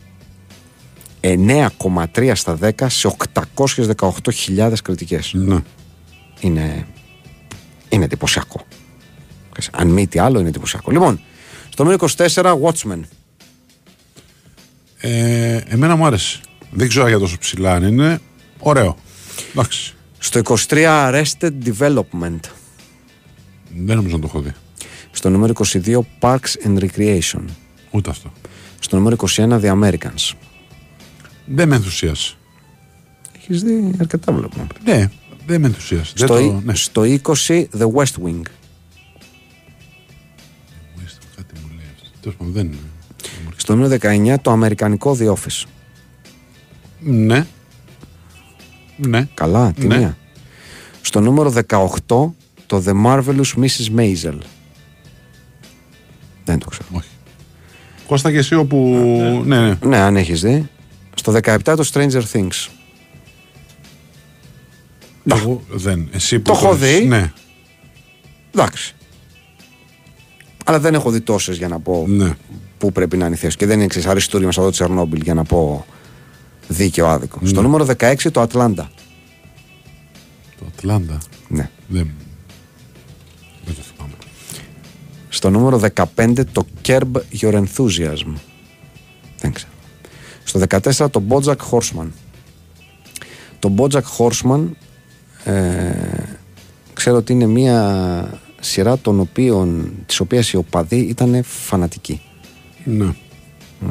[1.22, 5.34] 9,3 στα 10 σε 818.000 κριτικές.
[5.34, 5.60] Ναι.
[6.40, 6.88] Είναι,
[7.90, 8.66] είναι εντυπωσιακό.
[9.72, 10.92] Αν μη τι άλλο, είναι εντυπωσιακό.
[10.92, 11.22] Λοιπόν,
[11.70, 13.00] στο νούμερο 24, Watchmen.
[14.98, 16.40] Ε, εμένα μου άρεσε.
[16.72, 18.20] Δεν ξέρω για τόσο ψηλά αν είναι.
[18.62, 18.96] Ωραίο.
[19.52, 19.94] Εντάξει.
[20.20, 20.68] Στο 23,
[21.12, 22.40] Arrested Development.
[23.76, 24.52] Δεν νομίζω να το έχω δει.
[25.12, 27.44] Στο νούμερο 22, Parks and Recreation.
[27.92, 28.32] Ούτε αυτό.
[28.80, 30.32] Στο νούμερο 21, The Americans.
[31.46, 32.34] Δεν με ενθουσίασε.
[33.38, 34.68] Έχεις δει αρκετά βλέπουμε.
[34.86, 35.10] Ναι,
[35.46, 36.14] δεν με ενθουσίασε.
[36.18, 36.76] Στο, δεν ι- το, ναι.
[36.76, 37.02] στο
[37.48, 38.42] 20, The West Wing.
[41.36, 42.10] Κάτι μου λέει αυτό.
[42.22, 42.76] Τέλος πάντων, δεν είναι.
[43.56, 45.64] Στο νούμερο 19, το αμερικανικό The Office.
[47.00, 47.46] Ναι.
[49.08, 49.28] Ναι.
[49.34, 49.98] Καλά, τι Ναι.
[49.98, 50.18] μία.
[51.02, 52.34] Στο νούμερο 18,
[52.66, 53.96] το The Marvelous Mrs.
[53.98, 54.38] Maisel.
[56.46, 56.88] Δεν το ξέρω.
[56.92, 57.08] Όχι.
[58.08, 58.78] Κώστα και εσύ όπου.
[59.46, 59.78] Ναι, ναι.
[59.86, 60.70] Ναι, αν έχεις δει.
[61.16, 62.68] Στο 17, το Stranger Things.
[65.24, 66.08] Εγώ δεν.
[66.12, 67.06] Εσύ που Το έχω έχεις- δει.
[67.06, 67.32] Ναι.
[68.56, 68.96] Εντάξει.
[70.66, 72.34] Αλλά δεν έχω δει τόσες για να πω ναι.
[72.78, 73.58] πού πρέπει να είναι η θέση.
[73.58, 75.86] Και δεν είναι εξή αριστούργημα μας εδώ Τσερνόμπιλ για να πω
[76.72, 77.38] δίκαιο άδικο.
[77.42, 77.48] Ναι.
[77.48, 78.92] Στο νούμερο 16 το Ατλάντα.
[80.60, 81.18] Το Ατλάντα.
[81.48, 81.70] Ναι.
[81.88, 82.12] Δεν.
[83.66, 84.14] Δεν το θυμάμαι.
[85.30, 85.82] Στο νούμερο
[86.16, 88.34] 15 το Curb Your Enthusiasm.
[89.38, 89.72] Δεν ξέρω.
[90.44, 92.08] Στο 14 το Bojack Horseman.
[93.60, 94.68] Το Bojack Horseman
[95.44, 95.92] ε,
[96.94, 102.22] ξέρω ότι είναι μια σειρά των οποίων, της οποίας οι οπαδοί ήταν φανατικοί.
[102.84, 103.06] Ναι.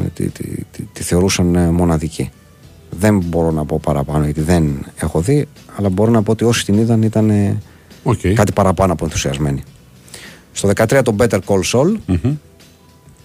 [0.04, 2.30] Ε, Τη, τη, τη, τη θεωρούσαν ε, μοναδική.
[2.90, 6.64] Δεν μπορώ να πω παραπάνω γιατί δεν έχω δει, αλλά μπορώ να πω ότι όσοι
[6.64, 7.62] την είδαν ήταν ε,
[8.02, 8.18] Οκ.
[8.34, 9.62] κάτι παραπάνω από ενθουσιασμένοι.
[10.52, 11.94] Στο 13 το Better Call Saul.
[12.06, 12.34] Μμμ.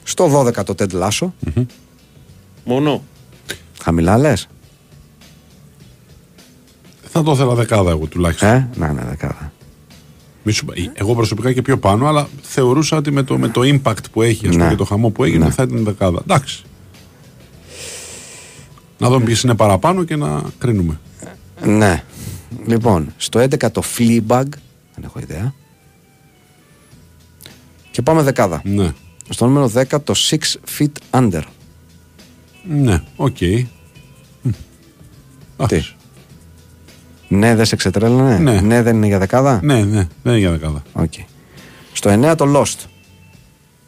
[0.03, 1.28] Στο 12 το Ted Lasso.
[2.63, 3.03] Μόνο.
[3.84, 4.47] Χαμηλά λες.
[7.03, 8.49] Θα το ήθελα δεκάδα εγώ τουλάχιστον.
[8.49, 9.51] Ε, να, ναι, δεκάδα.
[10.43, 13.61] Μη σου πω, Εγώ προσωπικά και πιο πάνω, αλλά θεωρούσα ότι με το, με το
[13.63, 14.70] impact που έχει ας πούμε, Ναι.
[14.70, 15.51] και το χαμό που έγινε Ναι.
[15.51, 16.20] θα ήταν δεκάδα.
[16.22, 16.63] Εντάξει.
[18.97, 20.99] Να δούμε ποιες είναι παραπάνω και να κρίνουμε.
[21.65, 22.03] Ναι.
[22.65, 24.45] Λοιπόν, στο 11 το Fleabag.
[24.95, 25.53] Δεν έχω ιδέα.
[27.91, 28.61] Και πάμε δεκάδα.
[28.63, 28.93] Ναι.
[29.29, 30.37] Στο νούμερο 10 το 6
[30.77, 31.41] Feet Under.
[32.69, 33.37] Ναι, οκ.
[34.41, 34.49] Μ.
[35.57, 35.95] Εντάξει.
[37.27, 38.61] Ναι, δεν σε ξετρέλανε; Ναι.
[38.61, 40.83] ναι, δεν είναι για δεκάδα; Ναι, ναι, δεν είναι για δεκάδα.
[40.93, 41.13] Οκ.
[41.93, 42.85] Στο 9 το Lost.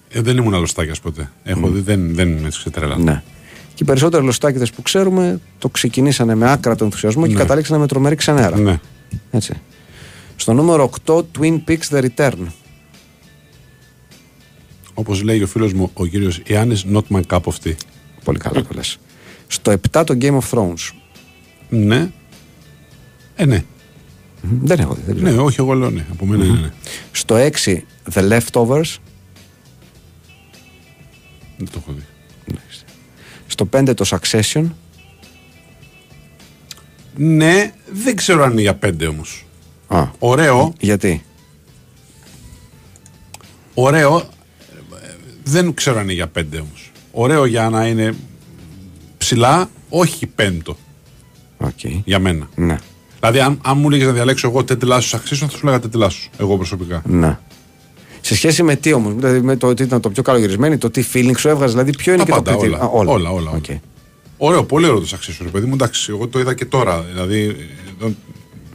[0.09, 1.31] Ε, δεν ήμουν Lostάκιας ποτέ.
[1.43, 2.97] Έχω δει, δεν, δεν με ξετρέλανε.
[2.97, 3.23] Ναι.
[3.78, 7.39] Και οι περισσότεροι λοστάκιδες που ξέρουμε το ξεκινήσανε με άκρατο ενθουσιασμό και Ναι.
[7.39, 8.57] καταλήξανε με τρομερή ξενέρα.
[8.57, 8.80] Ναι.
[9.32, 9.53] Έτσι.
[10.36, 12.45] Στο νούμερο 8 Twin Peaks The Return.
[14.93, 17.73] Όπως λέει ο φίλος μου ο κύριος Ιάννης, not my cup of tea.
[18.23, 18.97] Πολύ καλά το λες.
[19.47, 20.91] Στο 7 το Game of Thrones.
[21.69, 22.09] Ναι.
[23.36, 23.63] Ε, ναι.
[24.41, 25.01] Μμ, Δεν έχω δει.
[25.05, 25.32] Δεν ξέρω.
[25.32, 26.05] Ναι, όχι, εγώ λέω ναι.
[26.11, 26.71] Από μένα είναι ναι.
[27.11, 27.49] Στο 6
[28.13, 28.95] The Leftovers.
[31.57, 32.03] Δεν το έχω δει.
[33.59, 34.63] Στο 5 το Succession.
[37.15, 39.45] Ναι, δεν ξέρω αν είναι για πέντε όμως.
[39.88, 41.23] Α, Ωραίο, γιατί;
[43.73, 44.17] ωραίο.
[44.17, 44.23] ε,
[45.43, 46.91] Δεν ξέρω αν είναι για πέντε όμως.
[47.11, 48.15] Ωραίο για να είναι
[49.17, 50.77] ψηλά, όχι πέμπτο
[51.57, 51.84] Οκ.
[52.03, 52.49] για μένα.
[52.55, 52.77] Ναι.
[53.19, 55.80] Δηλαδή, αν, αν μου έλεγες να διαλέξω εγώ Ted Lasso ή Succession, θα σου 'λεγα
[55.80, 56.30] Ted Lasso.
[56.38, 57.01] Εγώ προσωπικά.
[57.05, 57.38] Ναι.
[58.27, 61.03] Σε σχέση με τι όμως, δηλαδή με το ότι ήταν το πιο καλογυρισμένο, το τι
[61.13, 63.11] feeling σου έβγαζε, δηλαδή ποιο είναι Τα και πάντα, το κριτήριο; όλα.
[63.11, 63.51] Α, Όλα, όλα, όλα.
[63.51, 63.65] Οκ.
[64.37, 65.73] Ωραίο, πολύ ωραίο το αξίσιο, ρε παιδί μου.
[65.73, 67.05] Εντάξει, εγώ το είδα και τώρα.
[67.13, 67.55] Δηλαδή,
[68.03, 68.07] ε,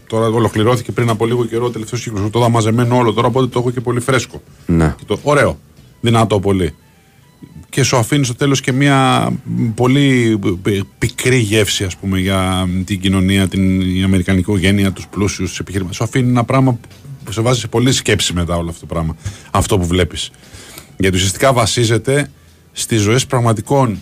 [0.06, 2.30] τώρα ολοκληρώθηκε πριν από λίγο καιρό ο τελευταίος κύκλος.
[2.30, 4.42] Το είδα μαζεμένο όλο τώρα, οπότε το έχω και πολύ φρέσκο.
[4.66, 4.94] Ναι.
[4.98, 5.58] Και το, ωραίο.
[6.00, 6.74] Δυνατό πολύ.
[7.68, 9.28] Και σου αφήνει στο τέλος και μια
[9.74, 10.68] πολύ π-
[10.98, 15.96] πικρή γεύση, ας πούμε, για την κοινωνία, την η αμερικανική οικογένεια, τους πλούσιους, τους επιχειρηματίες.
[15.96, 16.78] Σου αφήνει ένα πράγμα
[17.24, 19.16] που σε βάζει σε πολλή σκέψη μετά όλο αυτό το πράγμα.
[19.50, 20.30] Αυτό που βλέπεις.
[20.96, 22.30] Γιατί ουσιαστικά βασίζεται
[22.72, 23.98] στις ζωές πραγματικών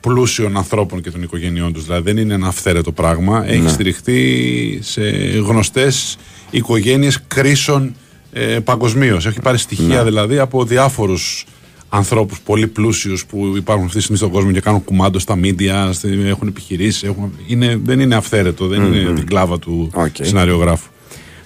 [0.00, 1.84] πλούσιων ανθρώπων και των οικογενειών τους.
[1.84, 3.46] Δηλαδή δεν είναι ένα αυθαίρετο πράγμα.
[3.48, 5.02] Έχει στηριχτεί σε
[5.46, 6.16] γνωστές
[6.50, 7.94] οικογένειες Κροίσων
[8.32, 9.26] ε, παγκοσμίως.
[9.26, 11.44] Έχει πάρει στοιχεία δηλαδή από διάφορους
[11.88, 15.92] ανθρώπους πολύ πλούσιους που υπάρχουν αυτή τη στιγμή στον κόσμο και κάνουν κουμάντο στα μίντια,
[15.92, 17.02] στη- έχουν επιχειρήσεις.
[17.02, 17.32] Έχουν...
[17.46, 20.14] Είναι, δεν είναι αυθαίρετο, δεν είναι την κλάβα του Οκ.
[20.20, 20.90] σεναριογράφου.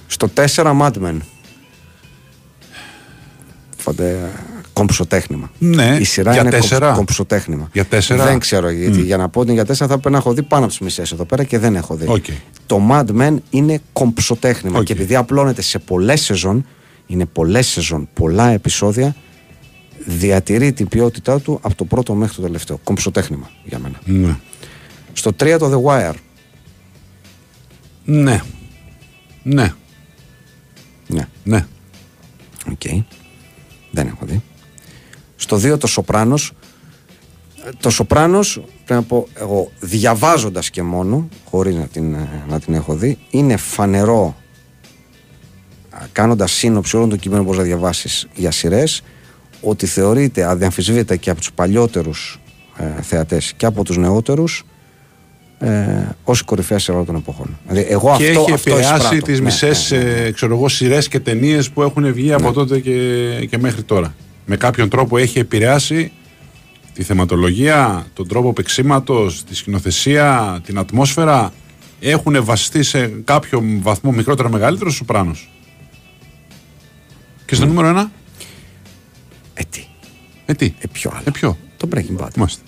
[0.07, 1.17] Στο 4 Mad Men.
[3.77, 4.31] Φαντε
[4.73, 5.51] κομψοτέχνημα.
[5.59, 6.79] Ναι, Η σειρά για είναι τέσσερα.
[6.79, 7.69] κομψο- κομψοτέχνημα.
[7.73, 8.25] Για τέσσερα.
[8.25, 9.01] Δεν ξέρω γιατί.
[9.01, 10.81] Για να πω ότι είναι για τέσσερα θα πρέπει να έχω δει πάνω από τις
[10.81, 12.05] μισές εδώ πέρα και δεν έχω δει.
[12.09, 12.25] Οκ.
[12.67, 14.85] Το Mad Men είναι κομψοτέχνημα Οκ.
[14.85, 16.67] και επειδή απλώνεται σε πολλές σεζόν,
[17.07, 19.17] είναι πολλές σεζόν, πολλά επεισόδια,
[20.07, 22.81] διατηρεί την ποιότητά του από το πρώτο μέχρι το τελευταίο.
[22.85, 24.01] Κομψοτέχνημα για μένα.
[24.05, 24.37] Ναι.
[25.13, 26.15] Στο 3 το The Wire.
[28.05, 28.41] Ναι.
[29.43, 29.73] Ναι.
[31.07, 31.29] Ναι.
[31.45, 31.67] Ναι.
[32.71, 33.05] Οκ.
[33.91, 34.43] Δεν έχω δει.
[35.37, 36.53] Στο 2 το Sopranos.
[37.67, 42.61] Ε, Το Sopranos, πρέπει να πω εγώ, διαβάζοντας και μόνο, χωρίς να την, ε, να
[42.61, 44.37] την έχω δει, είναι φανερό,
[45.91, 49.03] α, κάνοντας σύνοψη όλων των κειμένων που μπορείς να διαβάσεις για σειρές,
[49.61, 52.41] ότι θεωρείται αδιαμφισβήτητα και από τους παλιότερους
[52.77, 54.65] ε, θεατές και από τους νεότερους
[55.59, 57.59] ε, ως η κορυφαία σειρά όλων των εποχών.
[57.69, 59.27] Δηλαδή, εγώ και αυτό, έχει αυτό επηρεάσει εισπράττω.
[59.27, 60.31] τις Ναι, μισές ναι, ναι, ναι.
[60.31, 64.15] ξέρω εγώ, σειρές και ταινίες που έχουν βγει από τότε και, και μέχρι τώρα.
[64.47, 66.13] Με κάποιον τρόπο έχει επηρεάσει
[66.93, 71.53] τη θεματολογία, τον τρόπο παίξήματο, τη σκηνοθεσία, την ατμόσφαιρα.
[72.01, 75.51] Έχουν βασιστεί σε κάποιο βαθμό μικρότερο ή μεγαλύτερο στου Σοπράνος.
[77.47, 78.11] Και στο νούμερο ένα,
[79.55, 79.85] Ε, τι,
[80.47, 82.29] ε τι, ε, ποιο άλλο; ε ποιο, Το Breaking Bad.
[82.37, 82.63] μάστε.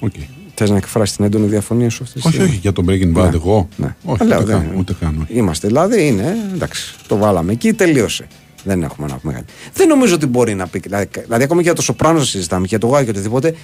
[0.00, 0.12] Οκ.
[0.54, 3.12] Θες να εκφράσεις την έντονη διαφωνία σου αυτή τη Όχι, στιγμή; όχι, για τον Breaking
[3.18, 3.30] Bad, Ναι.
[3.34, 3.68] εγώ.
[3.76, 3.94] Ναι.
[4.04, 5.38] Όχι, Λέω, ούτε, δεν- καν, ούτε καν, όχι.
[5.38, 6.94] Είμαστε δηλαδή, είναι εντάξει.
[7.06, 8.26] Το βάλαμε εκεί, τελείωσε.
[8.64, 9.52] Δεν έχουμε να πούμε κάτι.
[9.74, 10.78] Δεν νομίζω ότι μπορεί να πει.
[10.78, 13.54] Δηλαδή, δηλαδή ακόμα και για το Sopranos συζητάμε, και για το Γουάι και οτιδήποτε.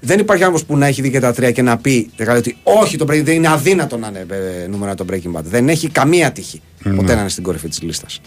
[0.00, 2.56] Δεν υπάρχει άνθρωπος που να έχει δει και τα τρία και να πει δηλαδή, ότι
[2.62, 4.26] όχι, το Breaking δεν είναι αδύνατο να είναι
[4.64, 5.42] ε, νούμερο ένα το Breaking Bad.
[5.42, 6.94] Δεν έχει καμία τύχη Ναι.
[6.94, 8.20] ποτέ να είναι στην κορυφή της λίστας.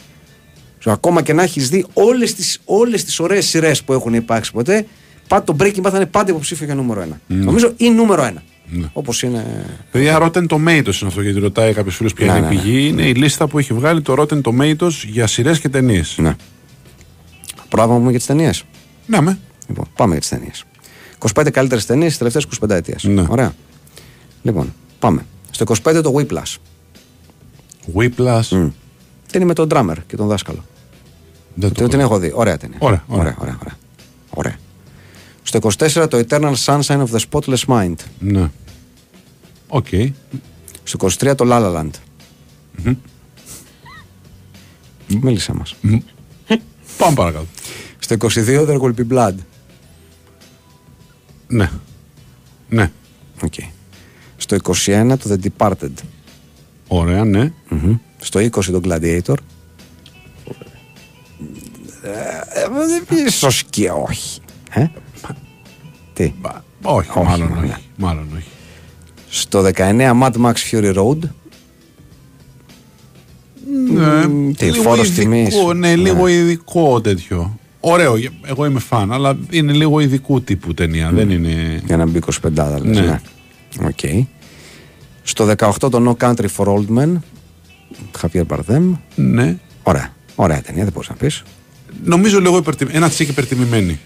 [0.85, 4.73] Ακόμα και να έχεις δει όλες τις όλες τις ωραίες σειρές που έχουν υπάρξει ποτέ,
[4.81, 4.87] πά-
[5.27, 7.19] το Breaking Bad θα είναι πάντα υποψήφιο για νούμερο ένα.
[7.27, 8.43] Νομίζω ή νούμερο ένα.
[8.69, 8.89] Ναι.
[8.93, 9.65] Όπως είναι.
[9.91, 12.61] Παιδιά, Rotten Tomatoes είναι αυτό γιατί ρωτάει κάποιο φίλο ποια Ναι, είναι η ναι, ναι.
[12.61, 12.87] πηγή.
[12.87, 16.15] Είναι η λίστα που έχει βγάλει το Rotten Tomatoes για σειρές και ταινίες.
[16.17, 16.35] Ναι.
[17.69, 18.63] Πρόγραμμα πούμε για τις ταινίες.
[19.05, 19.39] Ναι, με.
[19.67, 20.63] Λοιπόν, πάμε για τις ταινίες.
[21.33, 22.97] 25 καλύτερες ταινίες τι τελευταίες 25 ετία.
[23.01, 23.25] Ναι.
[23.29, 23.53] Ωραία.
[24.41, 25.25] Λοιπόν, πάμε.
[25.51, 26.55] Στο 25 το Whiplash.
[27.95, 28.49] Whiplash.
[28.49, 28.71] Mm.
[29.31, 30.65] Τι είναι με τον drummer και τον δάσκαλο.
[31.53, 32.31] Δεν Το, την έχω δει.
[32.35, 32.77] Ωραία ταινία.
[32.79, 33.21] Ωραία, ωραία.
[33.21, 33.77] ωραία, ωραία, ωραία.
[34.29, 34.55] Ωραία.
[35.43, 37.95] Στο 24 το Eternal Sunshine of the Spotless Mind.
[38.19, 38.49] Ναι.
[39.67, 39.87] Οκ.
[40.83, 41.91] Στο 23 το La La Land.
[45.21, 45.75] Μίλησέ μας.
[46.97, 47.45] Πάμε παρακάτω.
[47.99, 49.35] Στο 22 There Will Be Blood.
[51.47, 51.69] Ναι.
[52.69, 52.91] Ναι.
[53.43, 53.53] Οκ.
[54.37, 55.91] Στο 21 το The Departed.
[56.87, 57.53] Ωραία, ναι.
[57.69, 57.97] Μμμ.
[58.21, 59.35] Στο 20 το Gladiator.
[62.03, 62.09] Ε,
[63.15, 64.41] ε, Ίσως και όχι.
[64.71, 64.87] Ε;
[66.13, 66.49] Τι; Μπα,
[66.81, 67.67] Όχι, Όχι, μάλλον ναι.
[67.67, 67.81] όχι.
[67.97, 68.47] Μάλλον όχι.
[69.29, 71.17] Στο 19 Mad Max Fury Road.
[73.93, 75.55] Ναι, τι, λίγο φόρος ειδικό, τιμής.
[75.75, 76.31] Ναι, λίγο Ναι.
[76.31, 77.57] ειδικό τέτοιο.
[77.79, 78.13] Ωραίο,
[78.45, 81.11] εγώ είμαι φαν, αλλά είναι λίγο ειδικού τύπου ταινία.
[81.11, 81.81] Δεν είναι.
[81.85, 83.01] Για να μπει 25 λες, Ναι.
[83.01, 83.87] ναι.
[83.87, 84.27] Οκ.
[85.23, 87.13] Στο 18 το No Country for Old Men.
[88.21, 88.81] Javier Bardem.
[89.15, 89.57] Ναι.
[89.83, 90.13] Ωραία.
[90.35, 91.43] Ωραία ταινία, δεν μπορείς να πεις.
[92.03, 92.87] Νομίζω λίγο υπερτιμ...
[92.91, 93.99] ένα τσικ υπερτιμημένη.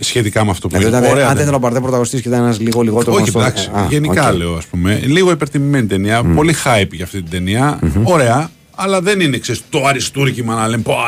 [0.00, 0.98] Σχετικά με αυτό που Δηλαδή, είναι.
[1.06, 1.68] ήταν, Ωραία αν δεν ήταν ταινία.
[1.68, 3.70] ο Bardem πρωταγωνιστής και ήταν ένας λίγο λιγότερο Όχι, γνωστός- εντάξει.
[3.74, 4.36] Α, γενικά οκ.
[4.36, 4.98] λέω, ας πούμε.
[5.04, 6.22] Λίγο υπερτιμημένη ταινία.
[6.24, 10.82] Πολύ hype για αυτή την ταινία Ωραία, αλλά δεν είναι ξέρεις, το αριστούργημα να λέμε
[10.82, 11.06] πω, α,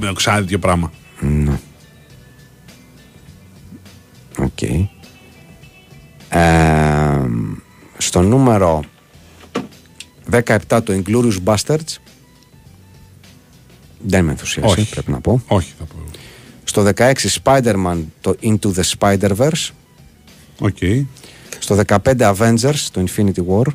[0.00, 0.92] με ξανά τέτοιο πράγμα.
[4.38, 4.62] Οκ.
[6.28, 7.28] Ε,
[7.98, 8.82] στο νούμερο
[10.30, 11.96] 17 το Inglourious Bastards.
[14.06, 14.88] Δεν με ενθουσιάζει, Όχι.
[14.90, 15.42] πρέπει να πω.
[15.46, 15.94] Όχι, θα πω.
[16.68, 17.12] Στο 16
[17.42, 19.68] Spider-Man το Into the Spider-Verse.
[20.58, 20.76] OK.
[21.58, 23.66] Στο 15 Avengers το Infinity War.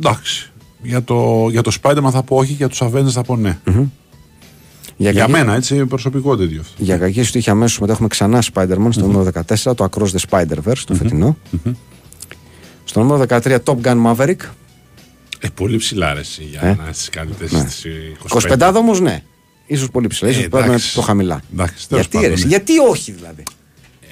[0.00, 0.50] Εντάξει.
[0.82, 3.58] Για το, για το Spider-Man θα πω όχι, για τους Avengers θα πω ναι.
[4.96, 6.74] Για κακή- μένα, έτσι, προσωπικό τέτοιο αυτό.
[6.82, 10.18] Για κακή σου τύχη αμέσως μετά έχουμε ξανά Spider-Man στο νούμερο 14, το Across the
[10.30, 11.36] Spider-Verse, το φετινό.
[12.84, 14.36] Στο νούμερο 13 Top Gun Maverick.
[15.38, 16.74] Ε, πολύ ψηλά ρε, εσύ, για Ε.
[16.86, 17.58] να στις καλύτερες Ναι.
[17.68, 17.84] στις
[18.28, 18.70] 25.
[18.70, 19.22] 25 όμως ναι.
[19.72, 20.92] Ίσως πολύ ψηλά, ίσως Ε, πρέπει να είναι εντάξει.
[20.92, 21.42] πιο χαμηλά.
[21.52, 22.46] Εντάξει, τέλος γιατί, ρε, πάντων, ναι.
[22.48, 23.42] γιατί όχι δηλαδή;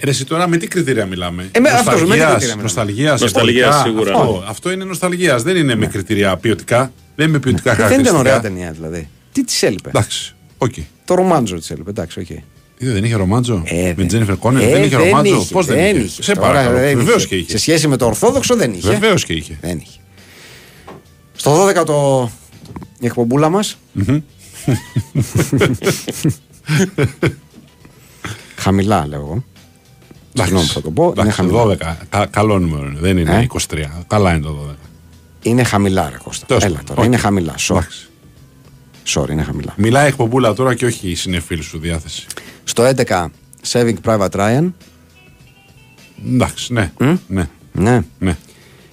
[0.01, 2.47] Ε, Ρε, εσύ τώρα με τι κριτήρια μιλάμε; Ε, με- αυτός, με τι Νοσταλγίας, κριτήρια
[2.47, 2.62] μιλάμε.
[2.62, 4.12] νοσταλγίας, Νοσταλγίας, εμπορικά.
[4.12, 4.15] σίγουρα.
[4.20, 5.43] Αυτό, αυτό είναι νοσταλγίας.
[5.43, 6.93] Δεν είναι με κριτήρια ποιοτικά.
[7.16, 8.20] Δεν είναι με ποιοτικά Ε, Δεν χαρακτηριστικά.
[8.20, 9.09] ήταν ωραία ταινία δηλαδή.
[9.32, 10.35] Τι της έλειπε; Εντάξει.
[10.59, 10.73] Οκ.
[11.05, 12.31] Το ρομάντζο της έλειπε, εντάξει, οκ.
[12.31, 12.43] Ε,
[12.78, 13.62] Δεν είχε ρομάντζο.
[13.66, 15.35] Ε, με δεν- Τζένιφερ Κόνελι Ε, δεν είχε ρομάντζο.
[15.37, 16.78] είχε, Πώς δεν, είχε; Σε Τώρα παρακαλώ.
[16.78, 17.27] δεν Βεβαίως είχε.
[17.27, 17.51] και είχε.
[17.51, 18.89] Σε σχέση με το Ορθόδοξο δεν είχε.
[18.91, 19.59] Βεβαίως και είχε.
[19.61, 19.99] Δεν είχε.
[21.37, 22.31] Στο 12 το
[23.01, 23.78] η εκπομπούλα μας.
[28.57, 29.45] Χαμηλά, λέω εγώ.
[30.32, 31.03] Συγγνώμη που θα το πω.
[31.03, 31.65] Είναι Εντάξει, χαμηλά.
[31.65, 31.77] 12.
[32.09, 32.99] Κα- καλό νούμερο είναι.
[33.01, 33.85] Δεν είναι Ε; 23.
[34.07, 34.74] Καλά είναι το 12.
[35.43, 36.47] Είναι χαμηλά, ρε Κώστα.
[36.47, 36.87] Τέλος Έλα πάντων.
[36.89, 37.01] τώρα.
[37.01, 37.07] Οκ.
[37.07, 37.55] Είναι χαμηλά.
[37.59, 37.70] Sorry.
[37.70, 38.09] Εντάξει.
[39.07, 39.74] Sorry, είναι χαμηλά.
[39.77, 42.27] Μιλάει εκπομπούλα τώρα και όχι η συνεφίλ σου διάθεση.
[42.65, 43.27] Στο 11
[43.73, 44.73] Saving Private Ryan.
[46.27, 46.93] Εντάξει, ναι.
[47.28, 47.49] Ναι.
[47.73, 48.03] Ναι.
[48.19, 48.37] ναι.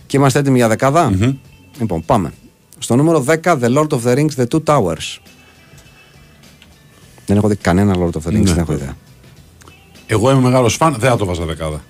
[0.05, 1.35] Και είμαστε έτοιμοι για δεκάδα.
[1.79, 2.31] Λοιπόν, πάμε.
[2.79, 5.17] Στο νούμερο 10 The Lord of the Rings The Two Towers.
[7.27, 8.39] Δεν έχω δει κανένα Lord of the Rings, Ναι.
[8.43, 8.95] δεν έχω ιδέα.
[10.05, 11.81] Εγώ είμαι μεγάλος φαν, δεν θα το βάζα δεκάδα.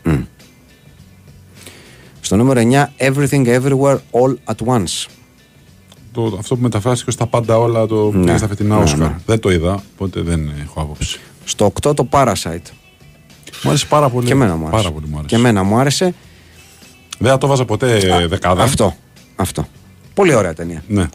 [2.22, 5.06] Στο νούμερο 9 Everything Everywhere All at Once.
[6.12, 8.24] Το, αυτό που μεταφράστηκε στα πάντα όλα το Ναι.
[8.26, 9.00] πήγε στα φετινά Ναι, Όσκαρ.
[9.10, 9.16] ναι.
[9.26, 11.20] Δεν το είδα, οπότε δεν έχω άποψη.
[11.44, 12.70] Στο 8 το Parasite.
[13.64, 14.26] Μου άρεσε πάρα πολύ.
[14.26, 14.82] Και εμένα μου άρεσε.
[14.84, 15.28] Πάρα πολύ μου άρεσε.
[15.30, 16.14] Και εμένα μου άρεσε.
[17.20, 18.64] Δεν θα το βάζα ποτέ δεκάδα.
[18.64, 18.96] Αυτό.
[19.36, 19.68] Αυτό.
[20.14, 20.84] Πολύ ωραία ταινία.
[20.88, 21.08] Ναι.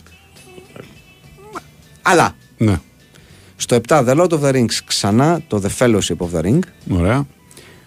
[2.02, 2.80] Αλλά ναι.
[3.62, 6.58] Στο 7 The Lord of the Rings ξανά το The Fellowship of the Ring.
[6.90, 7.26] Ωραία.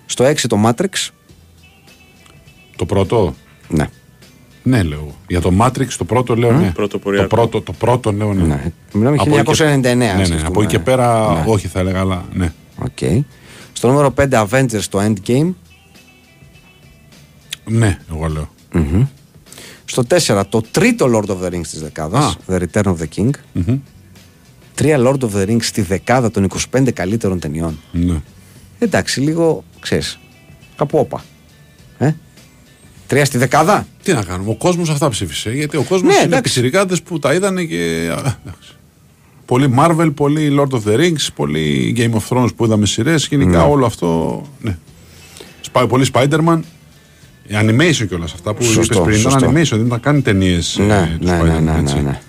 [0.05, 1.09] Στο 6 το Matrix.
[2.75, 3.35] Το πρώτο;
[3.67, 3.87] Ναι.
[4.63, 5.15] Ναι, λέω.
[5.27, 6.71] Για το Matrix το πρώτο λέω ναι.
[6.71, 7.27] Πρώτο το, πορειακό.
[7.27, 8.43] πρώτο, το πρώτο λέω ναι.
[8.43, 8.71] ναι.
[8.93, 9.81] Μιλάμε Από εκεί και- 1999.
[9.81, 10.47] Ναι, ναι, σκεφτούμε.
[10.47, 11.43] Από εκεί και πέρα Ναι.
[11.47, 12.53] όχι θα έλεγα, αλλά ναι.
[12.77, 13.23] Οκ.
[13.73, 15.53] Στο νούμερο 5 Avengers το Endgame.
[17.65, 18.49] Ναι, εγώ λέω.
[19.85, 22.23] Στο 4 το τρίτο Lord of the Rings της δεκάδας.
[22.25, 22.35] Α.
[22.47, 23.29] The Return of the King.
[24.75, 27.79] Τρία Lord of the Rings στη δεκάδα των 25 καλύτερων ταινιών.
[27.91, 28.21] Ναι.
[28.79, 30.19] Εντάξει, λίγο ξέρεις.
[30.75, 31.23] Κάπου όπα.
[31.97, 32.11] Ε;
[33.07, 35.51] Τρία στη δεκάδα; Τι να κάνουμε, ο κόσμος αυτά ψήφισε.
[35.51, 36.41] Γιατί ο κόσμος Ναι, είναι εντάξει.
[36.41, 38.09] πιτσιρικάδε που τα είδανε και.
[38.11, 38.73] α, εντάξει.
[39.45, 43.27] Πολύ Marvel, πολύ Lord of the Rings, πολύ Game of Thrones που είδαμε σειρές.
[43.27, 44.41] Γενικά όλο αυτό.
[44.61, 44.77] Ναι.
[45.61, 46.59] Σπάει πολύ Spider-Man.
[47.47, 49.19] Ε, Animation και όλα αυτά που Σωστό, είπε πριν.
[49.19, 49.49] Ήταν σωστό.
[49.49, 50.77] animation, δεν ήταν καν ταινίες.
[50.79, 52.21] Ναι, ναι, ναι, ναι, ναι, ναι.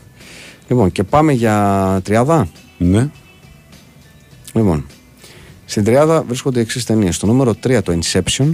[0.68, 2.48] Λοιπόν, και πάμε για τριάδα.
[2.78, 3.08] ναι.
[4.54, 4.86] Λοιπόν,
[5.64, 7.14] στην τριάδα βρίσκονται οι εξής ταινίες.
[7.14, 8.52] Στο νούμερο 3 το Inception.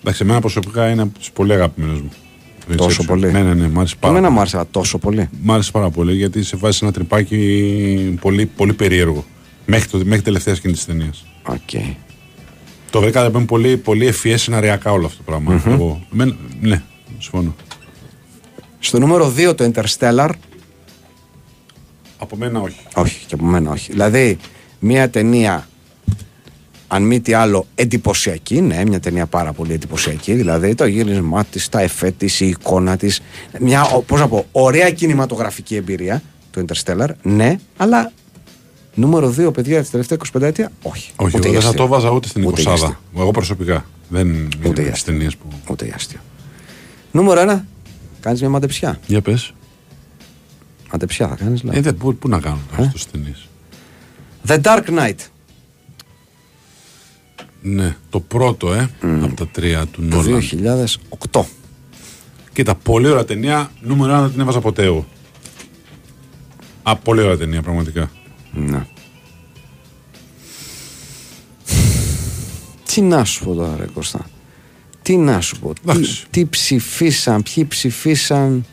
[0.00, 2.10] Εντάξει, εμένα προσωπικά είναι από τους πολύ αγαπημένους μου.
[2.68, 3.06] Το Τόσο Inception.
[3.06, 3.32] πολύ.
[3.32, 4.32] Ναι, ναι, ναι, μ' άρεσε Και πάρα εμένα πολύ.
[4.34, 5.28] μου άρεσε αλλά τόσο πολύ.
[5.42, 9.24] Μ' άρεσε πάρα πολύ γιατί σε βάζει σε ένα τρυπάκι πολύ, πολύ περίεργο.
[9.66, 11.24] Μέχρι, το, μέχρι τελευταία σκηνή της ταινίας.
[11.48, 11.82] Οκ.
[12.90, 16.82] Το βρήκα να πούμε πολύ, πολύ ευφυές σεναριακά όλο αυτό το πράγμα Εγώ, εμένα- ναι,
[17.18, 17.54] συμφωνώ.
[18.78, 20.30] Στο νούμερο 2 το Interstellar.
[22.18, 22.80] Από μένα όχι.
[22.94, 23.90] Όχι, και από μένα όχι.
[23.90, 24.38] Δηλαδή,
[24.78, 25.68] μια ταινία,
[26.88, 28.60] αν μη τι άλλο, εντυπωσιακή.
[28.60, 30.34] Ναι, μια ταινία πάρα πολύ εντυπωσιακή.
[30.34, 33.20] Δηλαδή, το γύρισμά της, τα εφέ της, η εικόνα της.
[33.60, 36.22] Μια, πώς να πω, ωραία κινηματογραφική εμπειρία.
[36.50, 38.12] Το Interstellar, ναι, αλλά
[38.94, 41.10] Νούμερο 2, παιδιά, της τελευταία 25 ετία, όχι.
[41.16, 41.82] Όχι, Ούτε εγώ δεν θα αστείο.
[41.84, 42.96] το βάζα ούτε στην Ούτε 20 αστείο.
[43.16, 43.84] Εγώ προσωπικά.
[44.08, 45.46] Δεν είναι Ούτε με για τις ταινίες που.
[45.70, 46.18] Ούτε για αστείο.
[47.10, 47.64] Νούμερο 1,
[48.20, 48.98] κάνεις μια μαντεψιά.
[49.06, 49.54] Για πες.
[50.90, 51.62] Μαντεψιά θα κάνεις.
[51.70, 53.48] Ε, δεν, πού, πού να κάνω τώρα Ε; αυτές τις ταινίες.
[54.46, 55.18] The Dark Knight.
[57.62, 58.90] Ναι, το πρώτο, ε,
[59.22, 60.42] από τα τρία του Το Νόλαν.
[61.32, 61.44] 2008.
[62.52, 63.70] Κοίτα, πολύ ωραία ταινία.
[63.80, 65.06] Νούμερο ένα δεν την έβαζα ποτέ εγώ.
[66.82, 68.10] Α, πολύ ωραία ταινία, πραγματικά.
[68.52, 68.86] Ναι.
[72.84, 74.26] Τι να σου πω τώρα, ρε Κώστα.
[75.02, 75.72] Τι να σου πω.
[75.72, 76.24] Τι, Εντάξει.
[76.30, 78.64] τι ψηφίσαν, ποιοι ψηφίσαν.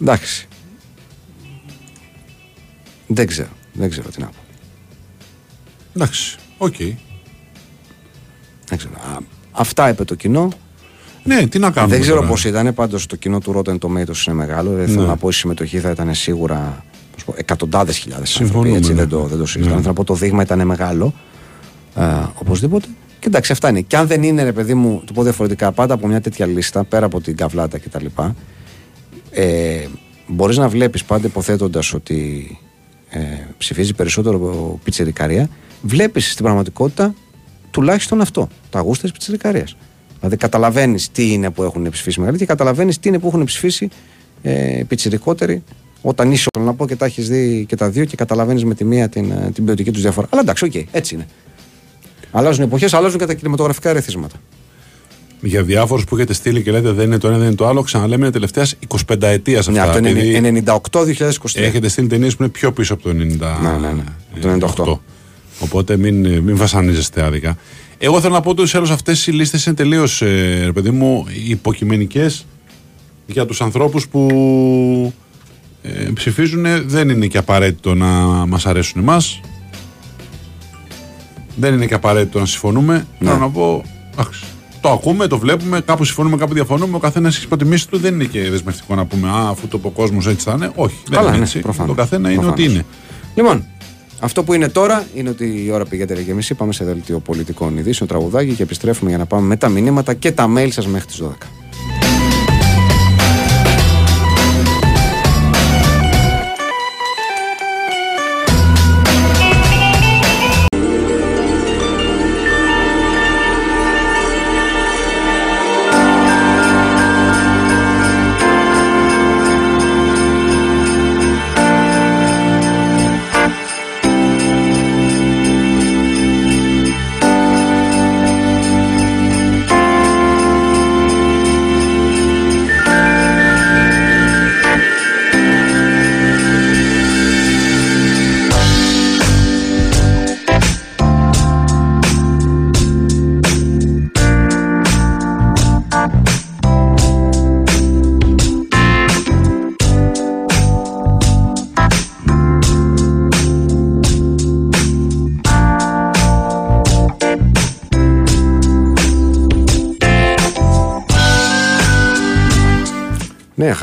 [0.00, 0.48] Εντάξει.
[3.06, 3.48] Δεν ξέρω.
[3.72, 4.34] Δεν ξέρω τι να πω.
[5.96, 6.74] Εντάξει, οκ.
[8.68, 8.92] Δεν ξέρω.
[8.94, 9.18] Α,
[9.52, 10.48] αυτά είπε το κοινό.
[11.24, 11.92] Ναι, τι να κάνουμε.
[11.92, 12.28] δεν ξέρω τώρα.
[12.28, 12.74] πώς ήταν.
[12.74, 14.70] Πάντως το κοινό του Rotten Tomatoes είναι μεγάλο.
[14.70, 15.06] Δεν θέλω Ναι.
[15.06, 16.84] να πω η συμμετοχή θα ήταν σίγουρα
[17.34, 18.50] εκατοντάδες χιλιάδες άνθρωποι.
[18.52, 18.98] Συμφωνούμε, Έτσι, ναι.
[18.98, 19.74] δεν το, δεν το συζητάμε.
[19.76, 19.80] Ναι.
[19.80, 21.14] Θέλω να πω το δείγμα ήταν μεγάλο.
[21.96, 22.02] Ε,
[22.34, 22.86] οπωσδήποτε.
[23.18, 23.80] Και εντάξει, αυτά είναι.
[23.80, 26.84] Και αν δεν είναι, ρε παιδί μου, το πω διαφορετικά, πάντα από μια τέτοια λίστα,
[26.84, 28.06] πέρα από την καβλάτα κτλ.,
[29.30, 29.86] ε,
[30.26, 32.48] μπορείς να βλέπεις πάντα υποθέτοντας ότι
[33.10, 33.20] ε,
[33.58, 35.48] ψηφίζει περισσότερο πιτσερικαρία,
[35.82, 37.14] βλέπεις στην πραγματικότητα
[37.70, 38.48] τουλάχιστον αυτό.
[38.70, 39.66] Τα γούστα της πιτσερικαρία.
[40.18, 43.88] Δηλαδή καταλαβαίνεις τι είναι που έχουν ψηφίσει μεγαλύτεροι και καταλαβαίνεις τι είναι που έχουν ψηφίσει
[44.42, 45.62] ε, πιτσιρικότεροι
[46.02, 48.74] όταν είσαι, θέλω να πω, και τα έχεις δει και τα δύο και καταλαβαίνεις με
[48.74, 50.26] τη μία την, ε, την ποιοτική τους διαφορά.
[50.30, 51.26] Αλλά εντάξει, οκ, έτσι είναι.
[52.30, 54.36] Αλλάζουν εποχές, αλλάζουν και τα κινηματογραφικά ερεθίσματα.
[55.46, 57.82] Για διάφορους που έχετε στείλει και λέτε δεν είναι το ένα, δεν είναι το άλλο,
[57.82, 58.74] ξαναλέμε είναι τελευταίας
[59.08, 59.72] 25 ετία αυτά.
[59.72, 61.30] Ναι, από το επειδή 98-2023.
[61.54, 63.14] Έχετε στείλει ταινίες που είναι πιο πίσω από το 90.
[63.14, 63.24] Ναι,
[63.80, 63.92] ναι,
[64.40, 64.58] ναι.
[64.58, 64.98] Το 98.
[65.60, 67.56] Οπότε μην, μην βασανίζεστε άδικα.
[67.98, 71.26] Εγώ θέλω να πω ότι σε αυτές οι λίστες είναι τελείως, ε, ρε παιδί μου,
[71.48, 72.46] υποκειμενικές
[73.26, 75.12] για τους ανθρώπους που
[75.82, 76.66] ε, ψηφίζουν.
[76.86, 78.06] Δεν είναι και απαραίτητο να
[78.46, 79.40] μας αρέσουν εμάς.
[81.56, 83.06] Δεν είναι και απαραίτητο να συμφωνούμε.
[83.18, 83.28] Ναι.
[83.28, 83.84] Θέλω να πω.
[84.12, 84.44] εντάξει,
[84.86, 86.96] Το ακούμε, το βλέπουμε, κάπου συμφωνούμε, κάπου διαφωνούμε.
[86.96, 87.98] Ο καθένας έχει προτιμήσεις του.
[87.98, 90.70] Δεν είναι και δεσμευτικό να πούμε Α, αφού το πω κόσμος έτσι θα είναι.
[90.74, 91.58] Όχι, δεν Καλά, είναι ναι, έτσι.
[91.58, 91.96] προφανώς.
[91.96, 92.64] Το καθένα είναι Προφανώς.
[92.64, 92.84] ό,τι είναι.
[93.34, 93.64] Λοιπόν,
[94.20, 96.54] αυτό που είναι τώρα είναι ότι η ώρα πηγαίνει και μισή.
[96.54, 100.32] Πάμε σε δελτίο πολιτικών ειδήσεων, τραγουδάκι και επιστρέφουμε για να πάμε με τα μηνύματα και
[100.32, 101.46] τα mail σας μέχρι τις 12.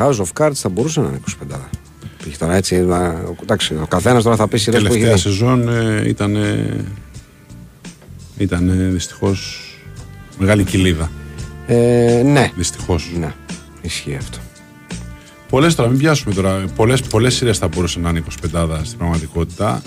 [0.08, 1.20] House of Cards θα μπορούσε να είναι
[1.54, 1.56] 25.
[2.24, 2.76] Πήγε τώρα έτσι.
[2.82, 5.38] Να, εντάξει, ο καθένας τώρα θα πει σειρές που έχει Τελευταία δει.
[5.38, 6.38] σεζόν ε, ήταν.
[8.38, 9.60] Ήταν δυστυχώς
[10.38, 11.12] μεγάλη κοιλίδα.
[11.68, 13.12] Ε, ναι, Δυστυχώς.
[13.20, 13.34] ναι,
[13.82, 14.38] ισχύει αυτό.
[15.50, 16.64] Πολλές τώρα, μην πιάσουμε τώρα.
[16.76, 18.24] Πολλές πολλές σειρές θα μπορούσαν να είναι
[18.54, 19.82] 25 στην πραγματικότητα.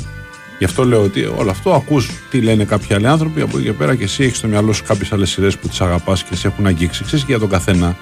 [0.58, 3.40] Γι' αυτό λέω ότι όλο αυτό ακούς τι λένε κάποιοι άλλοι άνθρωποι.
[3.40, 5.80] Από εκεί και πέρα και εσύ έχεις στο μυαλό σου κάποιες άλλες σειρές που τις
[5.80, 7.04] αγαπάς και σε έχουν αγγίξει.
[7.04, 7.96] Ξέρεις και για τον καθένα.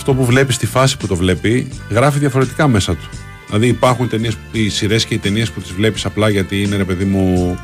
[0.00, 3.08] Αυτό που βλέπει στη φάση που το βλέπει γράφει διαφορετικά μέσα του.
[3.46, 6.84] Δηλαδή υπάρχουν ταινίες, οι σειρές και οι ταινίες που τις βλέπεις απλά γιατί είναι ρε
[6.84, 7.56] παιδί μου.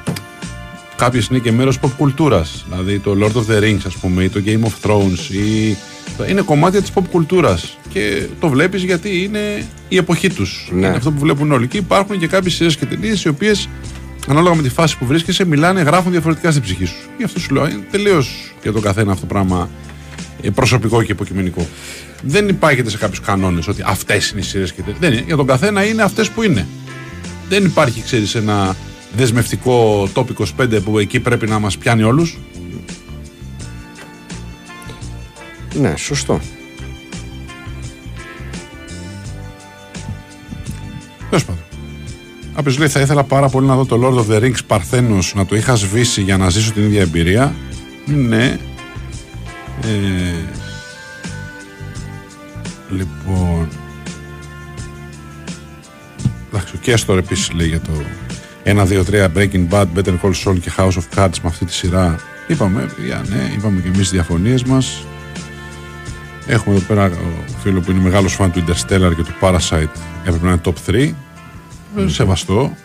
[0.97, 2.65] Κάποιες είναι και μέρος pop κουλτούρας.
[2.69, 5.31] Δηλαδή το Lord of the Rings, ας πούμε, ή το Game of Thrones.
[5.31, 5.77] Ή...
[6.29, 7.79] Είναι κομμάτια της pop κουλτούρας.
[7.89, 10.69] Και το βλέπεις γιατί είναι η εποχή τους.
[10.73, 10.87] Ναι.
[10.87, 11.67] Είναι αυτό που βλέπουν όλοι.
[11.67, 13.69] Και υπάρχουν και κάποιες σειρές και ταινίες οι οποίες
[14.29, 17.09] ανάλογα με τη φάση που βρίσκεσαι, μιλάνε, γράφουν διαφορετικά στην ψυχή σου.
[17.17, 19.96] Γι' αυτό σου λέω, είναι τελείως για τον καθένα αυτό το πράγμα ε,
[20.55, 21.67] προσωπικό και υποκειμενικό.
[22.23, 25.01] Δεν υπάρχει σε κάποιους κανόνες ότι αυτές είναι οι σειρές και τέτοια.
[25.01, 25.23] Δεν είναι.
[25.27, 26.67] Για τον καθένα είναι αυτές που είναι.
[27.49, 28.77] Δεν υπάρχει, ξέρεις, ένα
[29.17, 30.25] δεσμευτικό top
[30.59, 32.39] 25 που εκεί πρέπει να μας πιάνει όλους.
[35.75, 36.41] Ναι, σωστό.
[41.31, 41.63] Τέλος πάντων.
[42.55, 45.47] Κάποιος λέει: Θα ήθελα πάρα πολύ να δω το Lord of the Rings Παρθένος να
[45.47, 47.55] το είχα σβήσει για να ζήσω την ίδια εμπειρία.
[48.07, 48.59] Ναι.
[49.83, 50.45] Ε,
[52.91, 53.69] λοιπόν.
[56.49, 57.93] Εντάξει, ο Κέστορ επίσης λέει για το
[58.65, 61.73] 1, 2, 3 Breaking Bad, Better Call Saul και House of Cards με αυτή τη
[61.73, 62.19] σειρά.
[62.47, 65.05] Είπαμε, παιδιά, ναι, είπαμε και εμείς τι διαφωνίες μας.
[66.47, 69.99] Έχουμε εδώ πέρα ο φίλο που είναι μεγάλος φαν του Interstellar και του Parasite.
[70.25, 71.15] Έπρεπε να είναι top 3.
[71.97, 72.77] Ε, Σεβαστό.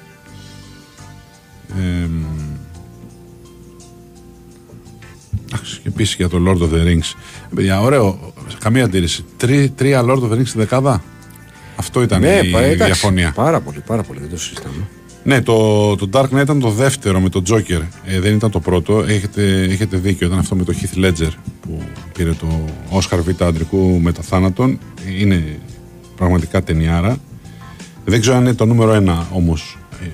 [5.93, 7.13] Επίση για το Lord of the Rings.
[7.51, 8.33] Ε, Παιδιά, ωραίο.
[8.59, 9.25] Καμία αντίρρηση.
[9.37, 11.03] Τρι, τρία Lord of the Rings στη δεκάδα.
[11.75, 13.31] Αυτό ήταν Ναι, η πα- εντάξει, διαφωνία.
[13.35, 14.87] Πάρα πολύ, πάρα πολύ, δεν το συζητάμε.
[15.23, 17.81] Ναι, το, το Dark Knight ήταν το δεύτερο με το Joker.
[18.05, 19.03] Ε, δεν ήταν το πρώτο.
[19.07, 20.27] Έχετε, έχετε δίκιο.
[20.27, 21.29] Ήταν αυτό με το Heath Ledger
[21.61, 21.81] που
[22.13, 22.47] πήρε το
[22.91, 24.79] Oscar Β' αντρικού μεταθάνατον.
[25.19, 25.59] Είναι
[26.15, 27.17] πραγματικά ταινιάρα.
[28.05, 29.77] Δεν ξέρω αν είναι το νούμερο ένα όμως.
[30.03, 30.05] Ε,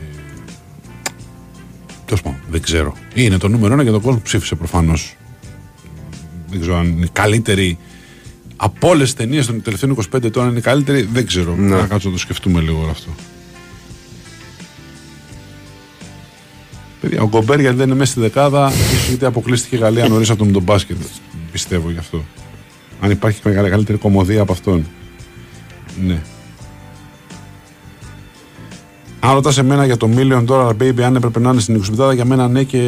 [2.06, 2.94] Τέλος πάντων, δεν ξέρω.
[3.14, 5.16] Είναι το νούμερο ένα για τον κόσμο που ψήφισε προφανώς.
[6.58, 7.78] Δεν ξέρω αν είναι καλύτερη
[8.56, 10.44] από όλες τις ταινίες των τελευταίων 25 ετών.
[10.44, 11.56] Αν είναι καλύτερη, δεν ξέρω.
[11.56, 11.76] Ναι.
[11.76, 13.10] Να κάτσω να το σκεφτούμε λίγο όλο αυτό.
[17.02, 20.30] Παιδιά, ο Γκομπέρ γιατί δεν είναι μέσα στη δεκάδα, ίσω γιατί αποκλείστηκε η Γαλλία νωρίς
[20.30, 20.98] από τον, τον μπάσκετ.
[21.52, 22.26] Πιστεύω γι' αυτό.
[23.02, 24.86] Αν υπάρχει μεγαλύτερη καλύτερη κομμωδία από αυτόν.
[26.06, 26.22] Ναι.
[29.20, 32.26] Αν ρωτάς εμένα για το Million Dollar Baby, αν έπρεπε να είναι στην 25 για
[32.26, 32.80] μένα ναι και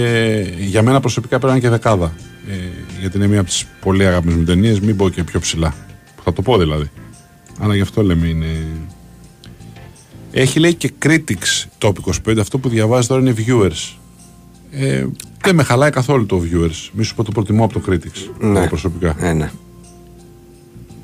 [0.60, 2.14] για μένα προσωπικά πρέπει να είναι και δεκάδα.
[2.49, 2.53] Ε,
[2.99, 5.76] γιατί είναι μία από τις πολύ αγαπημένες μου ταινίες, μην πω και πιο ψηλά.
[6.23, 6.89] Θα το πω δηλαδή.
[7.59, 8.47] Αλλά γι' αυτό λέμε είναι.
[10.31, 11.93] Έχει λέει και critics top
[12.27, 13.95] 25, αυτό που διαβάζει τώρα είναι viewers.
[14.71, 15.05] Ε,
[15.43, 16.89] δεν με χαλάει καθόλου το viewers.
[16.93, 18.30] Μη σου πω το προτιμώ από το critics.
[18.39, 18.59] Ναι.
[18.59, 19.15] εγώ προσωπικά.
[19.19, 19.51] Ε, ναι.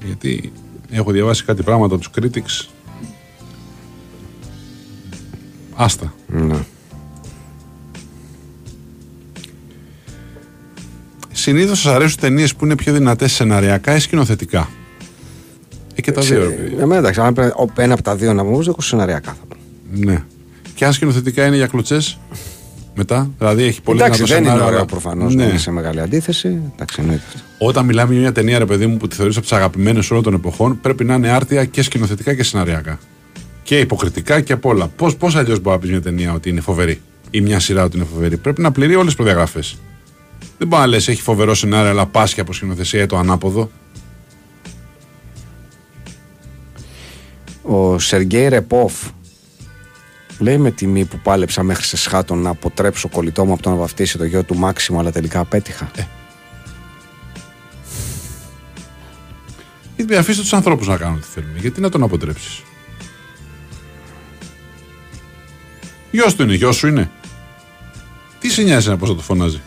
[0.05, 0.51] Γιατί
[0.89, 2.69] έχω διαβάσει κάτι πράγματα από τους critics.
[5.76, 6.13] Άστα.
[6.27, 6.65] ναι.
[11.45, 14.69] Συνήθως σας αρέσουν ταινίες που είναι πιο δυνατές σεναριακά ή σκηνοθετικά.
[15.95, 16.39] Ε, και τα δύο.
[16.39, 16.76] ρε παιδί.
[16.80, 19.55] Εμένα εντάξει, αν πρέπει ο- ένα από τα δύο να μου έχω σεναριακά θα πω.
[19.91, 20.23] Ναι.
[20.76, 22.19] Και αν σκηνοθετικά είναι για κλωτσές.
[22.95, 23.30] Μετά.
[23.38, 25.43] Δηλαδή έχει πολύ εντάξει, δυνατό δεν είναι σενάριο, ωραίο αλλά- προφανώς Ναι.
[25.43, 26.61] να είναι σε μεγάλη αντίθεση.
[26.73, 27.39] Εντάξει, εννοείται αυτό.
[27.57, 30.23] Όταν μιλάμε για μια ταινία, ρε παιδί μου, που τη θεωρείς από τις αγαπημένες όλων
[30.23, 32.99] των εποχών, πρέπει να είναι άρτια και σκηνοθετικά και σεναριακά.
[33.63, 34.88] Και υποκριτικά και απ' όλα.
[34.88, 37.01] Πώς πώς αλλιώς μπορεί να πεις μια ταινία ότι είναι φοβερή;
[37.31, 39.77] Ή μια σειρά ότι είναι φοβερή; Πρέπει να πληρεί όλες τις προδιαγραφές.
[40.57, 43.72] Δεν μπορεί να λες: Έχει φοβερό σενάριο, αλλά πάσχει από σκηνοθεσία ή το ανάποδο.
[47.61, 48.94] Ο Σεργέη Ρεπόφ
[50.40, 53.76] λέει με τιμή που πάλεψα μέχρι σε σχάτων να αποτρέψω κολλητό μου από το να
[53.76, 55.91] βαφτίσει το γιο του Μάξιμο, αλλά τελικά απέτυχα.
[59.95, 61.57] Γιατί αφήστε τους ανθρώπους να κάνουν τι θέλουν.
[61.57, 62.64] Γιατί να τον αποτρέψεις;
[66.11, 67.11] Γιος του είναι, γιος σου είναι.
[68.40, 69.61] Τι σε νοιάζει να πώ θα το φωνάζει;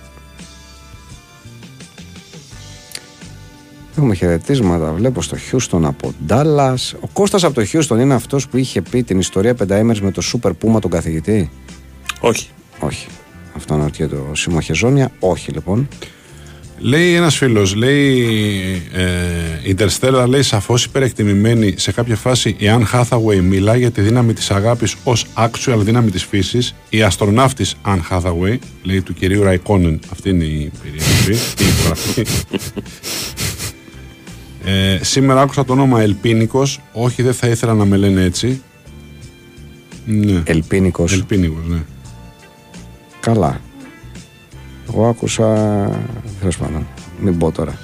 [3.99, 4.93] Έχουμε χαιρετίσματα.
[4.93, 6.79] Βλέπω στο Χιούστον από Ντάλλα.
[7.01, 10.20] Ο Κώστας από το Χιούστον είναι αυτός που είχε πει την ιστορία πενταήμερη με το
[10.20, 11.51] Σούπερ Πούμα τον καθηγητή;
[12.20, 12.49] Όχι.
[12.79, 13.07] Όχι.
[13.57, 15.11] Αυτό αναρωτιέται ο Σίμω Χεζόνια.
[15.19, 15.89] Όχι λοιπόν.
[16.79, 23.41] Λέει ένας φίλος, λέει ε, Interstellar λέει σαφώς υπερεκτιμημένη σε κάποια φάση η Anne Hathaway
[23.43, 26.75] μιλάει για τη δύναμη της αγάπης ως actual δύναμη της φύσης.
[26.89, 31.33] Η αστροναύτης Anne Hathaway, λέει του κυρίου Ραϊκόνεν, αυτή είναι η περιγραφή.
[31.65, 32.27] η υπογραφή.
[34.69, 36.81] ε, σήμερα άκουσα το όνομα Ελπίνικος.
[36.93, 38.62] Όχι, δεν θα ήθελα να με λένε έτσι.
[40.05, 40.43] Ναι.
[40.45, 41.12] Ελπίνικος.
[41.12, 41.78] Ελπίνικος, ναι.
[43.20, 43.61] Καλά.
[44.89, 45.45] Εγώ άκουσα.
[46.39, 46.86] Τέλος πάντων.
[47.20, 47.78] Μην πω τώρα.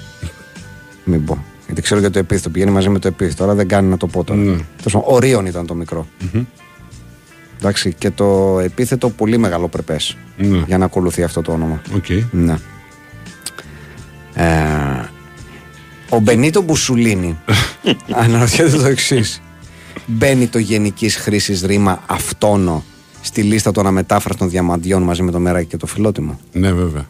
[1.03, 1.43] Μην πω.
[1.65, 2.49] Γιατί ξέρω για το επίθετο.
[2.49, 3.43] Πηγαίνει μαζί με το επίθετο.
[3.43, 4.39] Τώρα δεν κάνει να το πω τώρα.
[4.39, 4.45] Ναι.
[4.53, 6.07] Τέλος πάντων, Ορίων ήταν το μικρό.
[7.59, 7.93] Εντάξει.
[7.93, 9.97] Και το επίθετο πολύ μεγάλο πρέπει.
[10.37, 10.63] Ναι.
[10.67, 11.81] Για να ακολουθεί αυτό το όνομα.
[11.95, 12.05] Οκ.
[12.31, 12.57] Ναι.
[14.33, 15.09] Ε,
[16.15, 17.37] ο Μπενίτο Μπουσουλίνη
[18.23, 19.41] αναρωτιέται το εξής.
[20.05, 22.83] Μπαίνει το γενικής χρήσης ρήμα αυτώνω
[23.21, 27.05] στη λίστα των αμετάφραστων διαμαντιών μαζί με το μεράκι και το φιλότιμο; Ναι, βέβαια.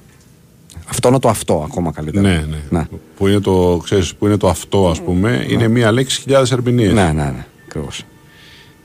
[0.88, 2.28] Αυτόνο το αυτό, ακόμα καλύτερα.
[2.30, 2.88] Ναι, ναι.
[3.18, 6.94] Που, είναι το, ξέρεις, που είναι το αυτό, ας πούμε, είναι μία λέξη χιλιάδες ερμηνείες.
[6.94, 7.46] Ναι, ναι, ναι.
[7.66, 8.04] Ακριβώς.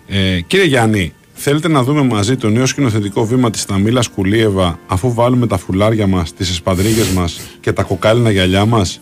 [0.07, 5.15] Ε, κύριε Γιάννη, θέλετε να δούμε μαζί το νέο σκηνοθετικό βήμα της Ταμίλας Κουλίεβα αφού
[5.15, 9.01] βάλουμε τα φουλάρια μας, τις εσπαντρίγες μας και τα κοκάλινα γυαλιά μας;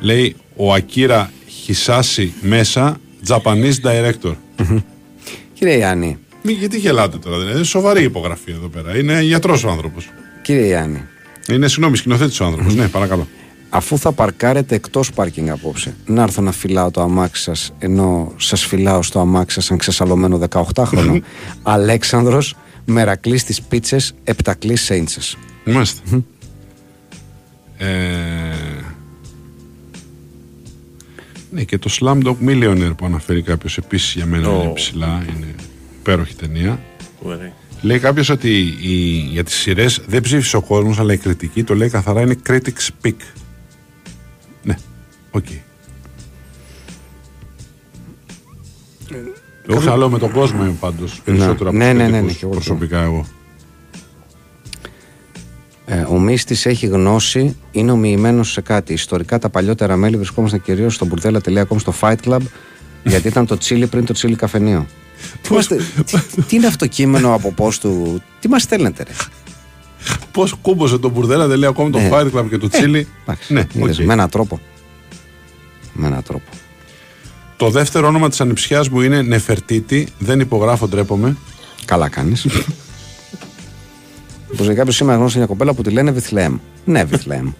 [0.00, 2.96] Λέει ο Ακύρα Χισάση μέσα,
[3.28, 4.34] Japanese director.
[5.52, 8.98] Κύριε Ιάννη, Μη, γιατί γελάτε τώρα, δηλαδή, είναι σοβαρή υπογραφή εδώ πέρα.
[8.98, 10.08] Είναι γιατρός ο άνθρωπος.
[10.42, 11.02] κύριε Ιάννη,
[11.48, 12.74] Είναι, συγγνώμη, σκηνοθέτης ο άνθρωπος.
[12.74, 13.28] ναι, παρακαλώ.
[13.70, 18.64] αφού θα παρκάρετε εκτός πάρκινγκ απόψε, να έρθω να φυλάω το αμάξι σας, ενώ σας
[18.66, 21.18] φυλάω στο αμάξι σας σαν ξεσαλωμένο 18χρονο.
[21.62, 25.36] Αλέξανδρος, μερακλής στι πίτσες, επτακλής Σέιντσες.
[25.64, 26.00] Μάλιστα.
[27.78, 27.86] ε,
[31.54, 35.24] ναι, και το Slumdog Millionaire που αναφέρει κάποιος επίσης για μένα είναι ψηλά.
[35.36, 35.54] Είναι
[35.98, 36.80] Υπέροχη ταινία.
[37.22, 37.52] Ωραία.
[37.82, 38.94] Λέει κάποιος ότι η,
[39.30, 42.88] για τις σειρές δεν ψήφισε ο κόσμος, αλλά η κριτική το λέει καθαρά είναι critics
[43.04, 43.14] pick.
[44.62, 44.74] Ναι,
[45.30, 45.44] οκ.
[49.68, 51.20] Εγώ θα λέω με τον κόσμο είμαι πάντως.
[51.24, 53.26] Περισσότερο από Ναι, τους ναι, ναι, ναι, κριτικούς, και εγώ το- προσωπικά εγώ.
[55.86, 58.92] Ε, ο Μύστης έχει γνώση, είναι μυημένος σε κάτι.
[58.92, 62.38] Ιστορικά τα παλιότερα μέλη βρισκόμασταν κυρίως στο μπουρδέλα.com στο Fight Club,
[63.04, 64.86] γιατί ήταν το τσίλι πριν το τσίλι καφενείο.
[65.42, 68.22] τι, είμαστε- τι, τι είναι αυτό το κείμενο από πώς του.
[68.40, 69.12] Τι μας στέλνετε, ρε;
[70.32, 72.08] Πώς κούμπωσε τον μπουρδέλα, δεν λέει ακόμα το Ναι.
[72.12, 73.08] Fight Club και το Τσίλι.
[73.22, 74.04] Εντάξει, ναι, είδες, οκ.
[74.04, 74.60] με έναν τρόπο.
[75.92, 76.50] Με έναν τρόπο.
[77.56, 80.08] Το δεύτερο όνομα της ανιψιάς μου είναι Νεφερτίτη.
[80.18, 81.36] Δεν υπογράφω, ντρέπομαι.
[81.84, 82.46] Καλά κάνεις.
[84.54, 86.56] Όπως λέει κάποιος σήμερα γνώρισε μια κοπέλα που τη λένε Βιθλέμ.
[86.84, 87.50] Ναι, Βιθλέμ.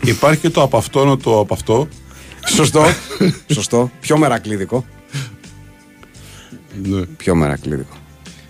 [0.00, 1.88] Υπάρχει και το από αυτόν το από αυτό.
[2.48, 2.84] Σωστό.
[3.52, 3.90] Σωστό.
[4.00, 4.84] Πιο μερακλείδικο.
[6.82, 7.00] Ναι.
[7.00, 7.96] Πιο μερακλείδικο.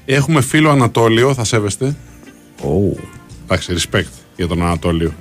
[0.05, 1.97] Έχουμε φίλο Ανατόλιο, θα σέβεστε.
[2.63, 3.03] Oh.
[3.45, 5.15] Εντάξει, respect για τον Ανατόλιο.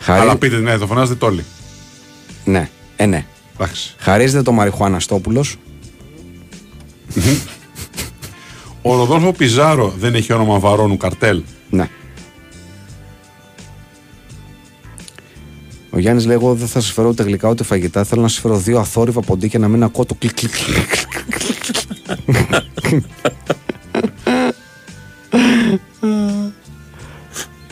[0.00, 0.20] Χαρί...
[0.20, 1.44] Αλλά πείτε, ναι, το φωνάζετε τόλι.
[2.44, 3.26] Ναι, ε, ναι.
[3.54, 3.94] Εντάξει.
[3.98, 5.56] Χαρίζεται το Μαριχουάναστόπουλος.
[8.88, 11.42] Ο Ροδόλφο Πιζάρο δεν έχει όνομα Βαρόνου καρτέλ.
[11.70, 11.88] Ναι.
[15.90, 18.04] Ο Γιάννης λέει: Εγώ δεν θα σας φέρω ούτε γλυκά ούτε φαγητά.
[18.04, 20.92] Θέλω να σας φέρω δύο αθόρυβα ποντίκια να μην ακούω το κλικ κλικ κλικ.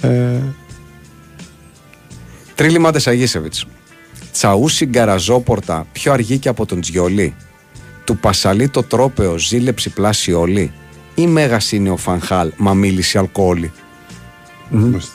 [0.00, 0.40] Ε,
[2.54, 3.54] Τρίλημα Τεσαγίσεβιτ.
[4.32, 7.34] Τσαούσι γκαραζόπορτα πιο αργή και από τον Τζιολί.
[8.04, 10.72] Του Πασαλί το τρόπεο ζήλεψη πλάση όλη.
[11.14, 13.72] Ή μέγας είναι ο Φανχάλ, μα μίλησε αλκοόλη.
[14.70, 15.12] Μάλιστα.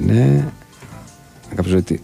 [0.00, 0.48] Ναι.
[1.48, 2.02] Κάποιος λέει ότι.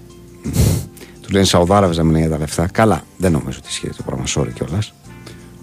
[1.20, 2.66] Του λένε Σαουδάραβε να μιλάει για τα λεφτά.
[2.73, 4.24] Καλά, δεν νομίζω ότι ισχύει το πράγμα.
[4.35, 4.93] Sorry κιόλας.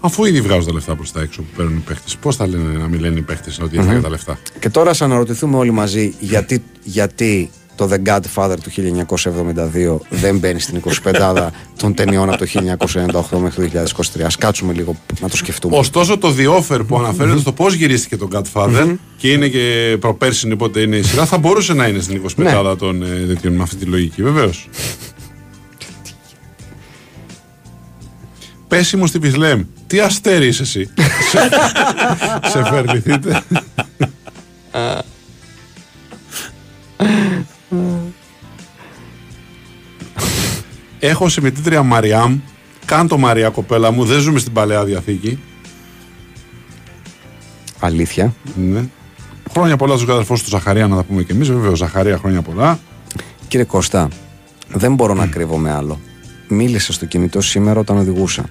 [0.00, 2.78] Αφού ήδη βγάζουν τα λεφτά προς τα έξω που παίρνουν οι παίχτες, πώς θα λένε
[2.78, 6.14] να μην λένε οι παίχτες ότι έφυγαν τα λεφτά; Και τώρα ας αναρωτηθούμε όλοι μαζί
[6.20, 7.50] γιατί, γιατί
[7.80, 8.70] το The Godfather του
[9.24, 11.48] 1972 δεν μπαίνει στην 25
[11.78, 12.46] των ταινιών από το
[13.32, 13.82] 1998 μέχρι το
[14.18, 14.20] 2023.
[14.22, 15.76] Ας κάτσουμε λίγο να το σκεφτούμε.
[15.76, 20.56] Ωστόσο, το The Offer που αναφέρεται στο πώ γυρίστηκε το Godfather και είναι και προπέρσινη
[20.56, 22.74] πότε είναι η σειρά, θα μπορούσε να είναι στην 25 Ναι.
[22.78, 24.50] των ε, τέτοιων με αυτή τη λογική, βεβαίω.
[28.68, 29.62] Πέσει μου στη Βιθλέμ.
[29.86, 30.90] Τι αστέρι είσαι εσύ.
[31.30, 31.38] σε,
[32.50, 33.42] σε φερνηθείτε.
[41.00, 42.40] Έχω συμμετήτρια Μαριάμ.
[42.84, 44.04] Κάντο Μαρία κοπέλα μου.
[44.04, 45.38] Δεν ζούμε στην παλαιά διαθήκη.
[47.78, 48.34] Αλήθεια.
[48.56, 48.84] Ναι.
[49.50, 51.50] Χρόνια πολλά στους αδερφούς του Ζαχαρία, να τα πούμε και εμείς.
[51.50, 52.78] Βέβαια, Ζαχαρία, χρόνια πολλά.
[53.48, 54.08] Κύριε Κώστα,
[54.68, 56.00] δεν μπορώ να κρύβομαι άλλο.
[56.48, 58.48] Μίλησα στο κινητό σήμερα όταν οδηγούσα.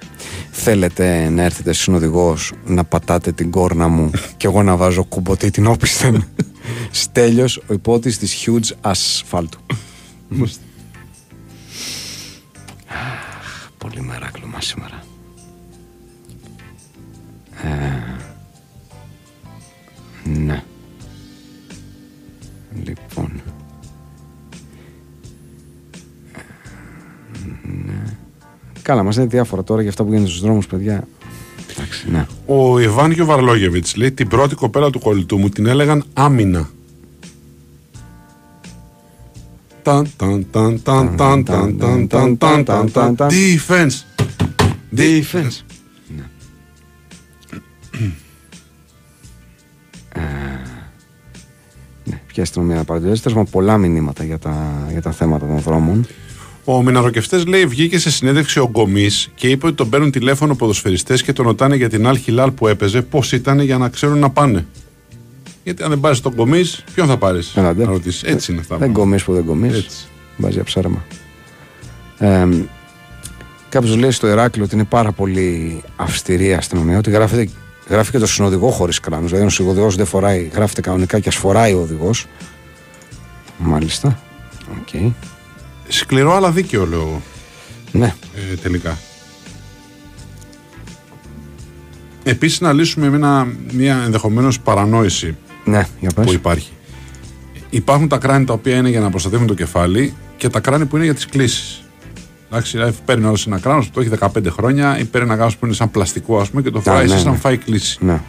[0.51, 5.67] Θέλετε να έρθετε συνοδηγός να πατάτε την κόρνα μου και εγώ να βάζω κουμποτή την
[5.67, 6.27] όπισθεν.
[6.91, 9.59] Στέλιος, ο υπότης της huge ασφάλτου.
[12.99, 15.03] Αχ, Πολύ μεράκλωμα σήμερα.
[17.63, 18.19] Ε,
[20.29, 20.63] ναι.
[22.83, 23.41] Λοιπόν.
[27.85, 28.03] Ναι.
[28.81, 31.07] Καλά, μας είναι διάφορα τώρα για αυτά που γίνονται στους δρόμους, παιδιά.
[31.71, 32.25] Εντάξει, ναι.
[32.45, 36.69] Ο Ιβάνιο Βαρλόγεβιτ λέει την πρώτη κοπέλα του κολλητού μου την έλεγαν Άμυνα.
[43.29, 44.03] Defense.
[44.95, 45.63] Defense.
[52.03, 53.01] Ναι, ποια αστυνομία να πάρει.
[53.01, 56.07] Τέλος πάντων, πολλά μηνύματα για τα, για τα θέματα των δρόμων.
[56.63, 61.13] Ο Μιναροκευτέ λέει βγήκε σε συνέντευξη ο Γκομή και είπε ότι τον παίρνουν τηλέφωνο ποδοσφαιριστέ
[61.13, 64.29] και τον ρωτάνε για την Αλ Χιλάλ που έπαιζε πώ ήταν για να ξέρουν να
[64.29, 64.65] πάνε.
[65.63, 66.63] Γιατί αν δεν πάρεις τον Γκομή,
[66.93, 67.83] ποιον θα πάρεις; Έλα, ντε.
[67.85, 68.23] Να ρωτήσεις.
[68.23, 68.77] Έτσι είναι αυτά.
[68.77, 69.77] Δεν κομείς που δεν κομείς.
[69.77, 70.07] Έτσι.
[70.37, 71.05] Βάζει ψάρεμα.
[72.17, 72.47] Ε,
[73.69, 77.49] Κάποιος λέει στο Ηράκλειο ότι είναι πάρα πολύ αυστηρή η αστυνομία, ότι γράφεται,
[77.89, 79.29] γράφει και το συνοδηγό χωρίς κράνος.
[79.29, 82.25] Δηλαδή, ο συνοδηγός δεν φοράει, γράφεται κανονικά και ας φοράει ο οδηγός.
[83.57, 84.19] Μάλιστα.
[84.79, 85.13] Οκ.
[85.87, 87.21] Σκληρό αλλά δίκαιο λέω εγώ.
[87.91, 88.13] Ναι.
[88.51, 88.97] ε, τελικά.
[92.23, 95.37] Επίσης να λύσουμε μια, μια ενδεχομένως παρανόηση
[95.69, 96.25] Ναι, για πες.
[96.25, 96.69] που υπάρχει.
[97.69, 100.95] Υπάρχουν τα κράνη τα οποία είναι για να προστατεύουν το κεφάλι και τα κράνη που
[100.95, 101.83] είναι για τις κλήσεις.
[102.51, 105.57] Εντάξει, δηλαδή παίρνει όλο ένα κράνος που το έχει 15 χρόνια ή παίρνει ένα κράνος
[105.57, 107.29] που είναι σαν πλαστικό, ας πούμε, και το φοράει ναι, εσύ ναι.
[107.31, 107.97] να φάει κλίση.
[108.01, 108.21] Ναι.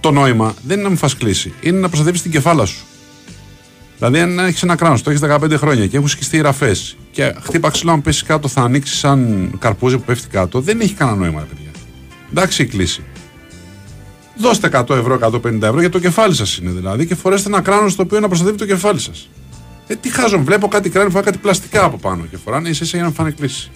[0.00, 2.84] Το νόημα δεν είναι να μην φας κλίση, είναι να προστατεύεις την κεφάλα σου.
[3.98, 7.34] Δηλαδή, αν έχεις ένα κράνος, το έχεις 15 χρόνια και έχουν σκιστεί οι ραφές και
[7.42, 11.16] χτύπα ξύλο, αν πέσει κάτω, θα ανοίξει σαν καρπούζι που πέφτει κάτω, δεν έχει κανένα
[11.16, 11.70] νόημα, ρε παιδιά.
[12.30, 13.02] Εντάξει η κλίση.
[14.36, 17.88] Δώστε 100 ευρώ, 150 ευρώ για το κεφάλι σας είναι δηλαδή και φορέστε ένα κράνο
[17.88, 19.28] στο οποίο να προστατεύει το κεφάλι σας.
[19.86, 22.96] Ε, τι χάζω, βλέπω κάτι κράνο, φορά κάτι πλαστικά από πάνω και φοράνε ίσα ίσα
[22.96, 23.70] για να φάνε κλίση.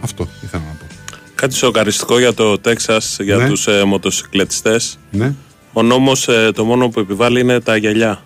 [0.00, 0.84] Αυτό ήθελα να πω.
[1.34, 3.48] Κάτι σοκαριστικό για το Τέξας για Ναι.
[3.48, 4.98] τους ε, μοτοσυκλετιστές.
[5.10, 5.34] Ναι,
[5.72, 8.22] Ο νόμος ε, το μόνο που επιβάλλει είναι τα γυαλιά.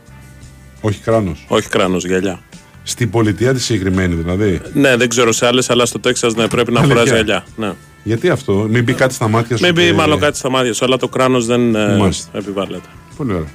[0.81, 1.45] όχι κράνος.
[1.49, 2.41] Όχι κράνος, γυαλιά.
[2.83, 4.61] Στην πολιτεία τη συγκεκριμένη δηλαδή.
[4.73, 6.97] Ναι, δεν ξέρω σε άλλες, αλλά στο Τέξας ναι, πρέπει να Αλήθεια.
[7.01, 7.45] φοράς γυαλιά.
[7.57, 7.73] Ναι.
[8.03, 9.65] Γιατί αυτό, μην μπει κάτι στα μάτια σου.
[9.65, 12.39] Μην και- μπει μάλλον κάτι στα μάτια σου, αλλά το κράνος δεν ε, Μάλιστα.
[12.39, 12.89] επιβάλλεται.
[13.17, 13.49] Πολύ ωραία.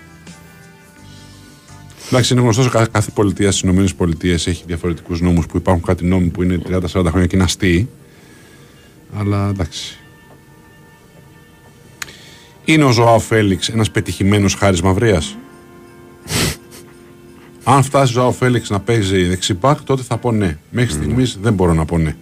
[2.10, 6.28] Εντάξει, είναι γνωστός κα- κάθε πολιτεία στις ΗΠΑ έχει διαφορετικούς νόμους που υπάρχουν κάτι νόμοι
[6.28, 7.90] που είναι 30-40 χρόνια και είναι αστείοι.
[9.20, 9.98] Αλλά εντάξει.
[12.66, 15.38] Είναι ο Ζωάο Φέληξ ένας πετυχημένος χάρης Μαυρίας;
[17.64, 20.58] Αν φτάσει ο Ζωάο Φέληξ να παίζει δεξιπάκ, τότε θα πω ναι.
[20.72, 22.16] Μέχρι στιγμής δεν μπορώ να πω ναι.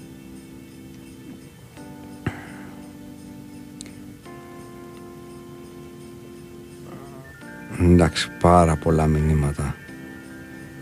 [7.81, 9.75] Εντάξει, πάρα πολλά μηνύματα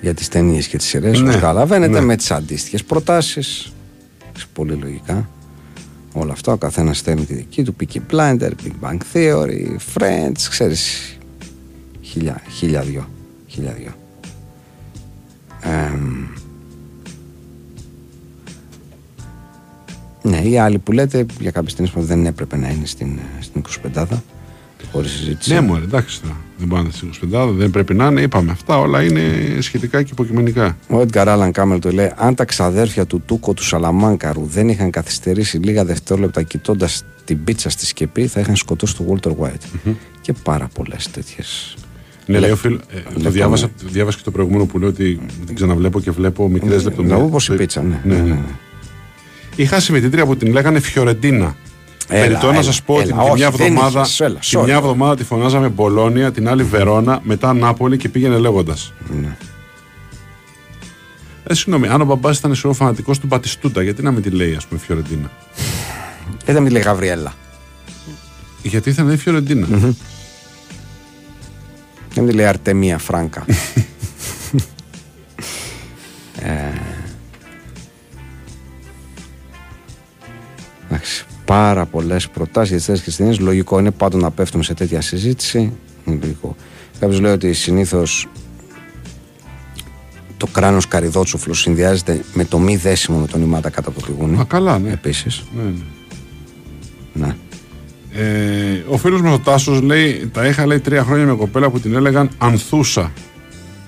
[0.01, 1.19] για τις ταινίες και τις σειρές.
[1.19, 2.05] Ναι, Όπως καταλαβαίνετε ναι.
[2.05, 3.73] με τις αντίστοιχες προτάσεις.
[4.53, 5.29] Πολύ λογικά.
[6.13, 7.75] Όλο αυτό, ο καθένας στέλνει τη δική του.
[7.79, 11.17] Peaky Blinder, Big Bang Theory, Friends, ξέρεις.
[12.01, 13.09] Χίλια, χίλια δυο.
[13.47, 13.91] Χίλια δυο.
[15.61, 16.25] Εμ,
[20.21, 23.63] ναι, οι άλλοι που λέτε για κάποιες ταινίες που δεν έπρεπε να είναι στην, στην
[23.95, 24.05] 25
[24.91, 25.53] χωρίς συζήτηση.
[25.53, 26.37] Ναι, μου εντάξει τώρα.
[26.61, 28.21] Δεν πάνε στι 25, δεν πρέπει να είναι.
[28.21, 29.21] Είπαμε αυτά όλα είναι
[29.59, 30.77] σχετικά και υποκειμενικά.
[30.89, 34.89] Ο Έντγκαρ Άλαν Κάμελ το λέει: Αν τα ξαδέρφια του Τούκο του Σαλαμάνκαρου δεν είχαν
[34.91, 39.91] καθυστερήσει λίγα δευτερόλεπτα κοιτώντας την πίτσα στη σκεπή, θα είχαν σκοτώσει τον Walter White.
[40.21, 41.75] Και πάρα πολλές τέτοιες.
[42.25, 42.75] Ναι, Λε- λέει ο φίλο.
[42.89, 43.71] Ε, το λεπτό, διάβασα, ναι.
[43.83, 47.25] το διάβασα και το προηγούμενο που λέει ότι την ξαναβλέπω και βλέπω μικρές Ναι, λεπτομέρειες.
[47.25, 48.01] όπως η πίτσα, ναι.
[48.03, 48.21] ναι, ναι.
[48.21, 48.39] Ναι, ναι.
[49.55, 51.55] Είχα συμμετήτρια που την λέγανε Φιωρεντίνα.
[52.13, 54.39] Έλα, Περιττό να έλα, σας πω ότι έλα, τη όχι, μια δεν εβδομάδα, είχες, έλα,
[54.39, 54.63] τη sorry.
[54.63, 58.93] μια εβδομάδα τη φωνάζαμε Μπολόνια, την άλλη Βερόνα, μετά Νάπολη και πήγαινε λέγοντας.
[59.21, 59.37] Ναι.
[61.43, 64.55] Ε, συγγνώμη, αν ο μπαμπάς ήταν ισορρό φανατικός του Μπατιστούτα, γιατί να μην τη λέει,
[64.55, 65.31] ας πούμε, Φιωρεντίνα;
[66.45, 67.33] Και δεν μιλάει Γαβριέλα.
[68.61, 69.67] Γιατί ήθελε να λέει Φιωρεντίνα;
[72.13, 73.45] Δεν μιλάει Αρτεμία Φράγκα.
[76.43, 76.81] Ε,
[80.89, 83.39] Εντάξει, πάρα πολλές προτάσεις για τις θέσεις και ταινίες.
[83.39, 85.73] Λογικό είναι πάντων να πέφτουμε σε τέτοια συζήτηση.
[86.05, 86.55] Είναι λογικό.
[86.99, 88.27] Κάποιος λέει ότι συνήθως
[90.37, 94.39] το κράνος καριδότσοφλο συνδυάζεται με το μη δέσιμο με τον ημάτα κάτω από το πηγούνι.
[94.39, 94.91] Α, καλά, ναι.
[94.91, 95.43] Επίσης.
[95.55, 95.75] ναι, ναι.
[97.13, 97.35] Ναι.
[98.13, 101.79] Ε, ο φίλος μας ο Τάσος λέει: Τα είχα λέει τρία χρόνια με κοπέλα που
[101.79, 103.11] την έλεγαν Ανθούσα.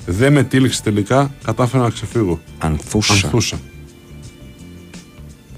[0.06, 2.40] Δεν με τύλιξε τελικά, κατάφερα να ξεφύγω.
[2.57, 3.14] Ανθούσα.
[3.14, 3.60] Ανθούσα.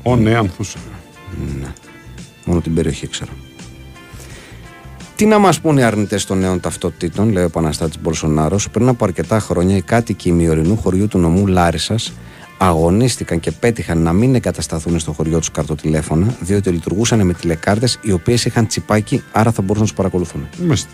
[0.03, 0.77] Ω, ναι, Ανθούσα.
[2.45, 3.31] Μόνο την περιοχή ξέρω.
[5.15, 9.05] Τι να μας πούνε οι αρνητές των νέων ταυτοτήτων, λέει ο Παναστάτη Μπολσονάρος, πριν από
[9.05, 12.13] αρκετά χρόνια οι κάτοικοι ημιορεινού χωριού του νομού Λάρισας
[12.57, 18.11] αγωνίστηκαν και πέτυχαν να μην εγκατασταθούν στο χωριό τους καρτοτηλέφωνα, διότι λειτουργούσαν με τηλεκάρτες οι
[18.11, 20.47] οποίες είχαν τσιπάκι, άρα θα μπορούσαν να τους παρακολουθούν.
[20.59, 20.89] Μάλιστα.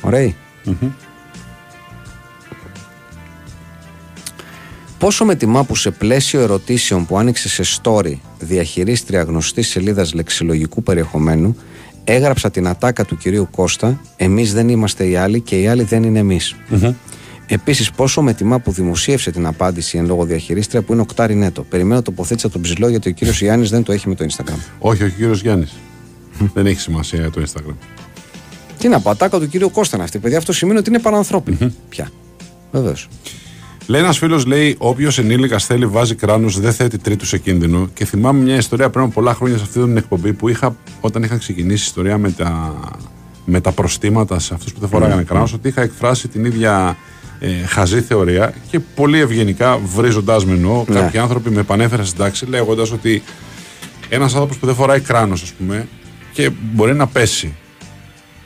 [0.00, 0.34] Ωραίοι.
[5.04, 10.82] Πόσο με τιμά που σε πλαίσιο ερωτήσεων που άνοιξε σε story διαχειρίστρια γνωστή σελίδας λεξιλογικού
[10.82, 11.56] περιεχομένου,
[12.04, 16.02] έγραψα την ατάκα του κυρίου Κώστα Εμείς δεν είμαστε οι άλλοι και οι άλλοι δεν
[16.02, 16.56] είναι εμείς».
[17.46, 21.62] Επίσης, πόσο με τιμά που δημοσίευσε την απάντηση εν λόγω διαχειρίστρια που είναι οκτάρι νέτο.
[21.62, 24.58] Περιμένω τοποθέτησα τον ψηλό γιατί ο κύριος Γιάννης δεν το έχει με το Instagram.
[24.78, 25.72] Όχι, όχι, ο κύριος Γιάννης.
[26.54, 27.74] Δεν έχει σημασία για το Instagram.
[28.78, 30.38] Τι να πω, ατάκα του κυρίου Κώστα είναι αυτή, παιδιά.
[30.38, 31.74] Αυτό σημαίνει ότι είναι παρανθρώπινη.
[31.88, 32.10] Πια.
[32.72, 33.08] Βεβαίως.
[33.86, 37.88] Λέει ένας φίλος, λέει: Όποιος ενήλικας θέλει βάζει κράνου, δεν θέτει τρίτου σε κίνδυνο.
[37.94, 41.22] Και θυμάμαι μια ιστορία πριν από πολλά χρόνια σε αυτή την εκπομπή που είχα, όταν
[41.22, 42.74] είχα ξεκινήσει η ιστορία με τα,
[43.44, 46.96] με τα προστήματα σε αυτούς που δεν φοράγανε κράνος, ότι είχα εκφράσει την ίδια
[47.38, 50.84] ε, χαζή θεωρία και πολύ ευγενικά βρίζοντάς με εννοώ.
[50.88, 51.00] Ναι.
[51.00, 53.22] Κάποιοι άνθρωποι με επανέφεραν στην τάξη λέγοντας ότι
[54.08, 55.88] ένας άνθρωπος που δεν φοράει κράνος, ας πούμε,
[56.32, 57.54] και μπορεί να πέσει.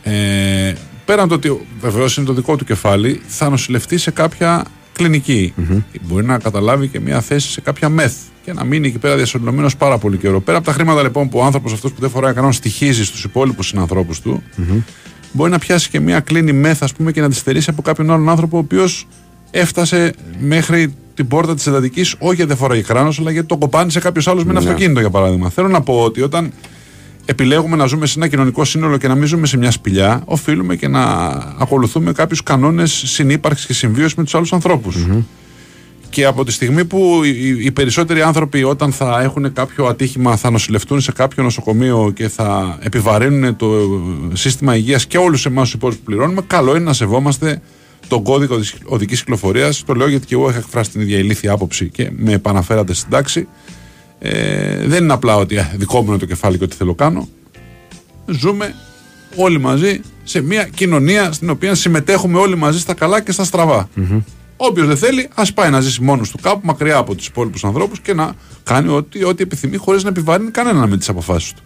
[0.02, 0.73] Ε,
[1.05, 4.65] πέραν το ότι βεβαίως είναι το δικό του κεφάλι, θα νοσηλευτεί σε κάποια
[4.98, 5.52] κλινική.
[6.02, 8.14] Μπορεί να καταλάβει και μια θέση σε κάποια μεθ
[8.44, 10.40] και να μείνει εκεί πέρα διασωληνωμένο πάρα πολύ καιρό.
[10.40, 13.24] Πέρα από τα χρήματα λοιπόν που ο άνθρωπος αυτός που δεν φοράει κανένα στοιχίζει στους
[13.24, 14.42] υπόλοιπους συνανθρώπους του,
[15.32, 18.10] μπορεί να πιάσει και μια κλίνη μεθ, ας πούμε, και να τη στερήσει από κάποιον
[18.10, 19.06] άλλον άνθρωπο ο οποίος
[19.50, 24.00] έφτασε μέχρι την πόρτα της εντατικής, όχι γιατί δεν φοράει κράνος, αλλά γιατί το κοπάνισε
[24.00, 24.66] κάποιος άλλος με ένα Ναι.
[24.68, 25.50] αυτοκίνητο για παράδειγμα.
[25.50, 26.52] Θέλω να πω ότι όταν
[27.30, 30.76] επιλέγουμε να ζούμε σε ένα κοινωνικό σύνολο και να μην ζούμε σε μια σπηλιά, οφείλουμε
[30.76, 31.05] και να
[31.59, 34.96] ακολουθούμε κάποιους κανόνες συνύπαρξης και συμβίωσης με τους άλλους ανθρώπους.
[36.10, 40.50] Και από τη στιγμή που οι, οι περισσότεροι άνθρωποι όταν θα έχουν κάποιο ατύχημα θα
[40.50, 43.68] νοσηλευτούν σε κάποιο νοσοκομείο και θα επιβαρύνουν το
[44.32, 47.60] σύστημα υγείας και όλους εμάς τους υπόλοιπους που πληρώνουμε, καλό είναι να σεβόμαστε
[48.09, 49.84] τον κώδικο της οδικής κυκλοφορίας.
[49.86, 53.10] Το λέω γιατί και εγώ είχα εκφράσει την ίδια ηλίθια άποψη και με επαναφέρατε στην
[53.10, 53.48] τάξη.
[54.19, 57.28] Ε, δεν είναι απλά ότι «Α, δικό μου είναι το κεφάλι και ό,τι θέλω κάνω.
[58.27, 58.74] Ζούμε
[59.36, 63.89] όλοι μαζί σε μια κοινωνία στην οποία συμμετέχουμε όλοι μαζί στα καλά και στα στραβά.
[64.57, 68.01] Όποιος δεν θέλει, ας πάει να ζήσει μόνος του κάπου μακριά από τους υπόλοιπους ανθρώπους
[68.01, 68.35] και να
[68.65, 71.62] κάνει ό,τι, ό,τι επιθυμεί χωρίς να επιβαρύνει κανέναν με τις αποφάσεις του.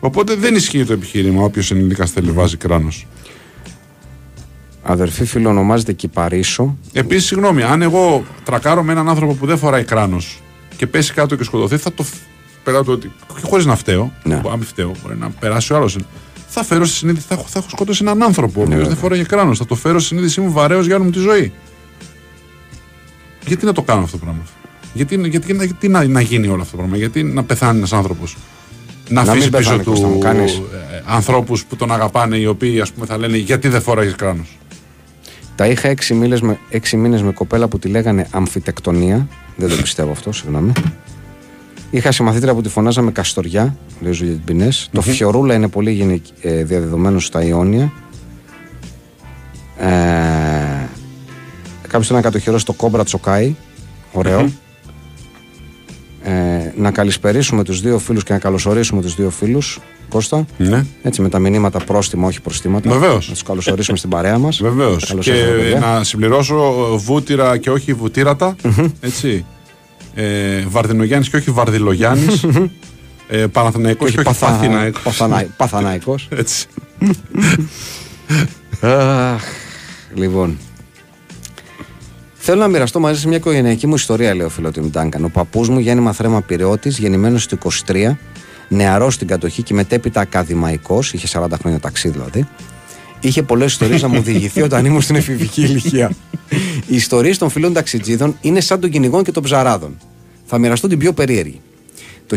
[0.00, 1.42] Οπότε δεν ισχύει το επιχείρημα.
[1.42, 3.06] Όποιος ενήλικα θέλει, βάζει κράνος.
[4.88, 6.76] Αδερφή φίλο ονομάζεται Κυπαρίσο.
[6.92, 10.42] Επίσης, συγγνώμη, αν εγώ τρακάρω με έναν άνθρωπο που δεν φοράει κράνος
[10.76, 12.14] και πέσει κάτω και σκοτωθεί, θα το φ-
[12.64, 13.12] πέρα το ότι.
[13.42, 14.12] χωρίς να φταίω.
[14.22, 14.34] Ναι.
[14.34, 15.98] Αν μην φταίω, μπορεί να περάσει ο άλλος.
[16.48, 18.88] Θα φέρω στη συνείδηση, θα έχω, θα έχω σκοτώσει έναν άνθρωπο ο οποίος Ναι, βέβαια.
[18.90, 19.58] δεν φοράει κράνος.
[19.58, 21.52] Θα το φέρω στη συνείδησή μου βαρέως για όλη μου τη ζωή.
[23.46, 24.42] Γιατί να το κάνω αυτό το πράγμα;
[24.94, 27.92] Γιατί, γιατί, γιατί, γιατί να, να γίνει όλο αυτό το πράγμα; Γιατί να πεθάνει ένας
[27.92, 28.36] άνθρωπος;
[29.08, 30.54] Να, Να αφήσει μην πίσω πεθάνει, Κώστα μου, του κάνεις.
[30.54, 34.58] ε, ανθρώπους που τον αγαπάνε, οι οποίοι ας πούμε, θα λένε Γιατί δεν φοράει κράνος;
[35.56, 39.28] Τα είχα έξι μήνες, με, έξι μήνες με κοπέλα που τη λέγανε αμφιτεκτονία.
[39.56, 40.72] Δεν το πιστεύω αυτό, συγγνώμη.
[41.90, 44.88] Είχα συμμαθήτρια που τη φωνάζαμε Καστοριά, λέει ο Ζουλιέτ Μπινές.
[44.92, 47.92] Το Φιωρούλα είναι πολύ γυναικ- ε, διαδεδομένο στα Ιόνια.
[49.78, 49.86] Ε,
[51.82, 53.54] Κάποιος θέλει να κατοχυρώσει το κόμπρα τσοκάι.
[54.12, 54.50] Ωραίο.
[56.28, 59.78] Ε, να καλησπερίσουμε τους δύο φίλους και να καλωσορίσουμε τους δύο φίλους.
[60.08, 60.46] Κώστα.
[60.58, 60.84] Ναι.
[61.02, 62.90] Έτσι με τα μηνύματα πρόστιμα, όχι προστήματα.
[62.90, 63.26] Βεβαίως.
[63.26, 64.60] Να τους καλωσορίσουμε στην παρέα μας.
[64.62, 65.14] Βεβαίως.
[65.20, 65.32] Και
[65.80, 66.54] να συμπληρώσω
[66.92, 68.56] ε, βούτυρα και όχι βουτύρατα.
[69.00, 69.44] έτσι.
[70.14, 72.44] Ε, Βαρδινογιάννης και όχι Βαρδιλογιάννης.
[73.28, 75.22] ε, Παναθηναϊκός και όχι Παθηναϊκός.
[75.56, 76.28] Παθαναϊκός.
[76.30, 76.66] Έτσι.
[80.14, 80.58] λοιπόν.
[82.48, 85.24] Θέλω να μοιραστώ μαζί σε μια οικογενειακή μου ιστορία, λέει ο φιλότιμο Ντάγκαν.
[85.24, 88.16] Ο παππούς μου, Γιάννη Μαθρέμα Πυριώτη, γεννημένος στο 23,
[88.68, 92.48] νεαρός στην κατοχή και μετέπειτα ακαδημαϊκός, είχε 40 χρόνια ταξί δηλαδή.
[93.20, 96.10] Είχε πολλές ιστορίες να μου διηγηθεί όταν ήμουν στην εφηβική ηλικία.
[96.88, 99.98] Οι ιστορίες των φιλών ταξιτζίδων είναι σαν των κυνηγών και των ψαράδων.
[100.44, 101.60] Θα μοιραστώ την πιο περίεργη.
[102.26, 102.36] Το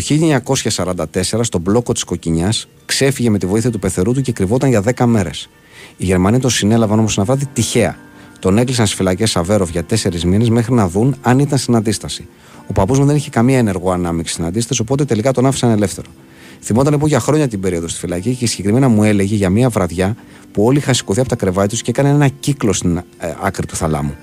[0.73, 4.83] 1944, στον μπλόκο της Κοκκινιάς, ξέφυγε με τη βοήθεια του πεθερού του και κρυβόταν για
[4.95, 5.49] 10 μέρες.
[5.97, 7.97] Οι Γερμανοί τον συνέλαβαν όμως ένα βράδυ τυχαία.
[8.39, 12.27] Τον έκλεισαν στις φυλακές Αβέροφ για 4 μήνες μέχρι να δουν αν ήταν στην αντίσταση.
[12.67, 16.07] Ο παππούς μου δεν είχε καμία ενεργό ανάμειξη στην αντίσταση, οπότε τελικά τον άφησαν ελεύθερο.
[16.61, 20.15] Θυμόταν λοιπόν για χρόνια την περίοδο στη φυλακή και συγκεκριμένα μου έλεγε για μια βραδιά
[20.51, 23.03] που όλοι είχαν σηκωθεί από τα κρεβάτια τους και έκανε ένα κύκλο στην ε,
[23.41, 24.15] άκρη του θαλάμου.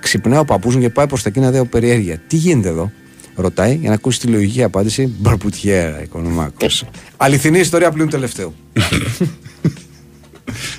[0.00, 2.18] Ξυπνάει ο παππούς μου και πάει προς τα εκεί να δει από περιέργεια.
[2.26, 2.90] Τι γίνεται εδώ,
[3.34, 5.14] ρωτάει για να ακούσει τη λογική απάντηση.
[5.18, 6.84] Μπαρπουτιέρα, οικονομάκος.
[7.16, 8.54] Αληθινή ιστορία πλην τελευταίου.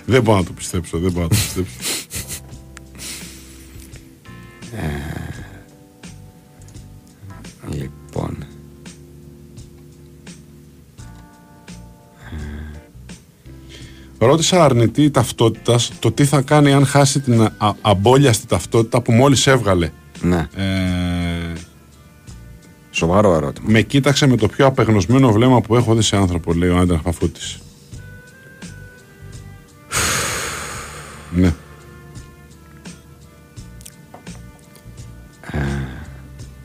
[0.05, 0.97] Δεν μπορώ να το πιστέψω.
[0.97, 1.73] Δεν μπορώ να το πιστέψω.
[7.71, 8.37] Λοιπόν.
[14.17, 19.47] Ρώτησα αρνητή ταυτότητας το τι θα κάνει αν χάσει την α, αμπόλιαστη ταυτότητα που μόλις
[19.47, 19.91] έβγαλε.
[20.21, 21.53] Ναι, Ε,
[22.91, 23.67] σοβαρό ερώτημα.
[23.69, 27.01] με κοίταξε με το πιο απεγνωσμένο βλέμμα που έχω δει σε άνθρωπο, λέει ο Άντρα
[27.03, 27.39] Χαφούτη.
[31.31, 31.53] ναι.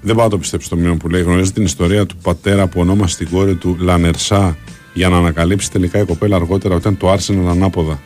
[0.03, 1.23] Δεν πάω να το πιστέψω το μήνυμα που λέει.
[1.23, 4.57] Γνωρίζετε την ιστορία του πατέρα που ονόμασε την κόρη του Λανερσά
[4.95, 8.01] για να ανακαλύψει τελικά η κοπέλα αργότερα ότι ήταν το Arsenal ανάποδα.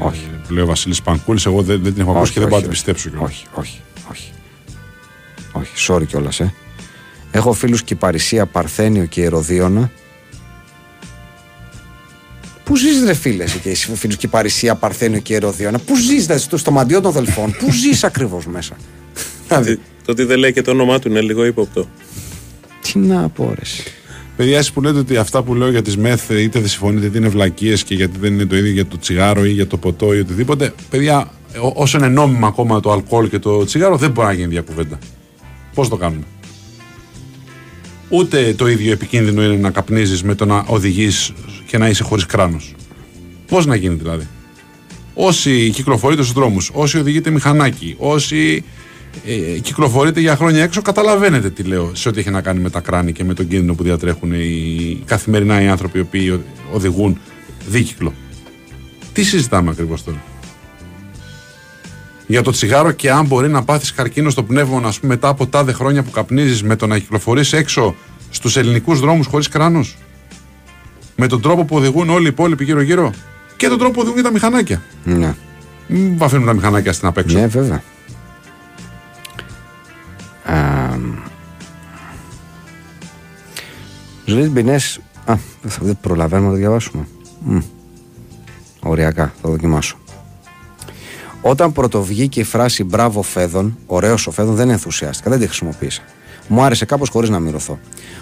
[0.00, 0.26] Ε, Όχι.
[0.46, 1.46] Που λέει ο Βασίλης Πανκούλης.
[1.46, 3.30] Εγώ δεν, δεν την έχω ακούσει και δεν πάω να την πιστέψω κιόλας.
[3.30, 3.80] Όχι, όχι,
[4.10, 4.32] όχι.
[5.52, 6.54] Όχι, sorry κιόλας, ε.
[7.30, 9.90] Έχω φίλους Κυπαρισία, Παρθένιο και Ηρωδίωνα.
[12.64, 15.78] Πού ζεις, ρε φίλε, εσύ και εσύ φίλους Κυπαρισία, Παρθένιο και Ηρωδίωνα.
[15.78, 17.56] Πού ζεις, δηλαδή, στο, στο μαντιό των Δελφών.
[17.58, 18.76] Πού ζεις ακριβώς μέσα.
[19.48, 21.88] Δηλαδή, Το ότι δεν λέει και το όνομά του είναι λίγο ύποπτο.
[22.82, 23.60] τι να πω, ρε.
[23.60, 23.82] εσύ.
[24.36, 27.18] Παιδιά, εσείς που λέτε ότι αυτά που λέω για τις μεθ είτε δεν συμφωνείτε είτε
[27.18, 30.14] είναι βλακίες και γιατί δεν είναι το ίδιο για το τσιγάρο ή για το ποτό
[30.14, 30.72] ή οτιδήποτε.
[30.90, 31.30] Παιδιά,
[31.60, 34.98] ό- όσο είναι νόμιμα ακόμα το αλκοόλ και το τσιγάρο, δεν μπορεί να γίνει διακουβέντα.
[35.74, 36.22] Πώς το κάνουμε;
[38.08, 41.32] Ούτε το ίδιο επικίνδυνο είναι να καπνίζεις με το να οδηγείς
[41.66, 42.74] και να είσαι χωρίς κράνος.
[43.46, 44.26] Πώς να γίνει δηλαδή;
[45.14, 48.64] Όσοι κυκλοφορείτε στους δρόμους, όσοι οδηγείτε μηχανάκι, όσοι
[49.26, 52.80] ε, κυκλοφορείτε για χρόνια έξω, καταλαβαίνετε τι λέω σε ό,τι έχει να κάνει με τα
[52.80, 56.40] κράνη και με τον κίνδυνο που διατρέχουν οι καθημερινά οι άνθρωποι οι οποίοι ο-
[56.72, 57.18] οδηγούν
[57.68, 58.12] δίκυκλο.
[59.12, 60.22] Τι συζητάμε ακριβώς τώρα;
[62.26, 65.46] Για το τσιγάρο και αν μπορεί να πάθεις καρκίνο στο πνεύμα, ας πούμε, μετά από
[65.46, 67.94] τάδε χρόνια που καπνίζεις με το να κυκλοφορείς έξω
[68.30, 69.96] στους ελληνικούς δρόμους χωρίς κράνος;
[71.16, 73.12] Με τον τρόπο που οδηγούν όλοι οι υπόλοιποι γύρω-γύρω;
[73.56, 75.34] Και τον τρόπο που οδηγούν και τα μηχανάκια; Ναι.
[75.88, 77.38] Μην βαφαίνουν τα μηχανάκια στην απέξω.
[77.38, 77.82] Ναι, βέβαια.
[84.24, 85.00] Ζωή Μπινές.
[85.24, 87.06] Α, δεν θα- δεν προλαβαίνουμε να το διαβάσουμε.
[87.44, 87.58] Μμ.
[88.82, 89.96] Οριακά, θα το δοκιμάσω.
[91.42, 96.02] Όταν πρωτοβγήκε η φράση Μπράβο Φέδων, ωραίος ο Φέδων, δεν ενθουσιάστηκα, δεν τη χρησιμοποίησα.
[96.48, 97.78] Μου άρεσε κάπως χωρίς να μυρωθώ.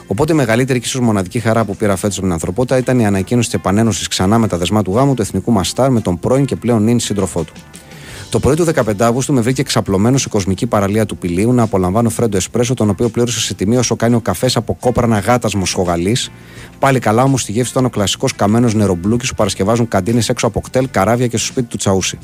[0.06, 3.06] Οπότε η μεγαλύτερη και ίσως μοναδική χαρά που πήρα φέτος από την ανθρωπότητα ήταν η
[3.06, 6.18] ανακοίνωση της επανένωσης ξανά με τα δεσμά του γάμου του εθνικού μα στάρ με τον
[6.18, 7.52] πρώην και πλέον νυν σύντροφό του.
[8.30, 12.10] Το πρωί του 15 Αύγουστου με βρήκε ξαπλωμένο σε κοσμική παραλία του Πηλίου να απολαμβάνω
[12.10, 16.30] φρέντο εσπρέσο, τον οποίο πλήρωσα σε τιμή όσο κάνει ο καφές από κόπρανα γάτας μοσχογαλής.
[16.78, 20.60] Πάλι καλά όμως στη γεύση ήταν ο κλασικός καμένος νερομπλούκι που παρασκευάζουν καντίνες έξω από
[20.60, 22.18] κτέλ, καράβια και στο σπίτι του Τσαούσι.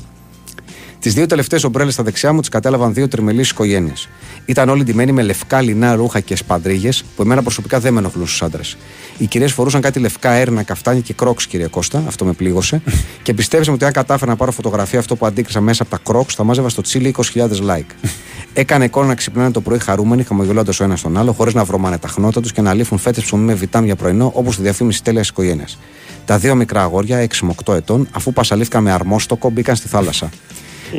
[0.99, 4.09] Τις δύο τελευταίες ομπρέλες στα δεξιά μου τις κατέλαβαν δύο τριμελείς οικογένειες.
[4.45, 8.27] Ήταν όλοι ντυμένοι με λευκά λινά ρούχα και σπαντρίγε, που εμένα προσωπικά δεν με ενοχλούν
[8.27, 8.77] στου άντρες.
[9.17, 12.03] Οι κυρίες φορούσαν κάτι λευκά έρνα, καφτάνια και κρόξ, κύριε Κώστα.
[12.07, 12.81] Αυτό με πλήγωσε.
[13.23, 15.99] και πιστέψτε μου ότι αν κατάφερα να πάρω φωτογραφία αυτό που αντίκρισα μέσα από τα
[16.03, 17.91] κρόξ, θα μάζευα στο τσίλι 20.000 like.
[18.53, 21.97] Έκανε εικόνα να ξυπνάνε το πρωί χαρούμενοι, χαμογελώντας ο ένας τον άλλο, χωρίς να βρωμάνε
[21.97, 25.03] τα χνότα του και να λύφουν φέτες ψωμί με βιτάμ για πρωινό, όπως τη διαφήμιση
[25.03, 25.77] τέλειας οικογένειας.
[26.25, 30.29] Τα δύο μικρά αγόρια, 6 με 8 ετών, αφού πασαλήφθηκαν με αρμόστοκο, μπήκαν στη θάλασσα.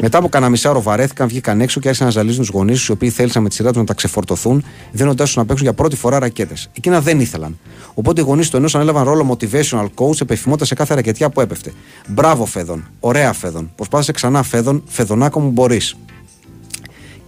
[0.00, 2.92] Μετά από κανένα μισάωρο βαρέθηκαν, βγήκαν έξω και άρχισαν να ζαλίζουν τους γονείς τους, οι
[2.92, 5.96] οποίοι θέλησαν με τη σειρά τους να τα ξεφορτωθούν, δίνοντάς τους να παίξουν για πρώτη
[5.96, 6.70] φορά ρακέτες.
[6.76, 7.58] Εκείνα δεν ήθελαν.
[7.94, 11.72] Οπότε οι γονείς του ενός ανέλαβαν ρόλο motivational coach, επεφημώντας σε κάθε ρακετιά που έπεφτε.
[12.06, 12.88] Μπράβο, Φέδων.
[13.00, 13.70] Ωραία, Φέδων.
[13.74, 14.82] Προσπάθησε ξανά, Φέδων.
[14.86, 15.96] Φεδονάκο μου μπορείς.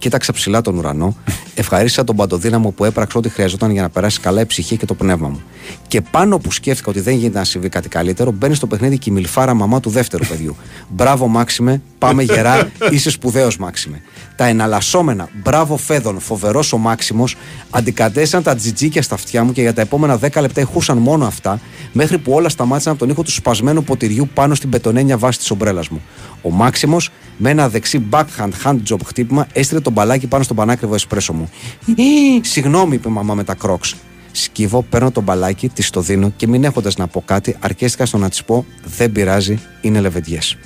[0.01, 1.15] Κοίταξα ψηλά τον ουρανό,
[1.55, 4.93] ευχαρίστησα τον παντοδύναμο που έπραξε ό,τι χρειαζόταν για να περάσει καλά η ψυχή και το
[4.93, 5.41] πνεύμα μου.
[5.87, 9.09] Και πάνω που σκέφτηκα ότι δεν γίνεται να συμβεί κάτι καλύτερο, μπαίνει στο παιχνίδι και
[9.09, 10.55] η μιλφάρα μαμά του δεύτερου παιδιού.
[10.89, 14.01] Μπράβο, Μάξιμε, πάμε γερά, είσαι σπουδαίος, Μάξιμε.
[14.35, 17.35] Τα εναλλασσόμενα, μπράβο, Φέδων, φοβερός ο Μάξιμος,
[17.69, 21.59] αντικατέστησαν τα τζιτζίκια στα αυτιά μου και για τα επόμενα 10 λεπτά ηχούσαν μόνο αυτά,
[21.93, 25.51] μέχρι που όλα σταμάτησαν από τον ήχο του σπασμένου ποτηριού πάνω στην πετονένια βάση της
[25.51, 26.01] ομπρέλας μου.
[26.41, 30.93] Ο Μάξιμος, με ένα δεξί backhand hand job χτύπημα, έστειλε τον μπαλάκι πάνω στον πανάκριβο
[30.93, 31.49] εσπρέσο μου.
[31.85, 32.03] «Ι,
[32.41, 33.95] Συγγνώμη, είπε η μαμά με τα κρόξ.
[34.31, 38.17] Σκύβω, παίρνω τον μπαλάκι, της το δίνω και μην έχοντας να πω κάτι, αρκέστηκα στο
[38.17, 38.65] να της πω:
[38.97, 40.57] Δεν πειράζει, είναι λεβεντιές.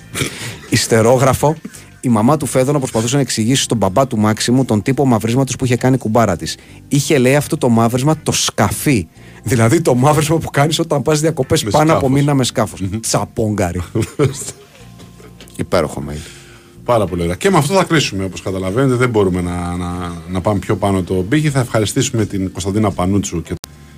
[0.70, 1.56] Ιστερόγραφο,
[2.02, 5.66] η μαμά του Φέδωνα προσπαθούσε να εξηγήσει στον μπαμπά του Μάξιμου τον τύπο μαυρίσματος που
[5.66, 6.58] είχε κάνει η κουμπάρα της.
[6.88, 9.08] Είχε λέει αυτό το μαύρισμα το σκαφί.
[9.44, 12.20] Δηλαδή το μαύρισμα που κάνεις όταν πας διακοπές Με πάνω από σκάφος.
[12.20, 12.82] μήνα με σκάφος.
[13.00, 13.82] Τσαπόγκαρι.
[15.56, 16.45] Υπέροχο mail.
[16.86, 17.36] Πάρα πολύ ωραία.
[17.36, 18.96] Και με αυτό θα κλείσουμε όπως καταλαβαίνετε.
[18.96, 21.50] Δεν μπορούμε να, να, να πάμε πιο πάνω το μπήκε.
[21.50, 23.54] Θα ευχαριστήσουμε την Κωνσταντίνα Πανούτσου και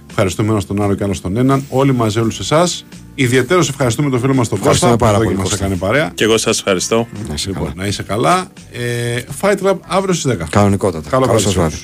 [0.09, 1.63] ευχαριστούμε ένα τον άλλο και άλλο τον έναν.
[1.69, 2.85] Όλοι μαζί, όλους εσάς.
[3.15, 5.65] Ιδιαίτερως ευχαριστούμε τον φίλο μας τον Κώστα Ευχαριστούμε που πάρα εδώ πολύ, και μας Κώστα.
[5.65, 6.11] έκανε παρέα.
[6.15, 7.07] Και εγώ σας ευχαριστώ.
[7.27, 7.75] Να είσαι Λοιπόν, καλά.
[7.75, 8.47] να είσαι καλά.
[8.71, 10.47] Ε, Fight Club αύριο στις 10.
[10.49, 11.09] Κανονικότατα.
[11.09, 11.75] Καλό Καλό βράδυ